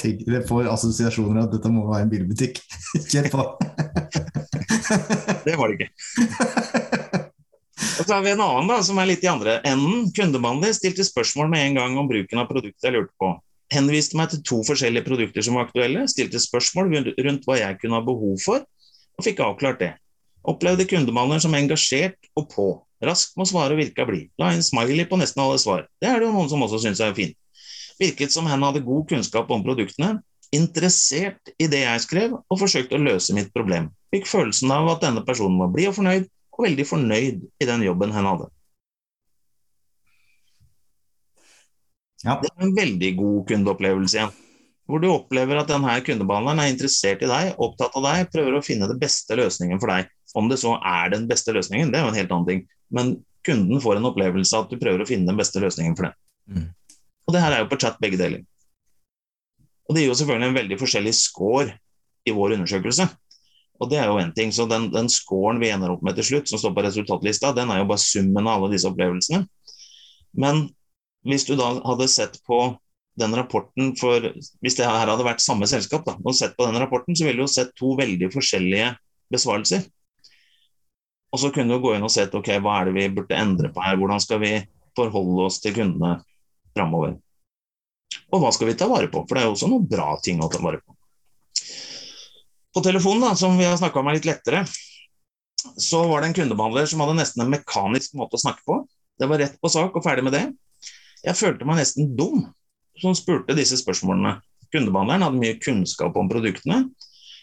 tenker, 0.00 0.36
jeg 0.38 0.46
får 0.48 0.70
assosiasjoner 0.72 1.42
at 1.44 1.52
dette 1.52 1.72
må 1.72 1.84
være 1.88 2.06
en 2.06 2.12
bilbutikk. 2.12 2.62
Kjør 3.10 3.28
på! 3.32 3.46
Det 5.42 5.56
var 5.58 5.72
det 5.72 5.80
ikke. 5.80 5.90
Og 7.98 8.06
så 8.06 8.14
har 8.14 8.22
vi 8.24 8.32
en 8.32 8.42
annen 8.44 8.70
da, 8.70 8.78
som 8.86 8.98
er 9.02 9.10
litt 9.10 9.24
i 9.24 9.30
andre 9.30 9.58
enden. 9.68 10.08
Kundebehandler 10.16 10.74
stilte 10.76 11.04
spørsmål 11.06 11.50
med 11.52 11.66
en 11.66 11.80
gang 11.80 11.98
om 12.00 12.08
bruken 12.10 12.40
av 12.40 12.48
produktet 12.50 12.88
jeg 12.88 12.96
lurte 12.96 13.14
på. 13.20 13.34
Henviste 13.72 14.18
meg 14.18 14.30
til 14.32 14.42
to 14.44 14.60
forskjellige 14.68 15.06
produkter 15.06 15.44
som 15.44 15.56
var 15.56 15.68
aktuelle, 15.68 16.04
stilte 16.10 16.40
spørsmål 16.42 16.92
rundt- 17.24 17.46
hva 17.48 17.58
jeg 17.58 17.78
kunne 17.80 17.96
ha 17.96 18.04
behov 18.04 18.36
for, 18.44 18.64
og 19.16 19.24
fikk 19.24 19.40
avklart 19.40 19.80
det. 19.80 19.92
Opplevde 20.44 20.88
kundemannen 20.90 21.40
som 21.40 21.54
engasjert 21.54 22.18
og 22.36 22.48
på. 22.52 22.66
Rask 23.02 23.32
med 23.36 23.46
å 23.46 23.50
svare 23.50 23.74
og 23.74 23.80
virka 23.80 24.04
blid. 24.06 24.28
La 24.38 24.52
inn 24.54 24.62
smiley 24.62 25.06
på 25.08 25.18
nesten 25.18 25.42
alle 25.42 25.58
svar. 25.58 25.86
Det 26.02 26.10
er 26.10 26.20
det 26.20 26.28
jo 26.28 26.34
noen 26.34 26.50
som 26.50 26.62
også 26.62 26.82
syns 26.84 27.00
er 27.02 27.14
fint. 27.16 27.36
Virket 27.98 28.34
som 28.34 28.46
hen 28.50 28.62
hadde 28.62 28.84
god 28.84 29.08
kunnskap 29.10 29.50
om 29.50 29.64
produktene, 29.64 30.20
interessert 30.52 31.52
i 31.58 31.68
det 31.70 31.82
jeg 31.84 32.04
skrev, 32.04 32.34
og 32.36 32.60
forsøkte 32.60 32.98
å 32.98 33.02
løse 33.02 33.34
mitt 33.34 33.52
problem. 33.54 33.88
Fikk 34.12 34.28
følelsen 34.28 34.72
av 34.74 34.90
at 34.92 35.04
denne 35.06 35.24
personen 35.24 35.60
var 35.60 35.70
blid 35.72 35.90
og 35.90 35.96
fornøyd, 36.00 36.26
og 36.52 36.66
veldig 36.66 36.86
fornøyd 36.88 37.46
i 37.62 37.68
den 37.68 37.86
jobben 37.86 38.12
hen 38.12 38.28
hadde. 38.28 38.50
Ja. 42.22 42.38
Det 42.42 42.50
er 42.52 42.66
en 42.66 42.76
veldig 42.76 43.10
god 43.18 43.42
kundeopplevelse 43.50 44.18
igjen. 44.18 44.34
Hvor 44.90 45.02
du 45.02 45.08
opplever 45.12 45.60
at 45.60 45.70
denne 45.70 45.94
kundebehandleren 46.04 46.60
er 46.62 46.72
interessert 46.72 47.22
i 47.24 47.30
deg, 47.30 47.52
opptatt 47.62 47.94
av 47.98 48.06
deg, 48.06 48.30
prøver 48.32 48.58
å 48.58 48.64
finne 48.64 48.88
den 48.90 49.00
beste 49.00 49.36
løsningen 49.38 49.80
for 49.82 49.92
deg. 49.94 50.10
Om 50.38 50.48
det 50.50 50.58
så 50.62 50.74
er 50.78 51.12
den 51.12 51.28
beste 51.30 51.54
løsningen, 51.54 51.92
det 51.92 52.00
er 52.00 52.06
jo 52.06 52.12
en 52.12 52.18
helt 52.18 52.34
annen 52.34 52.48
ting. 52.48 52.64
Men 52.92 53.14
kunden 53.46 53.82
får 53.82 53.98
en 53.98 54.08
opplevelse 54.10 54.56
av 54.58 54.66
at 54.66 54.74
du 54.74 54.80
prøver 54.80 55.04
å 55.04 55.08
finne 55.08 55.30
den 55.30 55.38
beste 55.38 55.62
løsningen 55.62 55.94
for 55.98 56.08
det. 56.08 56.12
Mm. 56.50 56.68
Og 57.26 57.34
det 57.34 57.42
her 57.44 57.56
er 57.56 57.62
jo 57.62 57.70
på 57.70 57.78
chat 57.82 57.98
begge 58.02 58.18
deler. 58.20 58.42
Og 59.88 59.96
det 59.96 60.04
gir 60.04 60.12
jo 60.12 60.18
selvfølgelig 60.18 60.50
en 60.50 60.60
veldig 60.60 60.78
forskjellig 60.80 61.14
score 61.18 61.74
i 62.26 62.34
vår 62.34 62.56
undersøkelse. 62.58 63.08
Og 63.82 63.90
det 63.90 63.98
er 63.98 64.10
jo 64.10 64.20
en 64.20 64.34
ting, 64.34 64.52
så 64.54 64.66
Den, 64.70 64.90
den 64.92 65.08
scoren 65.10 65.58
vi 65.62 65.72
ender 65.74 65.94
opp 65.94 66.04
med 66.06 66.14
til 66.18 66.28
slutt, 66.28 66.50
som 66.50 66.60
står 66.60 66.74
på 66.76 66.84
resultatlista, 66.86 67.50
den 67.56 67.70
er 67.72 67.82
jo 67.82 67.88
bare 67.90 68.02
summen 68.02 68.46
av 68.46 68.60
alle 68.60 68.74
disse 68.76 68.90
opplevelsene. 68.90 69.42
Men 70.38 70.68
hvis 71.28 71.46
du 71.46 71.54
da 71.58 71.68
hadde 71.84 72.08
sett 72.10 72.38
på 72.46 72.60
den 73.20 73.34
rapporten 73.36 73.90
for 74.00 74.24
Hvis 74.64 74.78
det 74.78 74.86
her 74.88 75.10
hadde 75.10 75.26
vært 75.26 75.42
samme 75.44 75.66
selskap, 75.68 76.06
da, 76.06 76.14
og 76.16 76.36
sett 76.36 76.54
på 76.56 76.64
den 76.64 76.80
rapporten, 76.80 77.16
så 77.16 77.26
ville 77.26 77.44
du 77.44 77.50
sett 77.50 77.74
to 77.76 77.92
veldig 77.98 78.30
forskjellige 78.32 78.94
besvarelser. 79.32 79.84
Og 81.32 81.40
så 81.40 81.50
kunne 81.52 81.76
du 81.76 81.82
gå 81.82 81.94
inn 81.96 82.04
og 82.04 82.12
sett 82.12 82.34
ok, 82.36 82.54
hva 82.64 82.78
er 82.80 82.88
det 82.88 82.96
vi 82.96 83.10
burde 83.12 83.36
endre 83.36 83.68
på 83.72 83.84
her, 83.84 83.98
hvordan 84.00 84.20
skal 84.20 84.40
vi 84.42 84.54
forholde 84.96 85.46
oss 85.48 85.60
til 85.64 85.76
kundene 85.76 86.18
framover. 86.76 87.14
Og 88.32 88.42
hva 88.42 88.50
skal 88.52 88.68
vi 88.68 88.76
ta 88.80 88.88
vare 88.88 89.08
på, 89.12 89.24
for 89.28 89.36
det 89.36 89.42
er 89.42 89.48
jo 89.48 89.54
også 89.56 89.70
noen 89.72 89.86
bra 89.88 90.08
ting 90.24 90.40
å 90.44 90.50
ta 90.52 90.60
vare 90.64 90.80
på. 90.80 90.96
På 92.72 92.80
telefonen, 92.84 93.26
da, 93.26 93.36
som 93.36 93.56
vi 93.60 93.68
har 93.68 93.76
snakka 93.80 94.00
om 94.00 94.08
er 94.08 94.16
litt 94.16 94.28
lettere, 94.28 94.64
så 95.76 96.02
var 96.08 96.22
det 96.22 96.30
en 96.30 96.36
kundebehandler 96.40 96.88
som 96.88 97.04
hadde 97.04 97.18
nesten 97.20 97.44
en 97.44 97.52
mekanisk 97.52 98.16
måte 98.18 98.38
å 98.38 98.42
snakke 98.42 98.64
på. 98.68 98.82
Det 99.20 99.28
var 99.28 99.40
rett 99.40 99.58
på 99.60 99.70
sak 99.72 99.96
og 99.96 100.04
ferdig 100.04 100.24
med 100.26 100.36
det. 100.36 100.46
Jeg 101.26 101.38
følte 101.38 101.66
meg 101.68 101.78
nesten 101.80 102.12
dum 102.18 102.42
som 103.00 103.14
spurte 103.16 103.54
disse 103.56 103.78
spørsmålene. 103.80 104.36
Kundebehandleren 104.72 105.22
hadde 105.26 105.40
mye 105.42 105.58
kunnskap 105.62 106.16
om 106.16 106.28
produktene, 106.32 106.86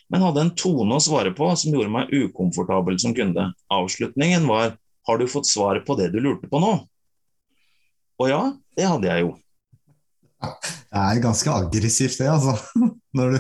men 0.10 0.24
hadde 0.26 0.42
en 0.42 0.54
tone 0.58 0.96
å 0.98 1.04
svare 1.04 1.32
på 1.38 1.50
som 1.60 1.74
gjorde 1.76 1.92
meg 1.94 2.14
ukomfortabel 2.16 2.98
som 3.02 3.14
kunde. 3.18 3.52
Avslutningen 3.72 4.48
var 4.50 4.78
'Har 5.08 5.18
du 5.18 5.26
fått 5.28 5.48
svar 5.48 5.80
på 5.86 5.96
det 5.98 6.12
du 6.12 6.20
lurte 6.20 6.50
på 6.50 6.60
nå?' 6.60 6.88
Og 8.20 8.28
ja, 8.30 8.54
det 8.76 8.86
hadde 8.86 9.08
jeg 9.08 9.22
jo. 9.22 9.38
Det 10.42 11.00
er 11.00 11.22
ganske 11.22 11.50
aggressivt, 11.52 12.18
det, 12.18 12.28
altså. 12.30 12.58
Når 13.16 13.32
du 13.32 13.40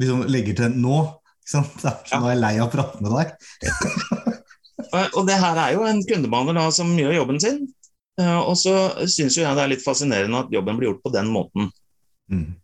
liksom 0.00 0.22
legger 0.26 0.54
til 0.56 0.70
'nå'. 0.72 1.14
Ikke 1.46 1.50
sant? 1.50 1.84
Ja. 2.10 2.18
nå 2.20 2.26
er 2.26 2.34
jeg 2.34 2.40
lei 2.40 2.58
av 2.58 2.68
å 2.68 2.72
prate 2.72 3.00
med 3.02 3.12
deg. 3.12 3.32
Og- 4.94 5.10
Og 5.16 5.26
det 5.26 5.36
her 5.38 5.56
er 5.56 5.72
jo 5.74 5.84
en 5.84 6.02
kundebehandler 6.02 6.54
da, 6.54 6.70
som 6.70 6.96
gjør 6.96 7.14
jobben 7.14 7.40
sin. 7.40 7.66
Eh, 8.20 8.38
Og 8.40 8.56
så 8.56 8.74
syns 9.04 9.36
jo 9.36 9.44
jeg 9.44 9.56
det 9.56 9.64
er 9.64 9.72
litt 9.74 9.84
fascinerende 9.84 10.44
at 10.44 10.52
jobben 10.54 10.78
blir 10.78 10.90
gjort 10.92 11.04
på 11.04 11.12
den 11.14 11.28
måten. 11.32 11.70
Mm. 12.32 12.56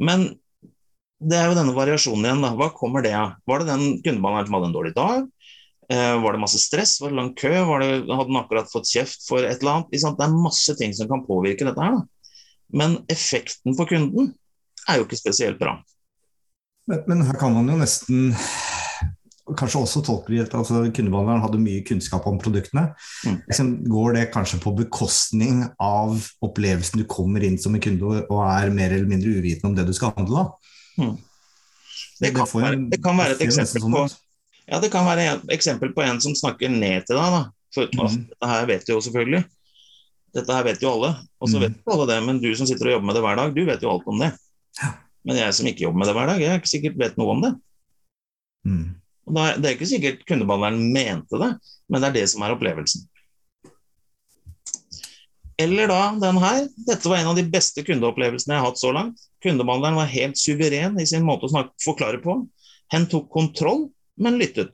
Men 0.00 0.26
det 1.20 1.36
er 1.36 1.50
jo 1.50 1.56
denne 1.58 1.76
variasjonen 1.76 2.24
igjen. 2.26 2.44
da. 2.44 2.54
Hva 2.56 2.70
kommer 2.76 3.04
det 3.04 3.12
av? 3.16 3.34
Var 3.48 3.60
det 3.62 3.70
den 3.72 3.84
kundebehandleren 4.04 4.48
som 4.48 4.56
hadde 4.58 4.70
en 4.70 4.76
dårlig 4.76 4.94
dag? 4.96 5.26
Eh, 5.90 6.14
var 6.22 6.36
det 6.36 6.42
masse 6.44 6.60
stress? 6.62 6.98
Var 7.02 7.12
det 7.12 7.18
lang 7.18 7.32
kø? 7.36 7.52
Var 7.68 7.82
det, 7.84 7.90
hadde 8.08 8.28
den 8.30 8.40
akkurat 8.40 8.72
fått 8.72 8.88
kjeft 8.88 9.26
for 9.28 9.44
et 9.44 9.60
eller 9.60 9.80
annet? 9.80 9.92
Det 9.92 10.26
er 10.26 10.36
masse 10.36 10.76
ting 10.78 10.94
som 10.96 11.10
kan 11.10 11.24
påvirke 11.26 11.66
dette 11.68 11.82
her. 11.82 11.98
da. 11.98 12.36
Men 12.70 13.00
effekten 13.10 13.74
for 13.76 13.90
kunden 13.90 14.30
er 14.88 15.00
jo 15.00 15.06
ikke 15.08 15.18
spesielt 15.18 15.58
bra. 15.60 15.80
Men, 16.88 17.02
men 17.10 17.24
her 17.26 17.36
kan 17.38 17.52
man 17.54 17.68
jo 17.68 17.76
nesten 17.80 18.30
kanskje 19.56 19.80
også 19.82 20.00
tolker 20.06 20.34
det 20.34 20.42
at 20.48 20.54
altså, 20.54 20.82
kundebehandleren 20.94 21.42
hadde 21.44 21.60
mye 21.62 21.82
kunnskap 21.86 22.26
om 22.26 22.38
produktene. 22.38 22.88
Mm. 23.26 23.36
Liksom, 23.48 23.70
går 23.90 24.12
det 24.16 24.24
kanskje 24.34 24.60
på 24.62 24.72
bekostning 24.78 25.64
av 25.80 26.16
opplevelsen 26.42 27.00
du 27.02 27.04
kommer 27.10 27.42
inn 27.46 27.58
som 27.58 27.74
en 27.74 27.80
kunde 27.84 28.24
og 28.30 28.40
er 28.46 28.70
mer 28.74 28.90
eller 28.96 29.08
mindre 29.10 29.32
uvitende 29.36 29.70
om 29.72 29.76
det 29.76 29.86
du 29.86 29.92
skal 29.96 30.12
handle? 30.16 30.44
da? 30.44 31.04
Mm. 31.04 31.16
Det 32.20 32.34
kan 32.36 32.46
være- 32.46 32.90
det 32.90 33.02
kan 33.02 33.16
være 33.16 33.32
et 33.38 33.40
eksempel 33.46 33.80
på- 33.90 34.08
Ja, 34.68 34.78
det 34.80 34.90
kan 34.92 35.04
være 35.06 35.34
et 35.34 35.48
eksempel 35.50 35.92
på 35.94 36.02
en 36.02 36.20
som 36.20 36.34
snakker 36.34 36.68
ned 36.70 37.06
til 37.06 37.16
deg. 37.16 37.30
da. 37.32 37.44
For, 37.74 37.86
mm. 37.86 38.00
altså, 38.00 38.18
dette 38.28 38.46
her 38.50 38.66
vet 38.66 38.86
du 38.86 38.92
jo 38.92 39.00
selvfølgelig. 39.00 39.44
Dette 40.34 40.52
her 40.54 40.62
vet 40.62 40.82
jo 40.82 40.90
alle, 40.92 41.16
og 41.40 41.48
så 41.48 41.56
Mm. 41.56 41.60
vet 41.62 41.76
jo 41.86 41.92
alle 41.92 42.06
det, 42.06 42.22
men 42.26 42.38
du 42.40 42.54
som 42.54 42.66
sitter 42.66 42.86
og 42.86 42.92
jobber 42.92 43.06
med 43.06 43.14
det 43.16 43.22
hver 43.22 43.36
dag, 43.36 43.54
du 43.54 43.64
vet 43.64 43.80
jo 43.82 43.90
alt 43.90 44.06
om 44.06 44.18
det. 44.18 44.32
Ja. 44.82 44.92
Men 45.24 45.36
jeg 45.36 45.54
som 45.54 45.66
ikke 45.66 45.82
jobber 45.82 45.98
med 45.98 46.06
det 46.06 46.14
hver 46.14 46.26
dag, 46.26 46.40
jeg 46.40 46.48
er 46.54 46.58
ikke 46.60 46.70
sikkert 46.70 46.98
vet 46.98 47.16
noe 47.18 47.30
om 47.34 47.42
det. 47.42 47.54
Mm. 48.66 48.94
Da, 49.30 49.46
det 49.56 49.68
er 49.68 49.76
ikke 49.76 49.88
sikkert 49.90 50.26
kundebehandleren 50.28 50.92
mente 50.94 51.40
det, 51.40 51.50
men 51.90 52.02
det 52.02 52.10
er 52.10 52.18
det 52.18 52.26
som 52.32 52.44
er 52.44 52.54
opplevelsen. 52.56 53.06
Eller 55.60 55.90
da 55.90 56.00
den 56.16 56.38
her. 56.40 56.66
Dette 56.88 57.10
var 57.10 57.20
en 57.20 57.32
av 57.34 57.36
de 57.36 57.44
beste 57.52 57.84
kundeopplevelsene 57.84 58.56
jeg 58.56 58.62
har 58.62 58.70
hatt 58.70 58.80
så 58.80 58.92
langt. 58.96 59.20
Kundebehandleren 59.44 59.98
var 59.98 60.08
helt 60.08 60.40
suveren 60.40 60.96
i 61.00 61.08
sin 61.08 61.26
måte 61.26 61.48
å 61.48 61.52
snakke, 61.52 61.74
forklare 61.84 62.20
på. 62.24 62.38
Hen 62.94 63.04
tok 63.10 63.28
kontroll, 63.32 63.90
men 64.20 64.38
lyttet. 64.40 64.72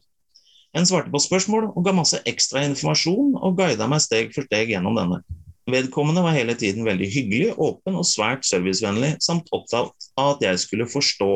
Hen 0.77 0.87
svarte 0.87 1.11
på 1.11 1.23
spørsmål 1.23 1.71
og 1.73 1.83
ga 1.87 1.95
masse 1.97 2.21
ekstra 2.29 2.63
informasjon 2.69 3.35
og 3.41 3.59
guida 3.59 3.89
meg 3.91 4.03
steg 4.05 4.33
for 4.35 4.47
steg 4.47 4.71
gjennom 4.75 4.99
denne. 4.99 5.23
Vedkommende 5.67 6.23
var 6.23 6.37
hele 6.37 6.55
tiden 6.55 6.87
veldig 6.87 7.09
hyggelig, 7.11 7.51
åpen 7.59 7.97
og 7.99 8.07
svært 8.07 8.47
servicevennlig, 8.47 9.17
samt 9.25 9.49
opptatt 9.57 10.11
av 10.15 10.37
at 10.37 10.45
jeg 10.45 10.61
skulle 10.63 10.87
forstå. 10.87 11.31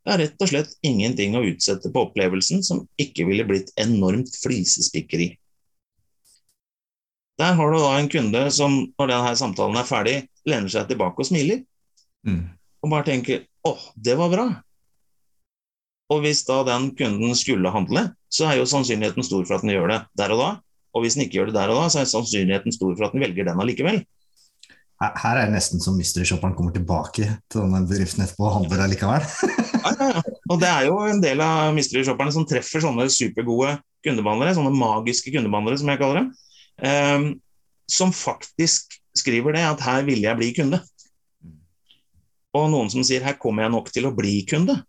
Det 0.00 0.14
er 0.14 0.20
rett 0.22 0.40
og 0.40 0.48
slett 0.48 0.70
ingenting 0.86 1.34
å 1.36 1.44
utsette 1.44 1.90
på 1.92 2.06
opplevelsen 2.06 2.62
som 2.64 2.86
ikke 3.00 3.26
ville 3.28 3.44
blitt 3.48 3.68
enormt 3.80 4.32
flisespikkeri. 4.40 5.34
Der 7.40 7.56
har 7.56 7.72
du 7.72 7.78
da 7.80 7.92
en 7.98 8.08
kunde 8.12 8.46
som, 8.52 8.78
når 9.00 9.12
denne 9.12 9.36
samtalen 9.36 9.76
er 9.80 9.88
ferdig, 9.88 10.16
lener 10.48 10.72
seg 10.72 10.88
tilbake 10.90 11.20
og 11.20 11.28
smiler, 11.28 11.64
Mm. 12.20 12.50
og 12.84 12.90
bare 12.90 13.04
tenker 13.04 13.46
'åh, 13.64 13.80
det 13.96 14.16
var 14.18 14.28
bra'. 14.28 14.62
Og 16.10 16.20
hvis 16.20 16.44
da 16.44 16.62
den 16.64 16.90
kunden 16.96 17.34
skulle 17.34 17.70
handle, 17.70 18.14
så 18.28 18.50
er 18.50 18.58
jo 18.58 18.66
sannsynligheten 18.66 19.24
stor 19.24 19.44
for 19.46 19.54
at 19.54 19.62
den 19.62 19.70
gjør 19.70 19.88
det 19.88 20.06
der 20.18 20.32
og 20.32 20.38
da. 20.38 20.60
Og 20.94 21.02
hvis 21.02 21.14
den 21.14 21.24
ikke 21.24 21.38
gjør 21.38 21.46
det 21.46 21.54
der 21.54 21.70
og 21.70 21.80
da, 21.82 21.88
så 21.88 22.00
er 22.00 22.04
sannsynligheten 22.04 22.72
stor 22.72 22.96
for 22.96 23.06
at 23.06 23.12
den 23.12 23.20
velger 23.22 23.44
den 23.44 23.60
allikevel. 23.60 24.04
Her 25.00 25.36
er 25.36 25.46
det 25.46 25.54
nesten 25.54 25.80
som 25.80 25.96
mystery-shopperen 25.96 26.54
kommer 26.54 26.72
tilbake 26.72 27.40
til 27.48 27.60
denne 27.62 27.86
bedriften 27.88 28.22
etterpå 28.24 28.44
og 28.44 28.52
handler 28.58 28.84
allikevel. 28.84 29.22
Ja. 29.80 30.22
Og 30.50 30.60
det 30.60 30.68
er 30.70 30.86
jo 30.88 30.98
en 31.08 31.22
del 31.22 31.40
av 31.44 31.74
mystery-shopperne 31.76 32.34
som 32.34 32.46
treffer 32.48 32.82
sånne 32.84 33.06
supergode 33.12 33.76
kundebehandlere, 34.06 34.56
sånne 34.56 34.72
magiske 34.74 35.32
kundebehandlere 35.34 35.80
som 35.80 35.92
jeg 35.92 36.00
kaller 36.00 36.20
dem, 36.20 36.30
um, 36.84 37.26
som 37.90 38.14
faktisk 38.14 38.96
skriver 39.18 39.56
det 39.56 39.64
at 39.66 39.82
her 39.84 40.04
vil 40.06 40.22
jeg 40.24 40.38
bli 40.38 40.50
kunde. 40.56 40.80
Og 42.56 42.70
noen 42.72 42.90
som 42.90 43.04
sier 43.06 43.22
her 43.24 43.38
kommer 43.38 43.66
jeg 43.66 43.74
nok 43.74 43.90
til 43.94 44.08
å 44.08 44.14
bli 44.14 44.40
kunde. 44.48 44.80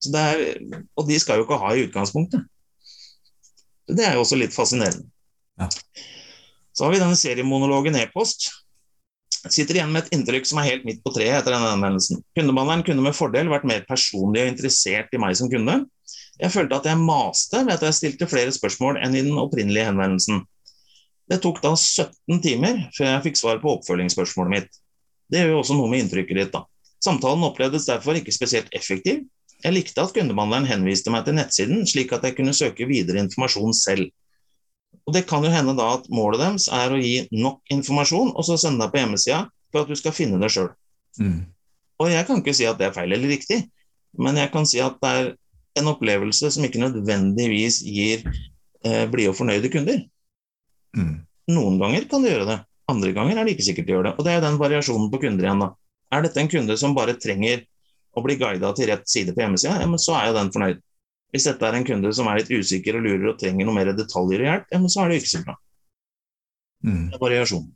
Så 0.00 0.12
det 0.14 0.20
er, 0.20 0.82
og 0.96 1.08
de 1.08 1.18
skal 1.20 1.40
jo 1.40 1.46
ikke 1.46 1.58
ha 1.60 1.74
i 1.74 1.84
utgangspunktet. 1.88 2.46
Det 3.90 4.06
er 4.06 4.14
jo 4.16 4.22
også 4.24 4.38
litt 4.38 4.54
fascinerende. 4.54 5.08
Ja. 5.60 5.68
Så 6.72 6.86
har 6.86 6.94
vi 6.94 7.00
denne 7.02 7.18
seriemonologen 7.18 7.98
e-post. 7.98 8.46
Sitter 9.48 9.78
igjen 9.78 9.92
med 9.94 10.04
et 10.04 10.14
inntrykk 10.18 10.48
som 10.48 10.58
er 10.60 10.68
helt 10.68 10.84
midt 10.84 11.00
på 11.04 11.14
treet 11.14 11.38
etter 11.38 11.54
denne 11.54 11.70
henvendelsen. 11.72 12.20
Kundebehandleren 12.36 12.84
kunne 12.84 13.04
med 13.06 13.16
fordel 13.16 13.48
vært 13.48 13.64
mer 13.68 13.86
personlig 13.88 14.42
og 14.44 14.50
interessert 14.52 15.14
i 15.16 15.20
meg 15.22 15.38
som 15.38 15.48
kunde. 15.52 15.78
Jeg 16.40 16.52
følte 16.52 16.76
at 16.76 16.88
jeg 16.88 17.00
maste 17.00 17.62
ved 17.64 17.74
at 17.76 17.86
jeg 17.88 17.96
stilte 17.96 18.28
flere 18.28 18.52
spørsmål 18.52 19.00
enn 19.00 19.16
i 19.16 19.24
den 19.24 19.40
opprinnelige 19.40 19.88
henvendelsen. 19.88 20.42
Det 21.30 21.40
tok 21.44 21.60
da 21.64 21.72
17 21.72 22.42
timer 22.44 22.84
før 22.96 23.12
jeg 23.14 23.24
fikk 23.28 23.40
svar 23.40 23.60
på 23.62 23.74
oppfølgingsspørsmålet 23.78 24.54
mitt. 24.56 24.80
Det 25.30 25.44
gjør 25.44 25.54
jo 25.54 25.58
også 25.62 25.76
noe 25.78 25.90
med 25.92 26.04
inntrykket 26.04 26.40
ditt, 26.40 26.52
da. 26.52 26.64
Samtalen 27.00 27.46
opplevdes 27.46 27.86
derfor 27.88 28.18
ikke 28.18 28.34
spesielt 28.34 28.72
effektiv. 28.76 29.22
Jeg 29.60 29.76
likte 29.76 30.02
at 30.02 30.12
kundebehandleren 30.16 30.68
henviste 30.68 31.12
meg 31.12 31.24
til 31.24 31.36
nettsiden, 31.36 31.84
slik 31.88 32.12
at 32.16 32.24
jeg 32.26 32.36
kunne 32.36 32.56
søke 32.56 32.88
videre 32.88 33.22
informasjon 33.22 33.76
selv. 33.76 34.10
Og 35.06 35.14
Det 35.14 35.24
kan 35.26 35.42
jo 35.42 35.50
hende 35.50 35.74
da 35.78 35.88
at 35.96 36.06
målet 36.12 36.42
deres 36.42 36.68
er 36.70 36.92
å 36.92 37.00
gi 37.00 37.24
nok 37.34 37.72
informasjon, 37.74 38.30
og 38.34 38.46
så 38.46 38.58
sende 38.60 38.84
deg 38.84 38.92
på 38.92 39.00
hjemmesida 39.00 39.40
for 39.72 39.82
at 39.82 39.90
du 39.90 39.98
skal 39.98 40.14
finne 40.14 40.38
det 40.42 40.52
sjøl. 40.54 40.70
Mm. 41.18 41.48
Og 42.00 42.12
jeg 42.12 42.26
kan 42.28 42.40
ikke 42.40 42.54
si 42.56 42.68
at 42.68 42.78
det 42.78 42.88
er 42.88 42.96
feil 42.96 43.12
eller 43.12 43.32
riktig, 43.32 43.64
men 44.18 44.38
jeg 44.38 44.52
kan 44.54 44.66
si 44.68 44.80
at 44.82 44.98
det 45.02 45.10
er 45.10 45.32
en 45.80 45.90
opplevelse 45.92 46.50
som 46.54 46.66
ikke 46.66 46.82
nødvendigvis 46.82 47.80
gir 47.86 48.24
eh, 48.26 49.04
blide 49.10 49.32
og 49.32 49.38
fornøyde 49.38 49.70
kunder. 49.72 50.00
Mm. 50.96 51.20
Noen 51.50 51.78
ganger 51.82 52.06
kan 52.10 52.24
det 52.24 52.34
gjøre 52.34 52.48
det, 52.48 52.58
andre 52.90 53.12
ganger 53.14 53.38
er 53.38 53.46
det 53.46 53.56
ikke 53.56 53.66
sikkert 53.66 53.88
det 53.88 53.94
gjør 53.96 54.08
det. 54.08 54.14
Og 54.16 54.26
det 54.26 54.32
er 54.32 54.40
jo 54.40 54.46
den 54.46 54.60
variasjonen 54.60 55.10
på 55.12 55.20
kunder 55.24 55.46
igjen, 55.46 55.64
da. 55.64 55.70
Er 56.10 56.24
dette 56.26 56.42
en 56.42 56.50
kunde 56.50 56.76
som 56.78 56.94
bare 56.96 57.14
trenger 57.22 57.62
å 58.18 58.22
bli 58.24 58.34
guida 58.40 58.72
til 58.74 58.90
rett 58.90 59.06
side 59.10 59.34
på 59.34 59.44
hjemmesida, 59.44 59.76
ja, 59.78 59.86
men 59.86 60.00
så 60.02 60.16
er 60.18 60.30
jo 60.30 60.38
den 60.38 60.50
fornøyd. 60.54 60.80
Hvis 61.30 61.46
dette 61.46 61.66
er 61.66 61.76
en 61.78 61.86
kunde 61.86 62.10
som 62.16 62.28
er 62.30 62.40
litt 62.40 62.50
usikker 62.50 62.98
og 62.98 63.04
lurer 63.06 63.32
og 63.32 63.38
trenger 63.38 63.66
noe 63.66 63.76
mer 63.76 63.92
detaljer 63.94 64.42
og 64.42 64.48
hjelp, 64.48 64.70
ja, 64.72 64.80
men 64.82 64.92
så 64.92 65.02
er 65.02 65.12
det 65.12 65.20
ikke 65.20 65.32
så 65.32 65.42
bra. 65.44 65.54
Mm. 66.82 67.04
Det 67.10 67.18
er 67.18 67.22
variasjon. 67.22 67.68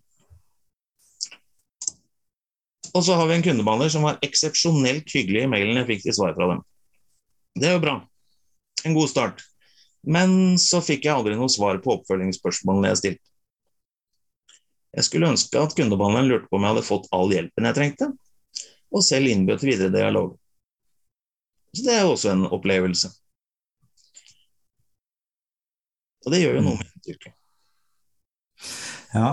Og 2.94 3.02
så 3.02 3.16
har 3.18 3.26
vi 3.26 3.36
en 3.38 3.42
kundebehandler 3.42 3.90
som 3.90 4.06
var 4.06 4.20
eksepsjonelt 4.22 5.10
hyggelig 5.10 5.44
i 5.44 5.50
mailen 5.50 5.80
jeg 5.80 5.90
fikk 5.90 6.04
til 6.06 6.16
svar 6.18 6.34
fra 6.36 6.52
dem. 6.52 6.62
Det 7.58 7.70
er 7.70 7.76
jo 7.76 7.82
bra. 7.82 7.94
En 8.86 8.94
god 8.94 9.10
start. 9.10 9.42
Men 10.04 10.58
så 10.60 10.82
fikk 10.84 11.06
jeg 11.06 11.14
aldri 11.14 11.34
noe 11.38 11.50
svar 11.50 11.80
på 11.82 11.94
oppfølgingsspørsmålene 11.98 12.92
jeg 12.92 13.00
stilte. 13.00 13.26
Jeg 14.94 15.08
skulle 15.08 15.30
ønske 15.32 15.58
at 15.58 15.74
kundebehandleren 15.74 16.30
lurte 16.30 16.46
på 16.50 16.58
om 16.58 16.66
jeg 16.66 16.74
hadde 16.74 16.86
fått 16.86 17.10
all 17.16 17.32
hjelpen 17.34 17.66
jeg 17.66 17.76
trengte, 17.78 18.10
og 18.94 19.02
selv 19.02 19.30
innbød 19.30 19.62
til 19.62 19.72
videre 19.72 19.94
dialog. 19.94 20.36
Så 21.74 21.82
det 21.82 21.96
er 21.96 22.04
jo 22.04 22.12
også 22.14 22.30
en 22.30 22.44
opplevelse. 22.54 23.10
Og 26.24 26.32
det 26.32 26.42
gjør 26.42 26.58
jo 26.58 26.64
noe 26.68 26.78
med 26.80 26.88
inntrykket. 26.90 27.36
Ja, 29.14 29.28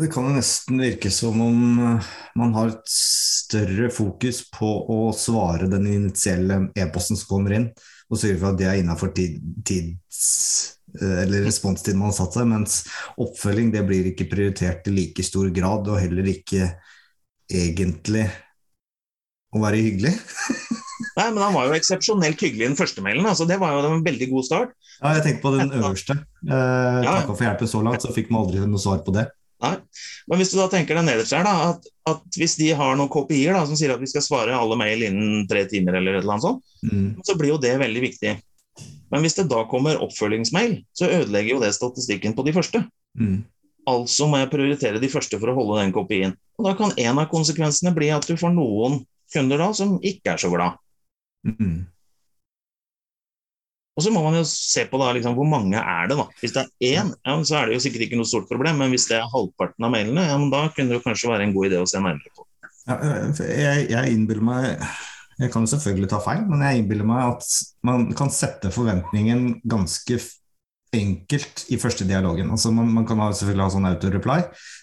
det 0.00 0.08
kan 0.12 0.26
jo 0.26 0.34
nesten 0.34 0.80
virke 0.80 1.10
som 1.12 1.40
om 1.44 1.62
eh, 1.84 2.10
man 2.38 2.54
har 2.56 2.72
et 2.72 2.90
større 2.90 3.90
fokus 3.92 4.42
på 4.54 4.68
å 4.90 4.98
svare 5.16 5.68
den 5.70 5.88
initielle 5.90 6.62
e-posten 6.78 7.18
som 7.18 7.30
kommer 7.30 7.56
inn, 7.56 7.70
og 8.10 8.18
sørge 8.18 8.40
for 8.40 8.52
at 8.52 8.60
det 8.60 8.68
er 8.70 8.80
innafor 8.80 9.12
tid, 9.14 9.38
tids, 9.66 10.20
eh, 10.96 11.22
eller 11.24 11.44
responstiden 11.46 12.00
man 12.00 12.12
har 12.12 12.18
satt 12.20 12.38
seg, 12.38 12.48
mens 12.50 12.80
oppfølging 13.20 13.72
det 13.74 13.84
blir 13.88 14.12
ikke 14.12 14.30
prioritert 14.30 14.88
i 14.90 14.96
like 14.96 15.26
stor 15.26 15.50
grad, 15.54 15.90
og 15.90 16.00
heller 16.00 16.30
ikke 16.32 16.72
egentlig 17.50 18.28
å 19.50 19.62
være 19.62 19.82
hyggelig. 19.82 20.14
Nei, 21.20 21.26
men 21.36 21.42
han 21.44 21.52
var 21.56 21.66
jo 21.68 21.76
eksepsjonelt 21.76 22.40
hyggelig 22.40 22.64
i 22.64 22.68
den 22.70 22.78
første 22.78 23.02
mailen. 23.04 23.26
Altså, 23.28 23.44
det 23.48 23.58
var 23.60 23.74
jo 23.76 23.90
en 23.92 24.04
veldig 24.06 24.30
god 24.30 24.46
start. 24.48 24.72
Ja, 25.02 25.12
jeg 25.18 25.24
tenker 25.26 25.42
på 25.44 25.52
den 25.58 25.70
øverste. 25.76 26.16
Eh, 26.48 27.02
Ja. 27.04 27.18
For 27.28 27.44
hjelpen 27.44 27.68
så 27.68 27.82
langt, 27.84 28.00
så 28.04 28.12
fikk 28.16 28.30
man 28.32 28.46
aldri 28.46 28.64
noe 28.64 28.80
svar 28.80 29.02
på 29.04 29.12
det. 29.16 29.26
Nei. 29.60 29.74
Men 30.30 30.38
hvis 30.40 30.54
du 30.54 30.56
da 30.56 30.68
tenker 30.72 30.96
deg 30.96 31.04
nederst 31.04 31.34
her, 31.36 31.44
da, 31.44 31.74
at, 31.74 31.84
at 32.08 32.38
hvis 32.40 32.54
de 32.56 32.70
har 32.72 32.94
noen 32.96 33.10
KPI-er 33.12 33.52
da, 33.58 33.66
som 33.68 33.76
sier 33.76 33.92
at 33.92 34.00
vi 34.00 34.08
skal 34.08 34.24
svare 34.24 34.56
alle 34.56 34.78
mail 34.80 35.02
innen 35.04 35.42
tre 35.50 35.66
timer, 35.68 35.98
eller 35.98 36.16
et 36.16 36.22
eller 36.24 36.38
annet 36.38 36.46
sånt, 36.48 36.64
Mm. 36.80 37.10
så 37.28 37.34
blir 37.36 37.50
jo 37.52 37.58
det 37.60 37.74
veldig 37.76 38.00
viktig. 38.06 38.38
Men 39.12 39.20
hvis 39.20 39.34
det 39.36 39.48
da 39.50 39.64
kommer 39.68 39.98
oppfølgingsmail, 40.00 40.78
så 40.96 41.10
ødelegger 41.12 41.50
jo 41.58 41.60
det 41.60 41.74
statistikken 41.76 42.32
på 42.32 42.44
de 42.46 42.54
første. 42.56 42.80
Mm. 43.20 43.42
Altså 43.90 44.28
må 44.30 44.38
jeg 44.40 44.48
prioritere 44.52 45.00
de 45.02 45.08
første 45.12 45.36
for 45.40 45.50
å 45.52 45.56
holde 45.58 45.82
den 45.82 45.92
kopien. 45.92 46.32
Og 46.58 46.64
Da 46.64 46.72
kan 46.78 46.92
en 46.96 47.18
av 47.18 47.28
konsekvensene 47.28 47.92
bli 47.96 48.08
at 48.16 48.24
du 48.28 48.36
får 48.40 48.54
noen 48.54 49.02
kunder 49.34 49.58
da 49.60 49.72
som 49.76 49.98
ikke 50.00 50.32
er 50.32 50.40
så 50.40 50.48
glad. 50.52 50.78
Mm. 51.46 51.88
Og 53.98 54.04
så 54.04 54.12
må 54.14 54.22
man 54.24 54.38
jo 54.38 54.46
se 54.48 54.86
på 54.88 54.98
da, 55.00 55.10
liksom, 55.12 55.34
hvor 55.36 55.48
mange 55.48 55.76
er 55.76 56.08
det 56.08 56.16
da. 56.16 56.24
Hvis 56.40 56.54
det 56.56 56.62
er 56.62 57.02
én, 57.02 57.10
ja, 57.26 57.34
så 57.44 57.58
er 57.58 57.68
det 57.68 57.76
jo 57.76 57.84
sikkert 57.84 58.06
ikke 58.06 58.20
noe 58.20 58.28
stort 58.28 58.48
problem, 58.48 58.78
men 58.80 58.94
hvis 58.94 59.04
det 59.10 59.18
er 59.18 59.28
halvparten 59.28 59.84
av 59.84 59.92
mailene, 59.92 60.24
ja, 60.30 60.38
da 60.52 60.62
kunne 60.72 60.94
det 60.94 61.02
kanskje 61.04 61.28
være 61.32 61.48
en 61.48 61.54
god 61.56 61.68
idé 61.68 61.80
å 61.82 61.88
se 61.90 62.00
nærmere 62.00 62.32
på. 62.32 62.46
Ja, 62.88 62.96
jeg, 63.44 63.82
jeg 63.92 64.12
innbiller 64.14 64.42
meg 64.42 64.86
Jeg 65.40 65.50
kan 65.52 65.66
jo 65.66 65.70
selvfølgelig 65.72 66.08
ta 66.10 66.18
feil, 66.24 66.40
men 66.48 66.62
jeg 66.64 66.80
innbiller 66.80 67.06
meg 67.08 67.34
at 67.34 67.44
man 67.86 68.06
kan 68.16 68.32
sette 68.32 68.72
forventningen 68.72 69.60
ganske 69.68 70.18
enkelt 70.96 71.64
i 71.72 71.78
første 71.80 72.04
dialogen. 72.04 72.50
Altså 72.52 72.72
man, 72.74 72.88
man 72.92 73.06
kan 73.08 73.20
ha, 73.22 73.30
selvfølgelig 73.36 73.64
ha 73.64 73.72
sånn 73.72 73.88
auto-reply 73.88 74.38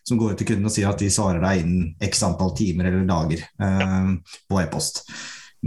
som 0.08 0.18
går 0.18 0.34
ut 0.34 0.42
til 0.42 0.50
kunden 0.52 0.70
og 0.70 0.74
sier 0.74 0.90
at 0.90 1.02
de 1.02 1.10
svarer 1.14 1.44
deg 1.44 1.62
innen 1.62 2.08
x 2.10 2.24
antall 2.26 2.56
timer 2.58 2.90
eller 2.90 3.06
dager 3.10 3.44
eh, 3.44 4.14
på 4.50 4.62
e-post. 4.64 5.04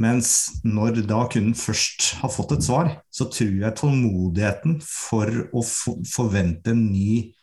Mens 0.01 0.63
når 0.65 1.03
da 1.05 1.25
kunden 1.29 1.57
først 1.59 2.15
har 2.23 2.33
fått 2.33 2.55
et 2.57 2.65
svar, 2.65 2.95
så 3.13 3.27
tror 3.29 3.59
jeg 3.67 3.77
tålmodigheten 3.77 4.79
for 4.85 5.29
å 5.53 5.65
forvente 5.65 6.73
en 6.73 6.87
ny 6.89 7.35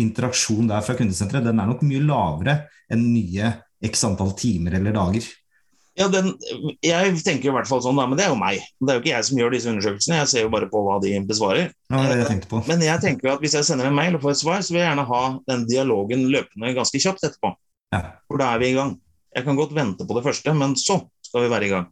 interaksjon 0.00 0.68
der 0.68 0.84
fra 0.84 0.96
kundesenteret, 0.98 1.46
den 1.46 1.62
er 1.62 1.70
nok 1.70 1.80
mye 1.86 2.04
lavere 2.04 2.58
enn 2.92 3.06
nye 3.14 3.54
x 3.86 4.04
antall 4.04 4.34
timer 4.36 4.76
eller 4.76 4.92
dager. 4.96 5.24
Ja, 5.96 6.10
den, 6.12 6.34
jeg 6.84 7.14
tenker 7.24 7.48
i 7.48 7.54
hvert 7.54 7.68
fall 7.70 7.80
sånn, 7.80 7.96
da, 7.96 8.04
men 8.04 8.18
det 8.18 8.26
er 8.26 8.34
jo 8.34 8.36
meg. 8.36 8.60
Det 8.76 8.92
er 8.92 8.98
jo 8.98 9.00
ikke 9.00 9.14
jeg 9.14 9.26
som 9.30 9.38
gjør 9.40 9.54
disse 9.56 9.70
undersøkelsene, 9.72 10.18
jeg 10.20 10.30
ser 10.34 10.44
jo 10.44 10.52
bare 10.52 10.68
på 10.68 10.82
hva 10.84 10.98
de 11.00 11.14
besvarer. 11.24 11.72
Var 11.88 12.10
det 12.10 12.18
jeg 12.20 12.28
tenkte 12.34 12.50
på. 12.50 12.60
Men 12.68 12.84
jeg 12.84 13.00
tenker 13.00 13.32
at 13.32 13.40
hvis 13.40 13.56
jeg 13.56 13.68
sender 13.70 13.88
en 13.88 13.96
mail 13.96 14.18
og 14.18 14.26
får 14.26 14.34
et 14.34 14.42
svar, 14.42 14.60
så 14.60 14.76
vil 14.76 14.82
jeg 14.82 14.90
gjerne 14.90 15.08
ha 15.08 15.22
den 15.48 15.64
dialogen 15.70 16.28
løpende 16.34 16.76
ganske 16.76 17.00
kjapt 17.00 17.24
etterpå. 17.24 17.54
Ja. 17.96 18.02
For 18.28 18.42
da 18.42 18.52
er 18.52 18.60
vi 18.60 18.74
i 18.74 18.76
gang. 18.76 18.92
Jeg 19.36 19.48
kan 19.48 19.56
godt 19.56 19.72
vente 19.76 20.04
på 20.04 20.18
det 20.18 20.24
første, 20.28 20.52
men 20.60 20.76
så 20.76 21.00
skal 21.24 21.46
vi 21.46 21.52
være 21.54 21.70
i 21.70 21.72
gang. 21.72 21.88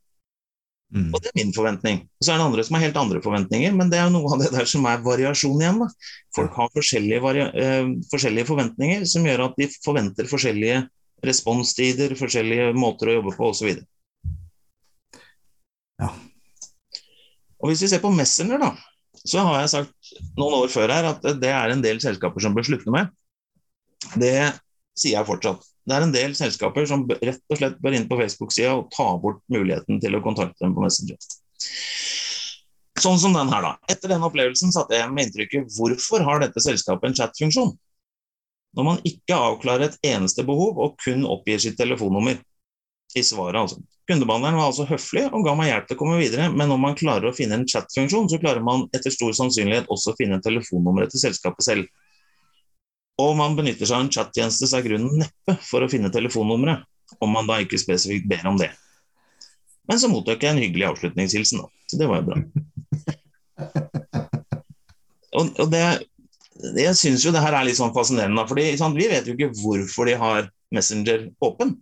Mm. 0.94 1.08
Og 1.10 1.22
det 1.22 1.30
er 1.30 1.38
min 1.40 1.52
forventning. 1.54 2.04
Og 2.06 2.26
så 2.26 2.32
er 2.32 2.38
det 2.38 2.46
andre 2.46 2.64
som 2.66 2.76
har 2.76 2.84
helt 2.84 2.98
andre 3.00 3.20
forventninger, 3.22 3.72
men 3.74 3.88
det 3.90 3.98
er 3.98 4.06
jo 4.06 4.14
noe 4.14 4.30
av 4.36 4.44
det 4.44 4.52
der 4.54 4.68
som 4.70 4.84
er 4.86 5.02
variasjon 5.02 5.62
igjen. 5.62 5.80
da. 5.82 5.88
Folk 6.36 6.54
har 6.54 6.70
forskjellige, 6.76 7.46
eh, 7.50 7.88
forskjellige 8.12 8.50
forventninger 8.50 9.02
som 9.10 9.26
gjør 9.26 9.48
at 9.48 9.58
de 9.58 9.68
forventer 9.82 10.30
forskjellige 10.30 10.84
responstider, 11.24 12.14
forskjellige 12.18 12.70
måter 12.78 13.10
å 13.10 13.18
jobbe 13.18 13.34
på 13.34 13.50
osv. 13.50 13.74
Ja. 15.98 16.12
Og 17.58 17.70
Hvis 17.70 17.82
vi 17.82 17.88
ser 17.88 18.02
på 18.02 18.12
Messenger, 18.14 18.60
da, 18.60 18.72
så 19.24 19.42
har 19.48 19.62
jeg 19.62 19.72
sagt 19.72 20.14
noen 20.36 20.58
år 20.62 20.70
før 20.70 20.92
her 20.92 21.10
at 21.14 21.22
det 21.40 21.50
er 21.50 21.72
en 21.72 21.82
del 21.82 21.98
selskaper 22.02 22.42
som 22.44 22.54
bør 22.54 22.66
slutte 22.68 22.92
med. 22.92 23.08
Det 24.20 24.52
sier 24.94 25.16
jeg 25.16 25.26
fortsatt. 25.26 25.64
Det 25.84 25.94
er 25.94 26.04
en 26.06 26.14
del 26.14 26.32
selskaper 26.36 26.86
som 26.88 27.04
rett 27.10 27.42
og 27.52 27.58
slett 27.60 27.80
bør 27.84 27.96
inn 27.96 28.06
på 28.08 28.16
Facebook-sida 28.18 28.72
og 28.78 28.86
ta 28.94 29.10
bort 29.20 29.42
muligheten 29.52 30.00
til 30.00 30.16
å 30.16 30.22
kontakte 30.24 30.64
dem 30.64 30.72
på 30.76 30.84
Messenger. 30.84 31.18
Sånn 33.04 33.18
som 33.20 33.34
den 33.36 33.50
her, 33.52 33.64
da. 33.64 33.74
Etter 33.90 34.14
den 34.14 34.24
opplevelsen 34.24 34.72
satte 34.72 34.96
jeg 34.96 35.10
med 35.12 35.28
inntrykket 35.28 35.72
hvorfor 35.76 36.24
har 36.24 36.40
dette 36.40 36.62
selskapet 36.62 37.10
en 37.10 37.16
chatfunksjon? 37.18 37.74
Når 38.74 38.86
man 38.86 39.02
ikke 39.06 39.36
avklarer 39.36 39.90
et 39.90 39.98
eneste 40.14 40.44
behov 40.46 40.80
og 40.82 40.96
kun 41.02 41.26
oppgir 41.28 41.60
sitt 41.62 41.76
telefonnummer 41.78 42.40
i 43.14 43.22
svaret, 43.22 43.60
altså. 43.60 43.82
Kundebehandleren 44.08 44.58
var 44.58 44.68
altså 44.68 44.84
høflig 44.88 45.22
og 45.30 45.44
ga 45.46 45.54
meg 45.56 45.70
hjelp 45.70 45.86
til 45.88 45.96
å 45.96 46.00
komme 46.00 46.16
videre, 46.20 46.48
men 46.52 46.68
når 46.68 46.80
man 46.80 46.96
klarer 46.98 47.30
å 47.30 47.36
finne 47.36 47.56
en 47.56 47.68
chatfunksjon, 47.68 48.26
så 48.28 48.40
klarer 48.40 48.64
man 48.64 48.84
etter 48.96 49.12
stor 49.14 49.32
sannsynlighet 49.36 49.88
også 49.92 50.12
å 50.12 50.18
finne 50.18 50.40
telefonnummeret 50.44 51.14
til 51.14 51.22
selskapet 51.22 51.64
selv. 51.64 51.86
Og 53.22 53.36
man 53.38 53.54
benytter 53.58 53.86
seg 53.86 53.96
av 53.96 54.06
en 54.06 54.12
chattjeneste, 54.12 54.66
så 54.66 54.78
er 54.78 54.86
grunnen 54.88 55.20
neppe 55.22 55.54
for 55.62 55.84
å 55.84 55.90
finne 55.90 56.10
telefonnummeret, 56.14 56.82
om 57.22 57.30
man 57.30 57.46
da 57.46 57.60
ikke 57.62 57.78
spesifikt 57.78 58.26
ber 58.30 58.46
om 58.50 58.58
det. 58.58 58.72
Men 59.88 60.00
så 60.00 60.08
mottok 60.10 60.42
jeg 60.42 60.54
en 60.54 60.62
hyggelig 60.62 60.88
avslutningshilsen, 60.88 61.62
da. 61.62 61.68
Så 61.90 62.00
det 62.00 62.08
var 62.10 62.22
jo 62.22 62.32
bra. 62.32 62.38
Og, 65.34 65.48
og 65.58 65.66
det, 65.66 65.80
jeg 66.78 66.94
syns 66.94 67.24
jo 67.26 67.32
det 67.34 67.40
her 67.42 67.56
er 67.58 67.66
litt 67.66 67.78
sånn 67.80 67.90
fascinerende, 67.94 68.44
fordi 68.46 68.68
sant, 68.78 68.94
vi 68.94 69.08
vet 69.10 69.26
jo 69.26 69.34
ikke 69.34 69.50
hvorfor 69.58 70.06
de 70.06 70.14
har 70.20 70.46
Messenger 70.74 71.24
åpen. 71.42 71.74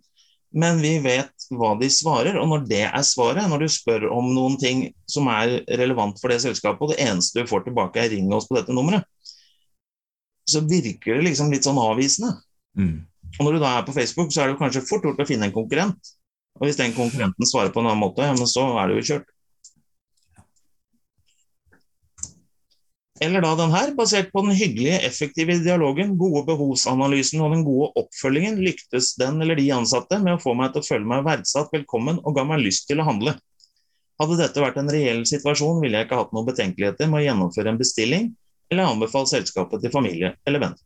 Men 0.53 0.81
vi 0.81 0.95
vet 1.01 1.45
hva 1.57 1.71
de 1.79 1.87
svarer, 1.89 2.35
og 2.37 2.49
når 2.49 2.65
det 2.69 2.83
er 2.85 3.05
svaret, 3.05 3.45
når 3.49 3.63
du 3.63 3.69
spør 3.73 4.05
om 4.13 4.27
noen 4.35 4.57
ting 4.61 4.83
som 5.09 5.29
er 5.33 5.59
relevant 5.81 6.19
for 6.21 6.33
det 6.33 6.43
selskapet, 6.43 6.81
og 6.81 6.93
det 6.93 7.05
eneste 7.05 7.41
du 7.41 7.49
får 7.49 7.65
tilbake 7.67 8.01
er 8.01 8.11
'ring 8.11 8.29
oss 8.33 8.45
på 8.49 8.57
dette 8.59 8.75
nummeret', 8.75 9.05
så 10.49 10.63
virker 10.67 11.17
det 11.17 11.29
liksom 11.29 11.51
litt 11.53 11.67
sånn 11.67 11.79
avvisende. 11.79 12.35
Mm. 12.79 13.03
Og 13.39 13.45
når 13.45 13.55
du 13.55 13.63
da 13.63 13.77
er 13.77 13.85
på 13.87 13.95
Facebook, 13.95 14.33
så 14.33 14.43
er 14.43 14.49
det 14.49 14.55
jo 14.55 14.61
kanskje 14.61 14.85
fort 14.87 15.05
gjort 15.07 15.21
å 15.23 15.27
finne 15.27 15.49
en 15.49 15.55
konkurrent. 15.55 16.13
Og 16.59 16.67
hvis 16.67 16.77
den 16.77 16.93
konkurrenten 16.93 17.49
svarer 17.49 17.73
på 17.73 17.81
en 17.81 17.89
annen 17.89 18.03
måte, 18.03 18.25
ja, 18.25 18.35
men 18.37 18.49
så 18.49 18.65
er 18.77 18.89
det 18.89 18.99
jo 18.99 19.07
kjørt. 19.13 19.29
Eller 23.23 23.43
da 23.45 23.53
den 23.55 23.71
her, 23.71 23.93
basert 23.95 24.33
på 24.33 24.41
den 24.43 24.55
hyggelige, 24.57 24.99
effektive 25.07 25.55
dialogen, 25.63 26.17
gode 26.19 26.43
behovsanalysen 26.49 27.41
og 27.45 27.53
den 27.53 27.63
gode 27.63 27.91
oppfølgingen, 28.01 28.59
lyktes 28.65 29.13
den 29.21 29.39
eller 29.41 29.57
de 29.57 29.69
ansatte 29.71 30.19
med 30.19 30.35
å 30.35 30.41
få 30.41 30.55
meg 30.59 30.73
til 30.73 30.83
å 30.83 30.87
føle 30.89 31.07
meg 31.07 31.23
verdsatt, 31.25 31.71
velkommen 31.73 32.19
og 32.19 32.35
ga 32.35 32.43
meg 32.49 32.65
lyst 32.65 32.89
til 32.89 32.99
å 32.99 33.07
handle. 33.07 33.37
Hadde 34.19 34.37
dette 34.41 34.61
vært 34.61 34.81
en 34.81 34.91
reell 34.91 35.23
situasjon, 35.29 35.79
ville 35.81 36.01
jeg 36.01 36.09
ikke 36.09 36.19
hatt 36.19 36.33
noen 36.35 36.49
betenkeligheter 36.49 37.09
med 37.09 37.21
å 37.21 37.25
gjennomføre 37.27 37.71
en 37.71 37.79
bestilling 37.79 38.27
eller 38.73 38.91
anbefal 38.91 39.27
selskapet 39.29 39.83
til 39.83 39.93
familie 39.93 40.33
eller 40.47 40.65
venner. 40.65 40.83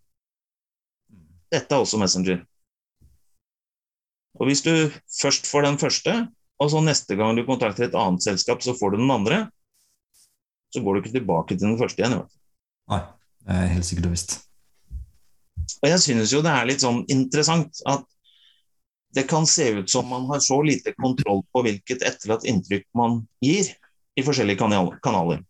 Dette 1.52 1.72
er 1.74 1.84
også 1.84 2.00
Messenger. 2.02 2.42
Og 4.38 4.50
Hvis 4.50 4.62
du 4.62 4.74
først 5.22 5.48
får 5.50 5.66
den 5.66 5.80
første, 5.82 6.16
og 6.60 6.72
så 6.72 6.82
neste 6.84 7.16
gang 7.18 7.38
du 7.38 7.46
kontakter 7.46 7.88
et 7.88 7.96
annet 7.98 8.24
selskap, 8.26 8.62
så 8.62 8.76
får 8.78 8.94
du 8.94 8.98
den 9.02 9.14
andre, 9.14 9.48
så 10.74 10.84
går 10.84 10.94
du 10.94 11.02
ikke 11.02 11.16
tilbake 11.16 11.56
til 11.56 11.70
den 11.70 11.80
første 11.80 12.04
igjen. 12.04 12.20
Nei, 12.92 13.02
det 13.48 13.56
er 13.56 13.74
helt 13.74 13.88
sikkert 13.88 14.10
og 14.10 14.14
visst. 14.14 14.38
Og 15.82 15.90
jeg 15.90 16.00
synes 16.04 16.34
jo 16.34 16.44
det 16.46 16.54
er 16.54 16.70
litt 16.70 16.84
sånn 16.84 17.04
interessant 17.12 17.82
at 17.90 18.06
det 19.16 19.26
kan 19.30 19.48
se 19.50 19.70
ut 19.80 19.90
som 19.90 20.08
man 20.12 20.28
har 20.30 20.42
så 20.44 20.60
lite 20.62 20.94
kontroll 21.00 21.42
på 21.54 21.64
hvilket 21.66 22.04
etterlatt 22.06 22.46
inntrykk 22.48 22.86
man 22.98 23.22
gir 23.44 23.70
i 24.18 24.26
forskjellige 24.26 24.60
kanal 24.60 24.92
kanaler. 25.04 25.42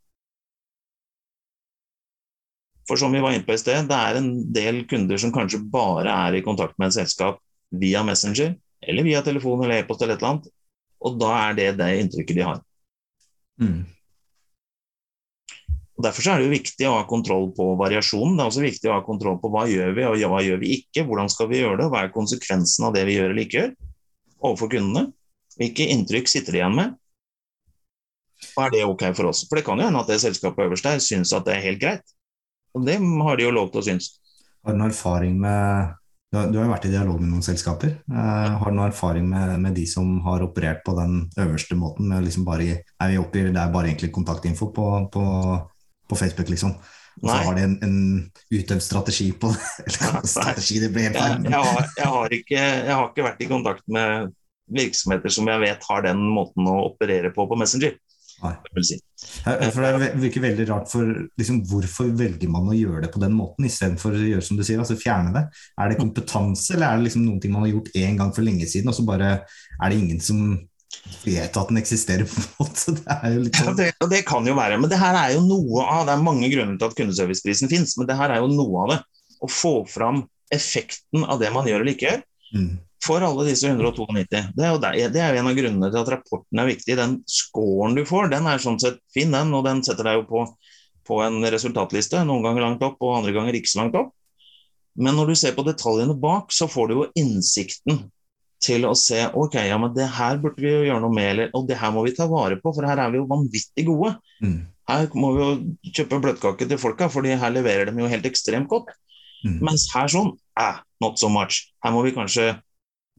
For 2.88 3.00
som 3.00 3.12
vi 3.12 3.22
var 3.24 3.36
inne 3.36 3.46
på 3.48 3.56
i 3.56 3.60
sted, 3.60 3.90
det 3.90 3.98
er 3.98 4.20
en 4.20 4.30
del 4.56 4.86
kunder 4.88 5.20
som 5.20 5.34
kanskje 5.36 5.60
bare 5.72 6.14
er 6.28 6.38
i 6.38 6.46
kontakt 6.46 6.78
med 6.80 6.92
et 6.92 7.00
selskap 7.02 7.42
via 7.76 8.04
Messenger, 8.08 8.56
eller 8.88 9.04
via 9.04 9.24
telefon 9.26 9.66
eller 9.66 9.82
e-post 9.82 10.06
eller 10.06 10.16
et 10.16 10.24
eller 10.24 10.38
annet, 10.38 10.50
og 11.04 11.20
da 11.20 11.34
er 11.42 11.58
det 11.58 11.70
det 11.82 11.92
inntrykket 12.02 12.40
de 12.40 12.46
har. 12.48 12.62
Mm. 13.60 13.82
Og 15.98 16.06
Derfor 16.06 16.22
så 16.22 16.32
er 16.32 16.40
det 16.40 16.46
jo 16.46 16.54
viktig 16.54 16.86
å 16.86 16.94
ha 17.00 17.06
kontroll 17.10 17.48
på 17.58 17.72
variasjonen. 17.80 18.36
Det 18.38 18.44
er 18.44 18.52
også 18.52 18.64
viktig 18.64 18.90
å 18.90 19.00
ha 19.00 19.04
kontroll 19.06 19.40
på 19.42 19.50
hva 19.50 19.64
gjør 19.66 19.96
vi 19.98 20.06
og 20.06 20.20
hva 20.30 20.44
gjør 20.46 20.60
vi 20.62 20.76
ikke. 20.76 21.04
Hvordan 21.10 21.32
skal 21.34 21.50
vi 21.50 21.64
gjøre 21.64 21.80
det, 21.82 21.88
hva 21.90 22.04
er 22.06 22.14
konsekvensen 22.14 22.86
av 22.86 22.94
det 22.94 23.08
vi 23.10 23.16
gjør 23.18 23.32
eller 23.34 23.48
ikke 23.48 23.64
gjør 23.64 23.72
overfor 24.46 24.70
kundene. 24.76 25.08
Hvilke 25.58 25.88
inntrykk 25.90 26.30
sitter 26.30 26.54
de 26.54 26.62
igjen 26.62 26.78
med? 26.78 26.94
Og 28.54 28.62
er 28.68 28.74
det 28.76 28.84
ok 28.86 29.08
for 29.18 29.32
oss? 29.32 29.42
For 29.50 29.58
det 29.58 29.66
kan 29.66 29.82
jo 29.82 29.88
hende 29.88 30.04
at 30.04 30.12
det 30.12 30.20
selskapet 30.22 30.68
øverst 30.68 30.86
der 30.86 31.02
syns 31.02 31.34
at 31.34 31.48
det 31.48 31.56
er 31.56 31.66
helt 31.66 31.82
greit. 31.82 32.14
Og 32.76 32.84
det 32.88 32.98
har 33.00 33.40
de 33.40 33.48
jo 33.48 33.54
lov 33.56 33.72
til 33.72 33.82
å 33.82 33.86
synes. 33.88 34.12
Har 34.66 34.76
du 34.76 34.82
noen 34.82 34.92
erfaring 34.92 35.40
med 35.40 35.96
Du 36.28 36.36
har, 36.36 36.50
du 36.52 36.58
har 36.60 36.66
jo 36.66 36.72
vært 36.74 36.86
i 36.90 36.92
dialog 36.92 37.22
med 37.22 37.30
noen 37.32 37.46
selskaper. 37.46 37.94
Eh, 38.12 38.56
har 38.60 38.68
du 38.68 38.76
noen 38.76 38.90
erfaring 38.90 39.30
med, 39.32 39.54
med 39.64 39.78
de 39.80 39.86
som 39.88 40.10
har 40.26 40.44
operert 40.44 40.82
på 40.84 40.92
den 40.98 41.22
øverste 41.40 41.78
måten? 41.80 42.10
med 42.12 42.26
liksom 42.26 42.44
bare, 42.44 42.82
er 42.84 43.14
vi 43.14 43.20
oppgir, 43.22 43.54
Det 43.56 43.62
er 43.62 43.72
bare 43.72 43.88
egentlig 43.88 44.12
kontaktinfo 44.12 44.68
på, 44.76 44.88
på, 45.14 45.24
på 46.10 46.20
Facebook, 46.20 46.50
liksom. 46.52 46.76
Og 47.24 47.30
så 47.32 47.38
har 47.48 47.56
de 47.58 47.64
en, 47.66 47.78
en 47.82 47.96
utøvd 48.54 48.84
strategi 48.84 49.32
på 49.32 49.50
det. 49.54 49.70
Eller 49.88 50.28
strategi, 50.28 50.82
det 50.84 50.92
blir 50.94 51.08
helt 51.08 51.16
Jeg, 51.16 51.24
feil. 51.24 51.48
jeg, 51.48 51.64
har, 51.70 51.88
jeg, 51.98 52.12
har 52.18 52.36
ikke, 52.42 52.60
jeg 52.60 52.94
har 52.94 53.08
ikke 53.08 53.26
vært 53.26 53.42
i 53.42 53.50
kontakt 53.50 53.88
med 53.88 54.36
virksomheter 54.78 55.32
som 55.34 55.48
jeg 55.48 55.64
vet 55.64 55.88
har 55.90 56.04
den 56.06 56.22
måten 56.36 56.68
å 56.68 56.76
operere 56.90 57.32
på 57.34 57.48
på 57.48 57.58
Messenger. 57.58 57.96
Nei. 58.44 58.54
si. 58.86 59.00
For 59.74 59.82
Det 59.82 60.12
virker 60.22 60.44
veldig 60.44 60.66
rart 60.70 60.92
for 60.92 61.10
liksom, 61.40 61.64
Hvorfor 61.66 62.12
velger 62.20 62.52
man 62.54 62.70
å 62.70 62.78
gjøre 62.78 63.08
det 63.08 63.12
på 63.14 63.22
den 63.24 63.34
måten, 63.34 63.66
istedenfor 63.66 64.14
å 64.14 64.30
gjøre 64.32 64.46
som 64.46 64.60
du 64.60 64.64
sier, 64.66 64.82
altså 64.82 64.98
fjerne 65.00 65.34
det? 65.34 65.44
Er 65.82 65.92
det 65.92 66.00
kompetanse, 66.02 66.76
eller 66.76 66.92
er 66.92 67.00
det 67.00 67.08
liksom 67.08 67.26
noen 67.26 67.42
ting 67.42 67.56
man 67.56 67.66
har 67.66 67.74
gjort 67.74 67.94
én 67.98 68.20
gang 68.20 68.34
for 68.36 68.46
lenge 68.46 68.70
siden, 68.70 68.92
og 68.92 68.98
så 68.98 69.06
bare 69.08 69.32
er 69.42 69.90
det 69.90 69.98
ingen 69.98 70.22
som 70.24 70.44
vet 71.26 71.58
at 71.58 71.72
den 71.72 71.82
eksisterer? 71.82 72.30
på 72.30 72.42
en 72.44 72.50
måte? 72.62 72.96
Det 73.00 73.18
er 73.18 73.36
jo 73.36 73.44
litt 73.48 73.58
Ja, 73.60 73.68
sånn 73.70 73.80
det, 73.82 73.92
og 74.06 74.14
det 74.14 74.24
kan 74.30 74.50
jo 74.50 74.58
være, 74.58 74.80
men 74.82 74.94
det 74.94 75.02
her 75.02 75.18
er 75.18 75.36
jo 75.38 75.44
noe 75.46 75.86
av 75.86 76.08
Det 76.08 76.16
er 76.16 76.26
mange 76.30 76.52
grunner 76.54 76.78
til 76.78 76.92
at 76.92 76.98
kundeserviceprisen 77.00 77.74
finnes, 77.74 77.98
men 77.98 78.10
det 78.10 78.18
her 78.20 78.36
er 78.36 78.44
jo 78.44 78.52
noe 78.54 78.84
av 78.86 78.94
det. 78.94 79.00
Å 79.42 79.50
få 79.52 79.80
fram 79.90 80.26
effekten 80.54 81.26
av 81.28 81.42
det 81.42 81.50
man 81.54 81.68
gjør 81.68 81.82
eller 81.84 81.98
ikke 81.98 82.12
gjør, 82.12 82.22
mm. 82.56 82.76
For 83.04 83.24
alle 83.24 83.46
disse 83.48 83.70
192. 83.70 84.26
Det 84.56 84.66
er 84.66 84.74
jo, 84.74 84.82
der, 84.82 84.98
det 85.14 85.22
er 85.22 85.36
jo 85.36 85.42
en 85.42 85.52
av 85.52 85.58
grunnene 85.58 85.92
til 85.94 86.02
at 86.02 86.12
rapporten 86.16 86.62
er 86.62 86.70
viktig. 86.72 86.98
Den 86.98 87.18
scoren 87.30 87.96
du 87.98 88.04
får, 88.08 88.32
den 88.34 88.50
er 88.50 88.62
sånn 88.64 88.80
sett 88.82 89.00
fin, 89.14 89.34
den, 89.34 89.54
og 89.56 89.66
den 89.68 89.84
setter 89.86 90.10
deg 90.10 90.22
jo 90.22 90.28
på, 90.32 90.44
på 91.08 91.22
en 91.26 91.40
resultatliste. 91.46 92.24
Noen 92.28 92.46
ganger 92.46 92.66
langt 92.66 92.86
opp, 92.88 93.00
og 93.06 93.20
andre 93.20 93.36
ganger 93.36 93.58
ikke 93.58 93.74
så 93.74 93.84
langt 93.84 93.98
opp. 94.00 94.14
Men 94.98 95.18
når 95.20 95.32
du 95.32 95.38
ser 95.38 95.54
på 95.54 95.66
detaljene 95.66 96.18
bak, 96.18 96.54
så 96.54 96.66
får 96.70 96.90
du 96.90 96.96
jo 96.98 97.10
innsikten 97.22 98.08
til 98.64 98.88
å 98.90 98.96
se 98.98 99.20
ok, 99.38 99.60
ja, 99.68 99.78
men 99.78 99.94
det 99.94 100.08
her 100.18 100.40
burde 100.42 100.64
vi 100.64 100.72
jo 100.72 100.86
gjøre 100.88 101.04
noe 101.04 101.14
med, 101.14 101.28
eller, 101.30 101.52
og 101.54 101.68
det 101.70 101.78
her 101.78 101.92
må 101.94 102.02
vi 102.08 102.16
ta 102.18 102.26
vare 102.30 102.58
på, 102.58 102.74
for 102.74 102.88
her 102.90 102.98
er 103.04 103.12
vi 103.14 103.20
jo 103.22 103.28
vanvittig 103.30 103.86
gode. 103.86 104.16
Mm. 104.42 104.64
Her 104.90 105.10
må 105.20 105.30
vi 105.36 105.44
jo 105.44 105.92
kjøpe 106.00 106.22
bløtkake 106.24 106.68
til 106.70 106.82
folka, 106.82 107.12
for 107.14 107.28
her 107.28 107.54
leverer 107.54 107.92
de 107.92 108.02
jo 108.02 108.10
helt 108.10 108.26
ekstremt 108.26 108.70
godt. 108.72 108.90
Mm. 109.46 109.60
Mens 109.68 109.86
her 109.94 110.10
sånn, 110.10 110.32
eh, 110.60 110.80
not 111.04 111.22
so 111.22 111.30
much. 111.30 111.68
Her 111.86 111.94
må 111.94 112.02
vi 112.08 112.16
kanskje 112.16 112.56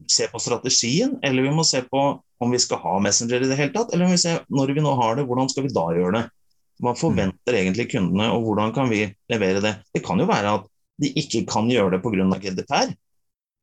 se 0.07 0.27
på 0.31 0.39
strategien, 0.39 1.17
eller 1.23 1.43
vi 1.45 1.53
må 1.53 1.65
se 1.67 1.81
på 1.85 2.03
om 2.39 2.51
vi 2.53 2.59
skal 2.61 2.79
ha 2.83 2.99
Messenger 3.03 3.43
i 3.43 3.49
det 3.49 3.57
hele 3.59 3.73
tatt, 3.75 3.91
eller 3.93 4.07
om 4.07 4.13
vi 4.13 4.21
ser 4.21 4.45
når 4.47 4.73
vi 4.75 4.83
nå 4.83 4.93
har 4.95 5.17
det, 5.17 5.25
hvordan 5.27 5.49
skal 5.51 5.65
vi 5.65 5.73
da 5.75 5.85
gjøre 5.95 6.13
det? 6.15 6.23
Hva 6.79 6.93
forventer 6.95 7.57
egentlig 7.59 7.89
kundene, 7.91 8.29
og 8.31 8.45
hvordan 8.45 8.71
kan 8.75 8.87
vi 8.91 9.03
levere 9.31 9.59
det? 9.63 9.73
Det 9.91 10.03
kan 10.05 10.21
jo 10.21 10.29
være 10.29 10.53
at 10.59 10.69
de 10.99 11.11
ikke 11.19 11.43
kan 11.49 11.67
gjøre 11.71 11.97
det 11.97 12.01
pga. 12.03 12.39
GDPR, 12.39 12.93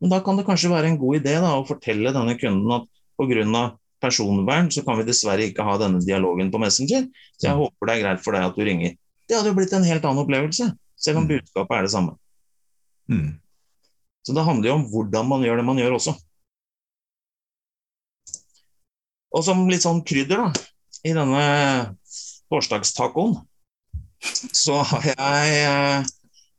men 0.01 0.13
da 0.13 0.21
kan 0.25 0.37
det 0.37 0.45
kanskje 0.45 0.73
være 0.73 0.91
en 0.93 1.01
god 1.01 1.23
idé 1.23 1.39
da, 1.41 1.55
å 1.57 1.65
fortelle 1.69 2.13
denne 2.13 2.37
kunden 2.41 2.77
at 2.77 2.89
pga. 3.17 3.65
personvern 3.97 4.69
så 4.71 4.85
kan 4.85 4.99
vi 4.99 5.07
dessverre 5.09 5.47
ikke 5.49 5.65
ha 5.65 5.79
denne 5.81 6.03
dialogen 6.05 6.51
på 6.53 6.61
Messenger, 6.61 7.09
så 7.41 7.49
jeg 7.49 7.57
håper 7.57 7.89
det 7.89 7.95
er 7.95 8.03
greit 8.05 8.21
for 8.21 8.37
deg 8.37 8.45
at 8.45 8.59
du 8.59 8.63
ringer. 8.63 8.93
Det 9.27 9.39
hadde 9.39 9.49
jo 9.49 9.57
blitt 9.57 9.73
en 9.73 9.87
helt 9.89 10.05
annen 10.05 10.23
opplevelse, 10.23 10.69
selv 11.01 11.19
om 11.19 11.25
Mm. 11.25 11.31
budskapet 11.33 11.79
er 11.79 11.83
det 11.83 11.91
samme. 11.91 12.13
Mm. 13.09 13.41
Så 14.27 14.35
det 14.35 14.45
handler 14.45 14.69
jo 14.69 14.75
om 14.75 14.85
hvordan 14.91 15.27
man 15.27 15.43
gjør 15.43 15.57
det 15.57 15.65
man 15.65 15.79
gjør 15.79 15.97
også. 15.97 16.15
Og 19.37 19.45
som 19.45 19.67
litt 19.69 19.85
sånn 19.85 20.01
krydder 20.07 20.47
da, 20.47 20.65
i 21.05 21.13
denne 21.13 21.43
torsdagstacoen, 22.49 23.37
så 24.57 24.81
har 24.91 25.11
jeg 25.11 25.59
eh, 25.61 26.09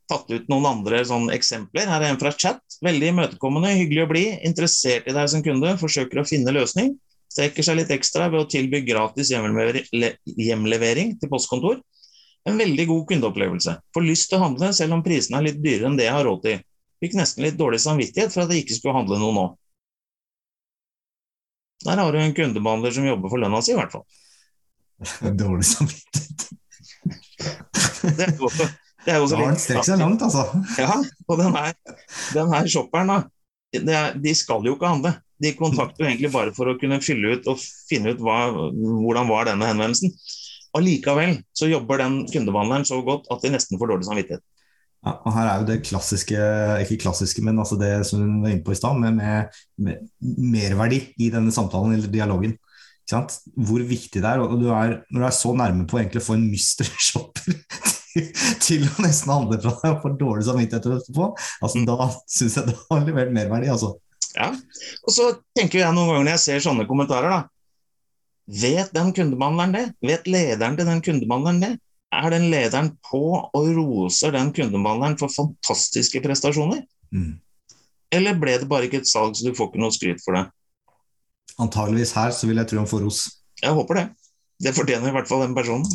tatt 0.08 0.30
ut 0.30 0.46
noen 0.50 0.68
andre 0.70 1.02
sånn 1.06 1.28
eksempler. 1.34 1.88
Her 1.90 2.04
er 2.04 2.12
en 2.12 2.20
fra 2.20 2.32
chat. 2.32 2.62
Veldig 2.84 3.10
imøtekommende, 3.12 3.74
hyggelig 3.80 4.04
å 4.04 4.10
bli, 4.12 4.24
interessert 4.46 5.08
i 5.10 5.16
deg 5.16 5.30
som 5.32 5.42
kunde, 5.44 5.74
forsøker 5.80 6.22
å 6.22 6.26
finne 6.28 6.54
løsning. 6.54 6.94
strekker 7.28 7.66
seg 7.66 7.76
litt 7.78 7.90
ekstra 7.92 8.30
ved 8.32 8.40
å 8.40 8.48
tilby 8.50 8.80
gratis 8.86 9.30
hjemlevering, 9.30 11.12
til 11.20 11.30
postkontor. 11.30 11.82
En 12.48 12.56
veldig 12.56 12.86
god 12.88 13.04
kundeopplevelse. 13.10 13.74
Får 13.94 14.06
lyst 14.06 14.30
til 14.30 14.38
å 14.38 14.46
handle 14.46 14.72
selv 14.72 14.96
om 14.96 15.04
prisene 15.04 15.38
er 15.38 15.50
litt 15.50 15.60
dyrere 15.60 15.90
enn 15.90 15.98
det 15.98 16.06
jeg 16.06 16.16
har 16.16 16.24
råd 16.24 16.44
til. 16.46 16.62
Fikk 17.02 17.18
nesten 17.18 17.44
litt 17.44 17.58
dårlig 17.58 17.82
samvittighet 17.82 18.32
for 18.32 18.46
at 18.46 18.54
jeg 18.54 18.64
ikke 18.64 18.78
skulle 18.78 18.96
handle 18.96 19.18
noe 19.20 19.34
nå. 19.36 19.44
Der 21.86 22.00
har 22.02 22.12
du 22.12 22.18
en 22.18 22.34
kundebehandler 22.34 22.94
som 22.94 23.06
jobber 23.06 23.30
for 23.30 23.42
lønna 23.42 23.60
si, 23.62 23.72
i 23.74 23.78
hvert 23.78 23.94
fall. 23.94 24.04
Dårlig 25.42 25.66
samvittighet. 25.68 26.48
Det 27.38 28.24
er 28.24 28.34
jo 28.34 28.48
også, 28.48 28.66
det 29.04 29.14
er 29.14 29.20
jo 29.20 29.28
har 29.30 29.54
litt 29.54 29.62
seg 29.86 30.00
langt, 30.00 30.24
altså. 30.26 30.44
Ja, 30.80 30.98
og 31.28 31.38
den 31.40 31.54
her, 31.54 31.72
den 32.34 32.52
her 32.54 32.68
shopperen, 32.70 33.12
da, 33.12 33.18
det 33.76 33.94
er, 33.94 34.18
de 34.18 34.34
skal 34.34 34.66
jo 34.66 34.74
ikke 34.76 34.90
handle. 34.90 35.14
De 35.38 35.54
kontakter 35.54 36.02
jo 36.02 36.08
egentlig 36.08 36.32
bare 36.34 36.54
for 36.56 36.70
å 36.70 36.76
kunne 36.80 36.98
fylle 37.04 37.36
ut 37.36 37.46
og 37.50 37.60
finne 37.62 38.14
ut 38.14 38.22
hva, 38.24 38.40
hvordan 38.74 39.30
var 39.30 39.46
denne 39.50 39.70
henvendelsen. 39.70 40.14
Allikevel 40.76 41.38
så 41.56 41.70
jobber 41.70 42.02
den 42.02 42.20
kundebehandleren 42.28 42.86
så 42.88 42.98
godt 43.06 43.30
at 43.32 43.44
de 43.44 43.52
nesten 43.54 43.78
får 43.78 43.92
dårlig 43.92 44.08
samvittighet. 44.08 44.42
Ja, 45.06 45.12
og 45.22 45.34
her 45.36 45.46
er 45.46 45.60
jo 45.60 45.66
det 45.68 45.82
klassiske, 45.86 46.38
ikke 46.82 46.98
klassiske, 47.04 47.42
men 47.46 47.60
altså 47.62 47.78
det 47.78 47.92
som 48.08 48.22
hun 48.24 48.40
var 48.42 48.50
inne 48.50 48.64
på 48.66 48.74
i 48.74 48.78
stad, 48.78 48.98
med, 48.98 49.20
med, 49.78 50.08
merverdi 50.18 50.98
i 51.22 51.30
denne 51.34 51.54
samtalen 51.54 51.94
eller 51.94 52.10
dialogen. 52.12 52.56
Hvor 53.08 53.84
viktig 53.88 54.20
det 54.20 54.28
er. 54.28 54.42
og 54.42 54.58
du 54.60 54.66
er, 54.68 54.98
Når 55.08 55.22
du 55.22 55.26
er 55.26 55.36
så 55.36 55.54
nærme 55.56 55.86
på 55.88 56.00
å 56.02 56.24
få 56.24 56.34
en 56.36 56.50
mystery 56.50 56.90
shopper 57.08 57.54
til, 58.64 58.84
å 58.84 59.04
nesten 59.04 59.32
handle 59.32 59.60
fra 59.62 59.76
deg 59.78 59.94
og 59.94 60.02
få 60.02 60.12
dårlig 60.18 60.48
samvittighet 60.48 60.90
etterpå, 60.98 61.30
altså, 61.62 61.84
da 61.88 62.10
syns 62.26 62.58
jeg 62.58 62.68
du 62.68 62.74
har 62.90 63.06
levert 63.06 63.32
merverdi. 63.32 63.70
altså. 63.72 63.94
Ja. 64.34 64.50
Og 65.06 65.14
så 65.14 65.30
tenker 65.56 65.80
jeg 65.80 65.94
noen 65.94 66.10
ganger 66.10 66.26
når 66.26 66.34
jeg 66.36 66.44
ser 66.44 66.66
sånne 66.66 66.88
kommentarer, 66.90 67.32
da. 67.32 67.40
Vet 68.48 68.94
den 68.96 69.12
kundebehandleren 69.12 69.74
det? 69.76 69.86
Vet 70.04 70.28
lederen 70.28 70.76
til 70.76 70.88
den 70.88 71.02
kundebehandleren 71.04 71.64
det? 71.64 71.72
Er 72.14 72.30
den 72.32 72.46
lederen 72.48 72.94
på 73.04 73.20
og 73.36 73.66
roser 73.76 74.32
den 74.32 74.52
kundebehandleren 74.56 75.18
for 75.20 75.32
fantastiske 75.32 76.22
prestasjoner? 76.24 76.80
Mm. 77.12 77.36
Eller 78.14 78.38
ble 78.40 78.54
det 78.62 78.68
bare 78.70 78.88
ikke 78.88 79.02
et 79.02 79.10
salg, 79.10 79.36
så 79.36 79.44
du 79.44 79.56
får 79.56 79.68
ikke 79.68 79.82
noe 79.82 79.92
skryt 79.92 80.22
for 80.24 80.38
det? 80.38 80.46
Antageligvis 81.60 82.14
her 82.16 82.32
så 82.32 82.48
vil 82.48 82.60
jeg 82.60 82.70
tro 82.70 82.80
han 82.80 82.88
får 82.88 83.04
ros. 83.04 83.20
Jeg 83.60 83.76
håper 83.76 84.00
det. 84.00 84.06
Det 84.58 84.72
fortjener 84.74 85.10
i 85.10 85.14
hvert 85.14 85.28
fall 85.30 85.44
den 85.44 85.54
personen. 85.54 85.86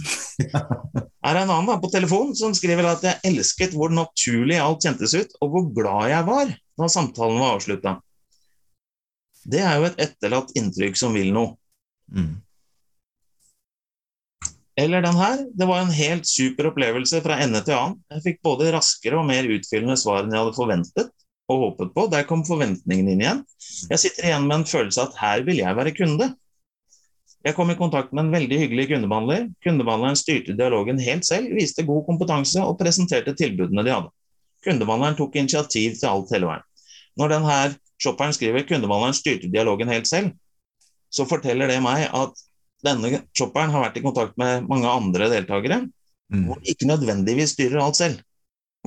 Her 0.53 1.33
er 1.33 1.41
en 1.41 1.51
annen 1.51 1.71
da, 1.71 1.79
på 1.81 1.91
telefon 1.91 2.31
som 2.37 2.53
skriver 2.55 2.87
at 2.87 3.03
jeg 3.03 3.19
elsket 3.27 3.73
hvor 3.75 3.91
naturlig 3.91 4.59
alt 4.61 4.85
kjentes 4.85 5.15
ut, 5.17 5.33
og 5.43 5.51
hvor 5.55 5.67
glad 5.75 6.11
jeg 6.13 6.27
var 6.29 6.53
da 6.79 6.89
samtalen 6.89 7.41
var 7.41 7.57
avslutta. 7.57 7.97
Det 9.43 9.59
er 9.59 9.79
jo 9.79 9.89
et 9.89 9.99
etterlatt 10.05 10.53
inntrykk 10.57 10.99
som 10.99 11.15
vil 11.17 11.33
noe. 11.35 11.57
Mm. 12.13 12.37
Eller 14.79 15.01
den 15.05 15.17
her. 15.17 15.41
Det 15.53 15.65
var 15.69 15.81
en 15.81 15.93
helt 15.93 16.27
super 16.27 16.71
opplevelse 16.71 17.21
fra 17.21 17.37
ende 17.43 17.61
til 17.65 17.77
annen. 17.77 17.99
Jeg 18.13 18.23
fikk 18.27 18.39
både 18.45 18.71
raskere 18.73 19.19
og 19.21 19.27
mer 19.29 19.45
utfyllende 19.45 19.97
svar 20.01 20.23
enn 20.23 20.33
jeg 20.33 20.41
hadde 20.41 20.57
forventet 20.57 21.11
og 21.51 21.65
håpet 21.67 21.91
på. 21.93 22.07
Der 22.09 22.25
kom 22.29 22.45
forventningene 22.47 23.13
inn 23.13 23.21
igjen. 23.21 23.43
Jeg 23.91 24.01
sitter 24.01 24.29
igjen 24.29 24.47
med 24.47 24.61
en 24.61 24.69
følelse 24.69 25.03
av 25.03 25.11
at 25.11 25.19
her 25.21 25.45
vil 25.47 25.61
jeg 25.61 25.77
være 25.77 25.93
kunde. 25.97 26.31
Jeg 27.43 27.57
kom 27.57 27.69
i 27.73 27.75
kontakt 27.75 28.13
med 28.15 28.25
en 28.25 28.33
veldig 28.33 28.57
hyggelig 28.61 28.87
kundebehandler. 28.93 29.49
Kundebehandleren 29.65 30.17
styrte 30.17 30.55
dialogen 30.55 31.01
helt 31.03 31.27
selv, 31.27 31.51
viste 31.57 31.83
god 31.85 32.05
kompetanse 32.07 32.63
og 32.63 32.77
presenterte 32.79 33.35
tilbudene 33.35 33.83
de 33.83 33.91
hadde. 33.91 34.13
Kundebehandleren 34.63 35.17
tok 35.19 35.35
initiativ 35.35 35.97
til 35.99 36.07
alt 36.07 36.31
hele 36.31 36.47
veien. 36.47 36.69
Når 37.19 37.33
denne 37.35 37.57
shopperen 38.01 38.33
skriver 38.33 38.63
kundebehandleren 38.65 39.17
styrte 39.17 39.51
dialogen 39.51 39.91
helt 39.91 40.07
selv, 40.09 40.31
så 41.13 41.27
forteller 41.29 41.69
det 41.69 41.81
meg 41.83 42.07
at 42.15 42.39
denne 42.83 43.23
shopperen 43.35 43.71
har 43.73 43.85
vært 43.87 43.97
i 43.99 44.03
kontakt 44.05 44.37
med 44.41 44.67
mange 44.69 44.89
andre 44.89 45.29
deltakere, 45.31 45.83
Mm. 46.33 46.45
hvor 46.47 46.57
de 46.63 46.71
ikke 46.71 46.87
nødvendigvis 46.87 47.51
styrer 47.53 47.81
alt 47.83 47.97
selv. 47.99 48.21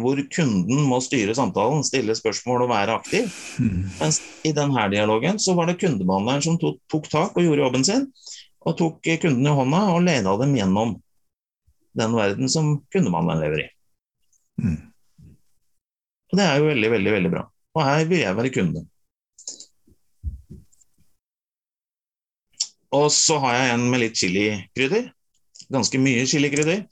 Hvor 0.00 0.18
kunden 0.34 0.80
må 0.88 0.98
styre 1.04 1.34
samtalen, 1.36 1.84
stille 1.84 2.16
spørsmål 2.16 2.64
og 2.64 2.70
være 2.72 2.96
aktiv. 2.96 3.28
Mm. 3.60 3.84
Mens 4.00 4.18
i 4.44 4.52
denne 4.56 4.86
dialogen 4.90 5.38
så 5.38 5.54
var 5.54 5.68
det 5.70 5.78
kundebehandleren 5.78 6.42
som 6.42 6.58
tok, 6.58 6.80
tok 6.90 7.06
tak 7.12 7.36
og 7.36 7.44
gjorde 7.44 7.62
jobben 7.62 7.84
sin, 7.86 8.08
og 8.66 8.76
tok 8.80 8.98
kunden 9.22 9.46
i 9.46 9.54
hånda 9.60 9.82
og 9.94 10.02
leda 10.08 10.34
dem 10.42 10.56
gjennom 10.58 10.96
den 11.96 12.16
verden 12.18 12.50
som 12.52 12.72
kundebehandleren 12.92 13.44
lever 13.44 13.62
i. 13.62 13.68
Mm. 14.64 14.76
Og 16.32 16.40
det 16.40 16.48
er 16.48 16.58
jo 16.58 16.68
veldig, 16.72 16.90
veldig, 16.96 17.12
veldig 17.20 17.32
bra. 17.36 17.46
Og 17.76 17.84
her 17.84 18.04
vil 18.10 18.24
jeg 18.24 18.36
være 18.36 18.52
kunde. 18.52 18.86
Og 22.94 23.10
så 23.12 23.38
har 23.42 23.56
jeg 23.56 23.74
en 23.74 23.86
med 23.90 24.02
litt 24.04 24.18
chilikrydder. 24.18 25.10
Ganske 25.72 25.98
mye 26.00 26.26
chilikrydder. 26.28 26.84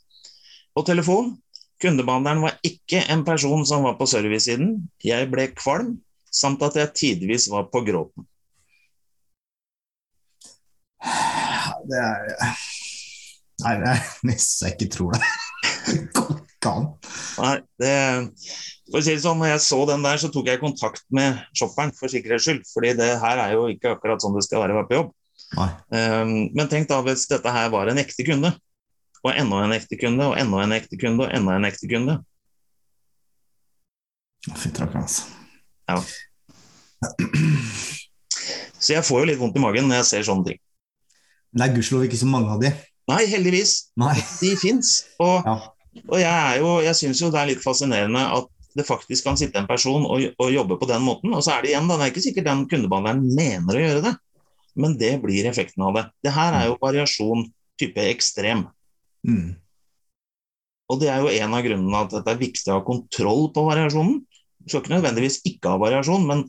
Og 0.75 0.87
telefon. 0.87 1.35
Kundebehandleren 1.83 2.43
var 2.43 2.59
ikke 2.65 3.03
en 3.13 3.25
person 3.27 3.65
som 3.67 3.85
var 3.85 3.99
på 3.99 4.07
servicesiden. 4.09 4.77
Jeg 5.05 5.29
ble 5.31 5.49
kvalm, 5.55 5.99
samt 6.33 6.63
at 6.65 6.79
jeg 6.79 6.95
tidvis 6.97 7.49
var 7.53 7.69
på 7.73 7.83
gråten. 7.87 8.27
Det 11.85 12.01
er 12.01 12.55
Nei, 13.63 13.75
det 13.79 13.91
er 13.93 14.07
nesten 14.27 14.67
jeg 14.67 14.75
ikke 14.75 14.91
tror 14.97 15.15
det. 15.15 15.21
Nei, 16.65 17.57
det 17.81 17.93
For 18.89 19.01
å 19.01 19.03
si 19.05 19.13
det 19.15 19.23
sånn, 19.23 19.39
når 19.41 19.53
jeg 19.53 19.63
så 19.65 19.79
den 19.89 20.05
der, 20.05 20.19
så 20.21 20.31
tok 20.33 20.49
jeg 20.49 20.61
kontakt 20.63 21.05
med 21.15 21.39
shopperen 21.57 21.93
for 21.97 22.13
sikkerhets 22.13 22.49
skyld. 22.49 22.65
fordi 22.73 22.95
det 22.99 23.11
her 23.23 23.43
er 23.45 23.55
jo 23.55 23.69
ikke 23.73 23.95
akkurat 23.95 24.23
sånn 24.25 24.37
det 24.37 24.45
skal 24.47 24.65
være 24.65 24.75
å 24.75 24.81
være 24.81 24.91
på 24.91 24.99
jobb. 24.99 25.13
Um, 25.55 26.31
men 26.57 26.69
tenk 26.71 26.89
da 26.91 26.99
hvis 27.07 27.29
dette 27.31 27.51
her 27.55 27.69
var 27.73 27.91
en 27.91 28.01
ekte 28.03 28.27
kunde. 28.27 28.51
Og 29.25 29.33
enda 29.33 29.63
en 29.65 29.73
ekte 29.77 29.97
kunde, 30.01 30.27
og 30.33 30.39
enda 30.41 30.63
en 30.65 30.75
ekte 30.77 30.99
kunde, 31.01 31.25
og 31.25 31.33
enda 31.33 31.55
en 31.57 31.65
ekte 31.69 31.89
kunde. 31.89 32.19
Fy 34.61 34.69
trakkeren, 34.77 35.07
altså. 35.07 35.23
Ja. 35.89 36.01
Så 38.81 38.93
jeg 38.93 39.05
får 39.07 39.23
jo 39.23 39.29
litt 39.31 39.41
vondt 39.41 39.57
i 39.57 39.63
magen 39.63 39.89
når 39.89 40.03
jeg 40.03 40.09
ser 40.11 40.27
sånne 40.29 40.51
ting. 40.51 40.59
Det 41.55 41.65
er 41.65 41.73
gudskjelov 41.77 42.05
ikke 42.09 42.21
så 42.21 42.29
mange 42.29 42.51
av 42.53 42.61
de. 42.61 42.73
Nei, 43.09 43.23
heldigvis. 43.31 43.73
Nei. 44.01 44.17
De 44.41 44.51
fins. 44.61 44.91
Og, 45.23 45.47
Ja. 45.47 45.55
og 46.09 46.19
jeg, 46.21 46.35
er 46.35 46.59
jo, 46.61 46.75
jeg 46.85 46.99
syns 46.99 47.23
jo 47.23 47.31
det 47.33 47.41
er 47.41 47.51
litt 47.53 47.65
fascinerende 47.65 48.25
at 48.41 48.51
det 48.75 48.85
faktisk 48.89 49.25
kan 49.29 49.39
sitte 49.39 49.61
en 49.61 49.69
person 49.71 50.03
og, 50.03 50.25
og 50.41 50.49
jobbe 50.51 50.77
på 50.81 50.89
den 50.91 51.05
måten. 51.07 51.33
Og 51.37 51.45
så 51.47 51.55
er 51.55 51.63
det 51.65 51.71
igjen, 51.73 51.89
da, 51.89 51.97
det 51.97 52.09
er 52.09 52.13
ikke 52.13 52.25
sikkert 52.27 52.49
den 52.51 52.65
kundebehandleren 52.69 53.23
mener 53.39 53.79
å 53.79 53.85
gjøre 53.85 54.05
det, 54.09 54.15
men 54.79 54.97
det 54.99 55.17
blir 55.23 55.47
effekten 55.49 55.85
av 55.87 55.95
det. 55.97 56.05
Det 56.25 56.33
her 56.35 56.57
er 56.59 56.69
jo 56.71 56.81
variasjon 56.81 57.47
type 57.81 58.09
ekstrem. 58.11 58.67
Mm. 59.27 59.55
Og 60.91 61.01
det 61.01 61.11
er 61.11 61.23
jo 61.25 61.33
en 61.33 61.57
av 61.57 61.65
grunnene 61.65 62.03
at 62.05 62.17
det 62.17 62.33
er 62.33 62.41
viktig 62.41 62.71
å 62.71 62.79
ha 62.79 62.87
kontroll 62.87 63.49
på 63.55 63.65
variasjonen. 63.69 64.21
Du 64.65 64.69
skal 64.69 64.83
ikke 64.83 64.95
nødvendigvis 64.97 65.41
ikke 65.49 65.73
ha 65.73 65.81
variasjon, 65.81 66.27
men 66.29 66.45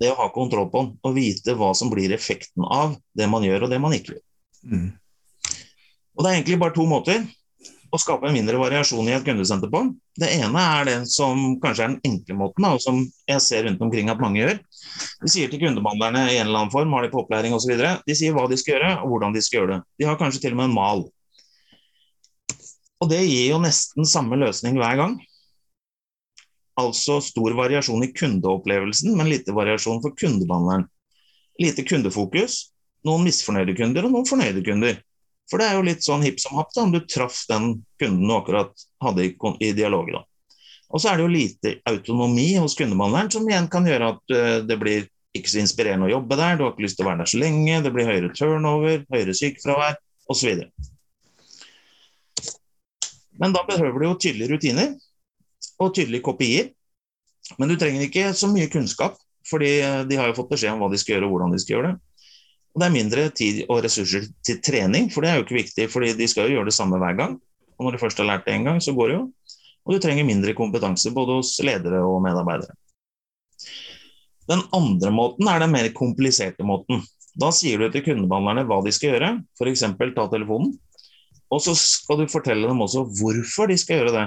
det 0.00 0.10
å 0.12 0.18
ha 0.18 0.28
kontroll 0.34 0.68
på 0.70 0.82
den 0.82 0.94
og 1.06 1.16
vite 1.16 1.54
hva 1.58 1.72
som 1.78 1.90
blir 1.92 2.14
effekten 2.14 2.66
av 2.66 2.96
det 3.16 3.28
man 3.30 3.44
gjør 3.46 3.66
og 3.66 3.72
det 3.72 3.80
man 3.82 3.94
ikke 3.96 4.16
gjør. 4.16 4.24
Mm. 4.66 4.86
Og 6.16 6.24
Det 6.24 6.30
er 6.30 6.38
egentlig 6.38 6.58
bare 6.62 6.74
to 6.74 6.86
måter 6.88 7.26
å 7.96 8.00
skape 8.00 8.28
en 8.28 8.36
mindre 8.36 8.58
variasjon 8.60 9.08
i 9.08 9.14
et 9.16 9.24
kundesenter 9.26 9.70
på. 9.72 9.82
Det 10.20 10.28
ene 10.38 10.62
er 10.78 10.88
det 10.88 10.96
som 11.12 11.56
kanskje 11.62 11.84
er 11.84 11.92
den 11.94 12.12
enkle 12.12 12.36
måten, 12.38 12.66
og 12.68 12.80
som 12.82 13.00
jeg 13.28 13.42
ser 13.44 13.66
rundt 13.66 13.82
omkring 13.84 14.10
at 14.12 14.22
mange 14.22 14.42
gjør. 14.42 14.58
De 15.22 15.32
sier 15.32 15.52
til 15.52 15.62
kundebehandlerne 15.64 16.26
i 16.30 16.38
en 16.38 16.46
eller 16.46 16.62
annen 16.62 16.72
form, 16.74 16.94
har 16.96 17.06
de 17.06 17.12
på 17.12 17.22
opplæring 17.24 17.56
osv. 17.56 17.74
De 17.76 18.16
sier 18.16 18.36
hva 18.36 18.46
de 18.50 18.58
skal 18.60 18.76
gjøre 18.76 18.92
og 19.00 19.12
hvordan 19.12 19.36
de 19.36 19.44
skal 19.44 19.60
gjøre 19.60 19.72
det. 19.74 19.80
De 20.00 20.08
har 20.08 20.20
kanskje 20.20 20.44
til 20.44 20.56
og 20.56 20.60
med 20.60 20.70
en 20.70 20.76
mal. 20.76 21.06
Og 23.02 23.10
det 23.12 23.22
gir 23.26 23.50
jo 23.50 23.62
nesten 23.62 24.08
samme 24.08 24.38
løsning 24.40 24.78
hver 24.80 25.00
gang. 25.00 25.16
Altså 26.80 27.18
stor 27.24 27.56
variasjon 27.56 28.04
i 28.04 28.12
kundeopplevelsen, 28.12 29.14
men 29.16 29.30
lite 29.32 29.54
variasjon 29.56 30.02
for 30.04 30.16
kundebehandleren. 30.16 30.84
Lite 31.60 31.84
kundefokus, 31.88 32.66
noen 33.08 33.24
misfornøyde 33.24 33.76
kunder 33.78 34.04
og 34.04 34.12
noen 34.12 34.28
fornøyde 34.28 34.64
kunder. 34.64 34.98
For 35.50 35.62
det 35.62 35.68
er 35.68 35.76
jo 35.78 35.84
litt 35.86 36.02
sånn 36.02 36.24
hipp 36.26 36.40
som 36.42 36.56
happ 36.58 36.74
om 36.82 36.94
du 36.94 37.00
traff 37.06 37.44
den 37.50 37.76
kunden 38.00 38.26
du 38.26 38.34
akkurat 38.34 38.72
hadde 39.04 39.28
i, 39.28 39.34
i 39.62 39.70
dialog. 39.76 40.10
da. 40.14 40.24
Og 40.90 41.02
så 41.02 41.10
er 41.10 41.18
det 41.18 41.26
jo 41.26 41.34
lite 41.34 41.74
autonomi 41.86 42.48
hos 42.58 42.76
kundebehandleren, 42.78 43.30
som 43.34 43.46
igjen 43.48 43.68
kan 43.70 43.86
gjøre 43.86 44.10
at 44.14 44.34
uh, 44.34 44.58
det 44.66 44.78
blir 44.80 45.06
ikke 45.36 45.52
så 45.52 45.60
inspirerende 45.62 46.08
å 46.08 46.14
jobbe 46.14 46.38
der, 46.38 46.56
du 46.56 46.64
har 46.64 46.72
ikke 46.72 46.86
lyst 46.86 46.98
til 46.98 47.06
å 47.06 47.10
være 47.10 47.22
der 47.22 47.30
så 47.30 47.40
lenge, 47.42 47.80
det 47.84 47.92
blir 47.94 48.08
høyere 48.08 48.32
turnover, 48.34 49.02
høyere 49.12 49.34
sykefravær 49.36 49.98
osv. 50.32 50.62
Men 53.36 53.52
da 53.52 53.62
behøver 53.68 54.00
du 54.00 54.06
jo 54.06 54.16
tydelige 54.16 54.54
rutiner 54.54 54.94
og 55.82 55.92
tydelige 55.96 56.24
kopier. 56.24 56.70
Men 57.60 57.70
du 57.70 57.76
trenger 57.78 58.06
ikke 58.06 58.30
så 58.34 58.48
mye 58.50 58.70
kunnskap, 58.72 59.18
fordi 59.46 59.76
eh, 59.84 60.00
de 60.08 60.16
har 60.18 60.30
jo 60.30 60.38
fått 60.38 60.54
beskjed 60.54 60.74
om 60.74 60.82
hva 60.82 60.88
de 60.90 60.98
skal 60.98 61.16
gjøre 61.16 61.28
og 61.28 61.36
hvordan 61.36 61.52
de 61.54 61.60
skal 61.62 61.76
gjøre 61.76 61.90
det. 61.92 62.15
Og 62.76 62.82
det 62.82 62.90
er 62.90 62.92
mindre 62.92 63.22
tid 63.32 63.62
og 63.72 63.78
ressurser 63.86 64.26
til 64.44 64.58
trening, 64.60 65.06
for 65.08 65.24
det 65.24 65.30
er 65.30 65.38
jo 65.38 65.46
ikke 65.46 65.56
viktig, 65.56 65.86
for 65.88 66.04
de 66.04 66.26
skal 66.28 66.50
jo 66.50 66.58
gjøre 66.58 66.68
det 66.68 66.76
samme 66.76 66.98
hver 67.00 67.14
gang. 67.16 67.38
Og 67.80 67.86
når 67.86 67.96
de 67.96 68.00
først 68.02 68.20
har 68.20 68.28
lært 68.28 68.44
det 68.44 68.52
én 68.52 68.66
gang, 68.68 68.82
så 68.84 68.92
går 68.92 69.08
det 69.08 69.14
jo. 69.16 69.22
Og 69.86 69.94
du 69.94 70.02
trenger 70.04 70.28
mindre 70.28 70.52
kompetanse 70.58 71.08
både 71.16 71.38
hos 71.38 71.54
ledere 71.64 72.02
og 72.04 72.18
medarbeidere. 72.20 72.76
Den 74.52 74.60
andre 74.76 75.08
måten 75.08 75.48
er 75.48 75.64
den 75.64 75.72
mer 75.72 75.88
kompliserte 75.96 76.66
måten. 76.68 77.00
Da 77.40 77.48
sier 77.48 77.80
du 77.80 77.88
til 77.94 78.04
kundebehandlerne 78.04 78.66
hva 78.68 78.82
de 78.84 78.92
skal 78.92 79.14
gjøre, 79.14 79.32
f.eks. 79.56 79.86
ta 79.96 80.28
telefonen. 80.36 80.76
Og 81.48 81.64
så 81.64 81.72
skal 81.80 82.20
du 82.20 82.28
fortelle 82.28 82.68
dem 82.68 82.84
også 82.84 83.06
hvorfor 83.22 83.72
de 83.72 83.80
skal 83.80 84.02
gjøre 84.02 84.14
det. 84.18 84.26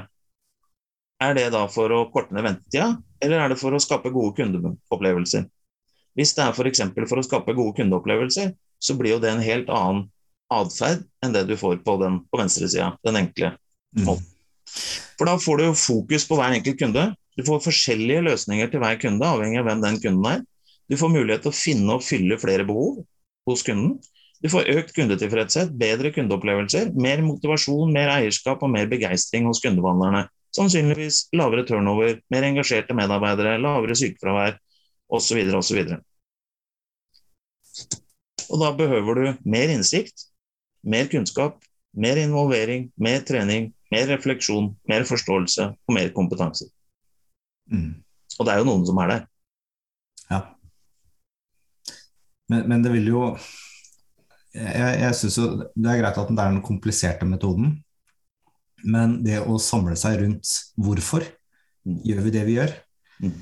Er 1.22 1.38
det 1.38 1.48
da 1.54 1.68
for 1.70 1.94
å 1.94 2.08
korte 2.10 2.34
ned 2.34 2.50
ventetida, 2.50 2.96
eller 3.22 3.46
er 3.46 3.54
det 3.54 3.62
for 3.62 3.78
å 3.78 3.84
skape 3.84 4.10
gode 4.16 4.34
kundeopplevelser? 4.42 5.46
Hvis 6.18 6.34
det 6.38 6.46
er 6.46 6.56
f.eks. 6.56 6.82
For, 6.96 7.10
for 7.12 7.22
å 7.22 7.26
skape 7.26 7.56
gode 7.58 7.76
kundeopplevelser, 7.80 8.54
så 8.80 8.96
blir 8.98 9.18
jo 9.18 9.22
det 9.24 9.34
en 9.34 9.44
helt 9.44 9.70
annen 9.74 10.08
atferd 10.50 11.04
enn 11.24 11.36
det 11.36 11.46
du 11.50 11.56
får 11.60 11.82
på 11.86 11.98
den 12.02 12.24
på 12.30 12.40
venstresida, 12.42 12.94
den 13.06 13.20
enkle 13.22 13.54
måten. 14.02 14.26
For 15.20 15.28
da 15.28 15.36
får 15.42 15.60
du 15.60 15.66
jo 15.68 15.76
fokus 15.78 16.26
på 16.30 16.38
hver 16.40 16.56
enkelt 16.56 16.80
kunde. 16.80 17.10
Du 17.38 17.44
får 17.48 17.62
forskjellige 17.66 18.24
løsninger 18.28 18.72
til 18.72 18.82
hver 18.84 19.00
kunde, 19.02 19.26
avhengig 19.26 19.60
av 19.62 19.68
hvem 19.68 19.84
den 19.84 20.00
kunden 20.04 20.30
er. 20.32 20.46
Du 20.90 20.96
får 20.98 21.12
mulighet 21.14 21.44
til 21.46 21.52
å 21.52 21.58
finne 21.58 21.98
og 21.98 22.06
fylle 22.06 22.40
flere 22.42 22.66
behov 22.68 23.02
hos 23.50 23.66
kunden. 23.66 23.98
Du 24.40 24.48
får 24.52 24.70
økt 24.72 24.94
kundetilfredshet, 24.96 25.74
bedre 25.76 26.14
kundeopplevelser, 26.16 26.94
mer 26.96 27.22
motivasjon, 27.26 27.92
mer 27.92 28.14
eierskap 28.14 28.64
og 28.64 28.72
mer 28.72 28.88
begeistring 28.92 29.50
hos 29.50 29.60
kundebehandlerne. 29.64 30.30
Sannsynligvis 30.56 31.28
lavere 31.36 31.66
turnover, 31.68 32.16
mer 32.32 32.48
engasjerte 32.48 32.96
medarbeidere, 32.98 33.58
lavere 33.62 33.98
sykefravær 34.00 34.56
osv. 35.10 35.40
osv. 35.58 35.80
Og 38.50 38.62
da 38.62 38.70
behøver 38.78 39.20
du 39.20 39.26
mer 39.50 39.72
innsikt, 39.74 40.28
mer 40.84 41.10
kunnskap, 41.12 41.60
mer 41.94 42.18
involvering, 42.22 42.90
mer 42.98 43.22
trening, 43.28 43.72
mer 43.92 44.08
refleksjon, 44.10 44.72
mer 44.90 45.06
forståelse 45.10 45.72
og 45.74 45.94
mer 45.96 46.12
kompetanse. 46.16 46.70
Mm. 47.72 48.00
Og 48.40 48.46
det 48.46 48.54
er 48.54 48.62
jo 48.62 48.70
noen 48.70 48.86
som 48.88 49.00
er 49.04 49.12
der. 49.14 49.26
Ja. 50.30 50.42
Men, 52.50 52.66
men 52.70 52.86
det 52.86 52.94
vil 52.96 53.12
jo 53.12 53.24
Jeg, 54.50 54.94
jeg 55.04 55.14
syns 55.14 55.36
jo 55.38 55.44
det 55.62 55.90
er 55.92 56.00
greit 56.02 56.18
at 56.18 56.30
det 56.34 56.42
er 56.42 56.54
den 56.56 56.64
kompliserte 56.66 57.26
metoden, 57.30 57.76
men 58.82 59.20
det 59.22 59.38
å 59.46 59.60
samle 59.62 59.94
seg 60.00 60.24
rundt 60.24 60.56
hvorfor 60.78 61.28
Mm. 61.88 62.02
gjør 62.04 62.24
vi 62.26 62.32
det 62.34 62.42
vi 62.46 62.56
gjør, 62.58 62.72
Mm. 63.24 63.38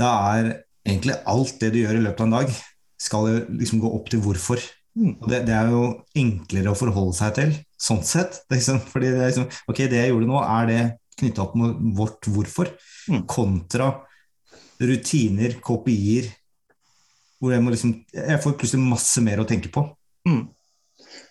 da 0.00 0.06
er 0.38 0.46
egentlig 0.86 1.18
alt 1.28 1.60
det 1.60 1.72
du 1.74 1.80
gjør 1.82 1.98
i 1.98 2.04
løpet 2.06 2.22
av 2.24 2.28
en 2.30 2.36
dag, 2.38 2.56
skal 3.02 3.28
jo 3.28 3.40
liksom 3.60 3.82
gå 3.82 3.92
opp 3.98 4.10
til 4.12 4.22
hvorfor. 4.24 4.62
Mm. 4.96 5.14
Det, 5.28 5.42
det 5.44 5.52
er 5.52 5.72
jo 5.74 5.82
enklere 6.16 6.72
å 6.72 6.78
forholde 6.78 7.16
seg 7.18 7.34
til, 7.36 7.56
sånn 7.76 8.04
sett. 8.06 8.40
Liksom, 8.54 8.80
fordi 8.88 9.10
det 9.12 9.20
er 9.20 9.32
liksom, 9.32 9.50
ok, 9.68 9.82
det 9.92 10.00
jeg 10.00 10.14
gjorde 10.14 10.30
nå, 10.30 10.40
er 10.40 10.70
det 10.70 10.80
knytta 11.20 11.44
opp 11.46 11.54
mot 11.58 11.80
vårt 12.00 12.30
hvorfor, 12.32 12.74
Mm. 13.06 13.20
kontra 13.30 13.84
rutiner, 14.82 15.52
kopier, 15.62 16.26
hvor 17.38 17.52
jeg 17.54 17.62
må 17.62 17.70
liksom 17.70 17.92
Jeg 18.10 18.40
får 18.42 18.56
plutselig 18.58 18.82
masse 18.82 19.22
mer 19.22 19.38
å 19.38 19.46
tenke 19.46 19.70
på. 19.70 19.84
Mm. 20.26 20.40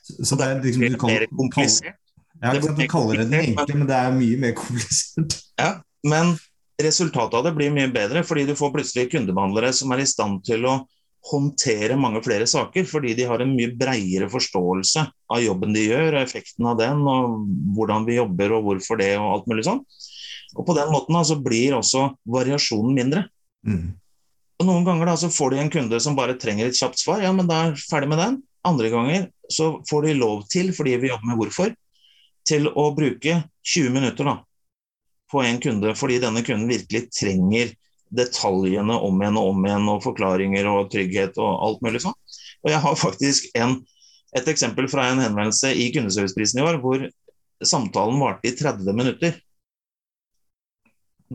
Så, 0.05 0.15
så 0.29 0.37
det 0.39 0.47
er 0.47 0.61
liksom 0.63 0.85
du 0.85 0.95
kaller, 1.01 1.25
komplisert. 1.33 1.97
Ja, 2.39 2.53
du 2.55 2.85
kaller 2.87 3.19
det 3.23 3.27
det 3.33 3.41
egentlig, 3.49 3.75
men 3.75 3.89
det 3.89 3.97
er 3.97 4.15
mye 4.15 4.39
mer 4.39 4.55
komplisert. 4.55 5.35
Ja, 5.59 5.69
men 6.07 6.35
resultatet 6.81 7.37
av 7.39 7.45
det 7.45 7.53
blir 7.55 7.73
mye 7.73 7.91
bedre, 7.91 8.23
fordi 8.27 8.45
du 8.49 8.55
får 8.57 8.73
plutselig 8.73 9.09
kundebehandlere 9.13 9.71
som 9.75 9.93
er 9.95 10.03
i 10.03 10.09
stand 10.09 10.43
til 10.47 10.67
å 10.67 10.79
håndtere 11.25 11.97
mange 11.97 12.21
flere 12.25 12.45
saker, 12.49 12.85
fordi 12.85 13.15
de 13.17 13.25
har 13.25 13.41
en 13.41 13.53
mye 13.55 13.73
bredere 13.77 14.27
forståelse 14.29 15.05
av 15.33 15.41
jobben 15.41 15.73
de 15.73 15.87
gjør, 15.87 16.11
og 16.13 16.21
effekten 16.21 16.67
av 16.69 16.77
den, 16.79 17.01
og 17.09 17.39
hvordan 17.77 18.05
vi 18.05 18.19
jobber 18.19 18.57
og 18.57 18.67
hvorfor 18.67 18.99
det, 19.01 19.15
og 19.17 19.31
alt 19.31 19.47
mulig 19.49 19.65
sånn. 19.65 19.81
Og 20.55 20.67
på 20.67 20.75
den 20.77 20.91
måten 20.93 21.17
da, 21.17 21.23
så 21.25 21.39
blir 21.41 21.77
også 21.79 22.09
variasjonen 22.29 22.93
mindre. 22.95 23.25
Mm. 23.65 23.95
Og 24.61 24.69
Noen 24.69 24.85
ganger 24.87 25.09
da, 25.09 25.15
så 25.19 25.31
får 25.33 25.55
de 25.55 25.63
en 25.63 25.71
kunde 25.73 25.99
som 26.03 26.15
bare 26.17 26.37
trenger 26.39 26.69
et 26.69 26.77
kjapt 26.77 27.01
svar, 27.01 27.23
ja, 27.25 27.33
men 27.35 27.49
da 27.49 27.63
er 27.63 27.73
jeg 27.73 27.87
ferdig 27.89 28.11
med 28.11 28.21
den. 28.21 28.37
Andre 28.65 28.91
ganger 28.93 29.25
så 29.51 29.75
får 29.89 30.07
de 30.07 30.19
lov 30.19 30.45
til, 30.51 30.71
fordi 30.77 30.95
vi 31.01 31.09
jobber 31.11 31.31
med 31.31 31.41
hvorfor, 31.41 31.73
til 32.45 32.69
å 32.69 32.91
bruke 32.93 33.39
20 33.65 33.93
minutter 33.93 34.29
da, 34.29 34.37
på 35.31 35.41
en 35.43 35.59
kunde, 35.61 35.95
fordi 35.97 36.19
denne 36.23 36.43
kunden 36.45 36.69
virkelig 36.69 37.07
trenger 37.13 37.73
detaljene 38.15 38.95
om 39.07 39.21
igjen 39.21 39.39
og 39.41 39.49
om 39.51 39.65
igjen, 39.65 39.89
og 39.91 40.03
forklaringer 40.05 40.69
og 40.69 40.91
trygghet 40.93 41.39
og 41.41 41.51
alt 41.67 41.83
mulig 41.85 42.03
sånn. 42.05 42.15
Og 42.65 42.71
jeg 42.71 42.81
har 42.85 42.99
faktisk 42.99 43.49
en, 43.57 43.79
et 44.37 44.47
eksempel 44.51 44.87
fra 44.91 45.09
en 45.09 45.23
henvendelse 45.23 45.73
i 45.73 45.89
kundeserviceprisen 45.95 46.61
i 46.61 46.65
år, 46.65 46.79
hvor 46.83 47.07
samtalen 47.65 48.21
varte 48.21 48.49
i 48.49 48.55
30 48.55 48.97
minutter. 48.97 49.37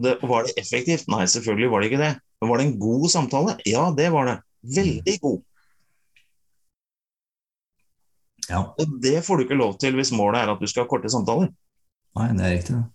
Det, 0.01 0.16
var 0.22 0.47
det 0.47 0.57
effektivt? 0.61 1.09
Nei, 1.11 1.26
selvfølgelig 1.28 1.70
var 1.70 1.82
det 1.82 1.91
ikke 1.91 2.03
det. 2.03 2.12
Men 2.41 2.53
var 2.53 2.61
det 2.61 2.66
en 2.68 2.78
god 2.80 3.09
samtale? 3.12 3.57
Ja, 3.68 3.88
det 3.97 4.09
var 4.14 4.28
det. 4.30 4.36
Veldig 4.76 5.16
god. 5.20 5.41
Ja. 8.51 8.62
Og 8.78 9.01
det 9.03 9.20
får 9.26 9.36
du 9.36 9.45
ikke 9.45 9.59
lov 9.59 9.76
til 9.78 9.99
hvis 9.99 10.14
målet 10.14 10.43
er 10.43 10.55
at 10.55 10.62
du 10.62 10.66
skal 10.70 10.86
ha 10.86 10.91
korte 10.91 11.11
samtaler. 11.12 11.53
Nei, 12.18 12.30
det 12.38 12.47
er 12.47 12.57
riktig, 12.57 12.78
det. 12.78 12.86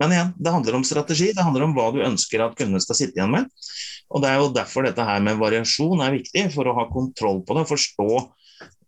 Men 0.00 0.12
igjen, 0.12 0.32
det 0.36 0.52
handler 0.52 0.76
om 0.76 0.84
strategi, 0.84 1.30
det 1.32 1.44
handler 1.44 1.66
om 1.66 1.74
hva 1.76 1.86
du 1.94 2.02
ønsker 2.04 2.42
at 2.44 2.56
kundene 2.58 2.82
skal 2.84 2.98
sitte 2.98 3.16
igjen 3.16 3.32
med. 3.32 3.48
Og 4.12 4.22
Det 4.22 4.30
er 4.30 4.40
jo 4.40 4.52
derfor 4.54 4.86
dette 4.86 5.06
her 5.08 5.22
med 5.24 5.40
variasjon 5.40 6.02
er 6.04 6.18
viktig, 6.18 6.46
for 6.54 6.68
å 6.68 6.76
ha 6.76 6.86
kontroll 6.90 7.40
på 7.46 7.56
det, 7.56 7.64
forstå 7.70 8.10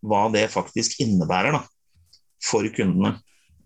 hva 0.08 0.26
det 0.34 0.44
faktisk 0.52 1.00
innebærer 1.02 1.56
da, 1.56 1.62
for 2.44 2.68
kundene. 2.74 3.16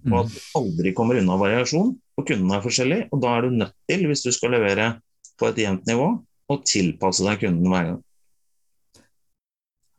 Og 0.08 0.16
at 0.24 0.32
du 0.32 0.38
aldri 0.58 0.94
kommer 0.96 1.18
unna 1.20 1.36
variasjon, 1.38 1.92
og 2.18 2.26
kundene 2.28 2.58
er 2.58 2.64
forskjellige. 2.64 3.08
Og 3.12 3.22
da 3.22 3.34
er 3.36 3.46
du 3.46 3.58
nødt 3.58 3.76
til, 3.90 4.06
hvis 4.10 4.24
du 4.24 4.32
skal 4.34 4.54
levere 4.56 4.94
på 5.38 5.50
et 5.50 5.60
jevnt 5.62 5.86
nivå, 5.90 6.08
å 6.50 6.58
tilpasse 6.66 7.24
deg 7.26 7.42
kunden 7.42 7.70
hver 7.70 7.90
gang. 7.90 8.00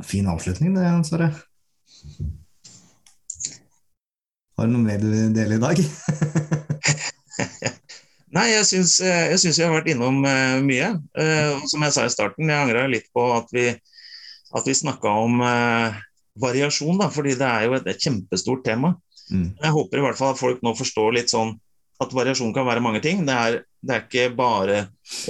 Fin 0.04 0.28
avslutning, 0.28 0.76
det, 0.76 0.90
Sverre. 1.08 1.32
Har 4.58 4.68
du 4.68 4.76
noe 4.76 4.84
mer 4.84 5.00
du 5.02 5.08
vil 5.10 5.32
dele 5.34 5.58
i 5.58 5.64
dag? 5.64 5.80
Nei, 8.34 8.48
jeg 8.50 8.66
syns, 8.66 8.96
eh, 9.06 9.28
jeg 9.34 9.42
syns 9.44 9.60
vi 9.60 9.66
har 9.68 9.74
vært 9.76 9.92
innom 9.94 10.24
eh, 10.26 10.60
mye. 10.66 10.88
Eh, 11.22 11.60
som 11.70 11.84
jeg 11.86 11.94
sa 11.94 12.06
i 12.08 12.14
starten, 12.14 12.50
jeg 12.50 12.58
angra 12.66 12.88
litt 12.90 13.06
på 13.14 13.28
at 13.36 13.52
vi, 13.54 13.68
at 14.58 14.70
vi 14.70 14.74
snakka 14.78 15.12
om 15.22 15.44
variasjon, 16.42 16.98
da, 16.98 17.12
fordi 17.14 17.36
det 17.38 17.46
er 17.46 17.68
jo 17.68 17.76
et, 17.78 17.86
et 17.90 18.02
kjempestort 18.02 18.64
tema. 18.66 18.96
Mm. 19.30 19.52
Jeg 19.62 19.74
håper 19.76 20.00
i 20.00 20.06
hvert 20.08 20.18
fall 20.18 20.34
at 20.34 20.42
folk 20.42 20.64
nå 20.66 20.74
forstår 20.78 21.14
litt 21.20 21.30
sånn 21.34 21.54
at 22.02 22.14
variasjon 22.14 22.54
kan 22.56 22.66
være 22.66 22.82
mange 22.84 23.04
ting. 23.06 23.22
Det 23.28 23.36
er, 23.38 23.60
det 23.86 23.96
er 23.96 24.08
ikke 24.08 24.26
bare 24.36 24.80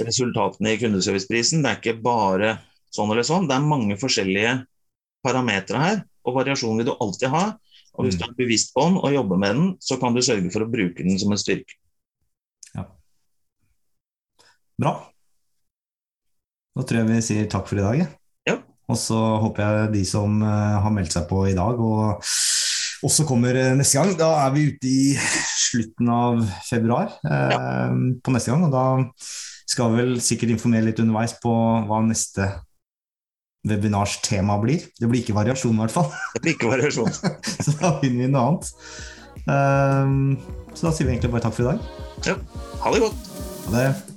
resultatene 0.00 0.72
i 0.72 0.80
kundeserviceprisen, 0.80 1.60
det 1.64 1.74
er 1.74 1.80
ikke 1.82 1.98
bare 2.04 2.56
sånn 2.94 3.12
eller 3.12 3.26
sånn. 3.26 3.50
Det 3.50 3.58
er 3.58 3.68
mange 3.68 3.98
forskjellige 4.00 4.56
parametere 5.24 5.84
her, 5.84 6.02
og 6.24 6.40
variasjon 6.40 6.80
vil 6.80 6.88
du 6.88 6.96
alltid 6.96 7.28
ha. 7.36 7.46
Og 7.94 8.08
hvis 8.08 8.16
Mm. 8.16 8.20
du 8.20 8.24
er 8.26 8.38
bevisst 8.40 8.72
på 8.74 8.88
den 8.88 8.96
og 8.98 9.12
jobber 9.14 9.38
med 9.38 9.54
den, 9.54 9.66
så 9.78 10.00
kan 10.00 10.16
du 10.16 10.22
sørge 10.24 10.50
for 10.50 10.64
å 10.64 10.70
bruke 10.72 11.04
den 11.04 11.18
som 11.20 11.30
en 11.30 11.38
styrke. 11.38 11.76
Bra. 14.80 14.94
Da 16.74 16.82
tror 16.82 17.00
jeg 17.00 17.10
vi 17.10 17.22
sier 17.22 17.48
takk 17.50 17.68
for 17.70 17.78
i 17.78 17.84
dag. 17.84 18.02
Ja. 18.50 18.58
Og 18.90 18.98
så 18.98 19.18
håper 19.44 19.62
jeg 19.64 19.92
de 19.94 20.02
som 20.08 20.42
eh, 20.42 20.76
har 20.82 20.94
meldt 20.94 21.14
seg 21.14 21.28
på 21.30 21.44
i 21.46 21.54
dag, 21.56 21.78
og 21.78 22.24
også 23.06 23.26
kommer 23.28 23.54
eh, 23.60 23.72
neste 23.78 24.00
gang. 24.00 24.12
Da 24.18 24.32
er 24.42 24.54
vi 24.56 24.68
ute 24.72 24.90
i 24.90 25.14
slutten 25.14 26.10
av 26.10 26.42
februar 26.66 27.14
eh, 27.22 27.98
på 28.18 28.34
neste 28.34 28.52
gang. 28.52 28.66
Og 28.66 28.74
da 28.74 28.86
skal 29.70 29.92
vi 29.92 30.02
vel 30.02 30.14
sikkert 30.22 30.54
informere 30.56 30.90
litt 30.90 31.02
underveis 31.02 31.36
på 31.42 31.54
hva 31.88 32.02
neste 32.06 32.50
webinars 33.64 34.18
tema 34.26 34.58
blir. 34.60 34.88
Det 34.98 35.08
blir 35.08 35.22
ikke 35.22 35.36
variasjon, 35.36 35.78
i 35.78 35.84
hvert 35.84 35.94
fall. 35.94 36.10
Det 36.34 36.42
blir 36.44 36.56
ikke 36.58 36.72
variasjon. 36.74 37.14
Så 37.64 37.76
da 37.78 37.94
finner 38.02 38.26
vi 38.26 38.32
noe 38.32 38.48
annet. 38.50 38.72
Um, 39.44 40.38
så 40.72 40.86
da 40.86 40.92
sier 40.94 41.04
vi 41.04 41.12
egentlig 41.12 41.34
bare 41.34 41.44
takk 41.44 41.58
for 41.58 41.66
i 41.66 41.74
dag. 41.74 42.42
Ha 42.80 42.94
det 42.94 43.04
godt. 43.04 43.32
Ha 43.66 43.76
det. 43.76 44.13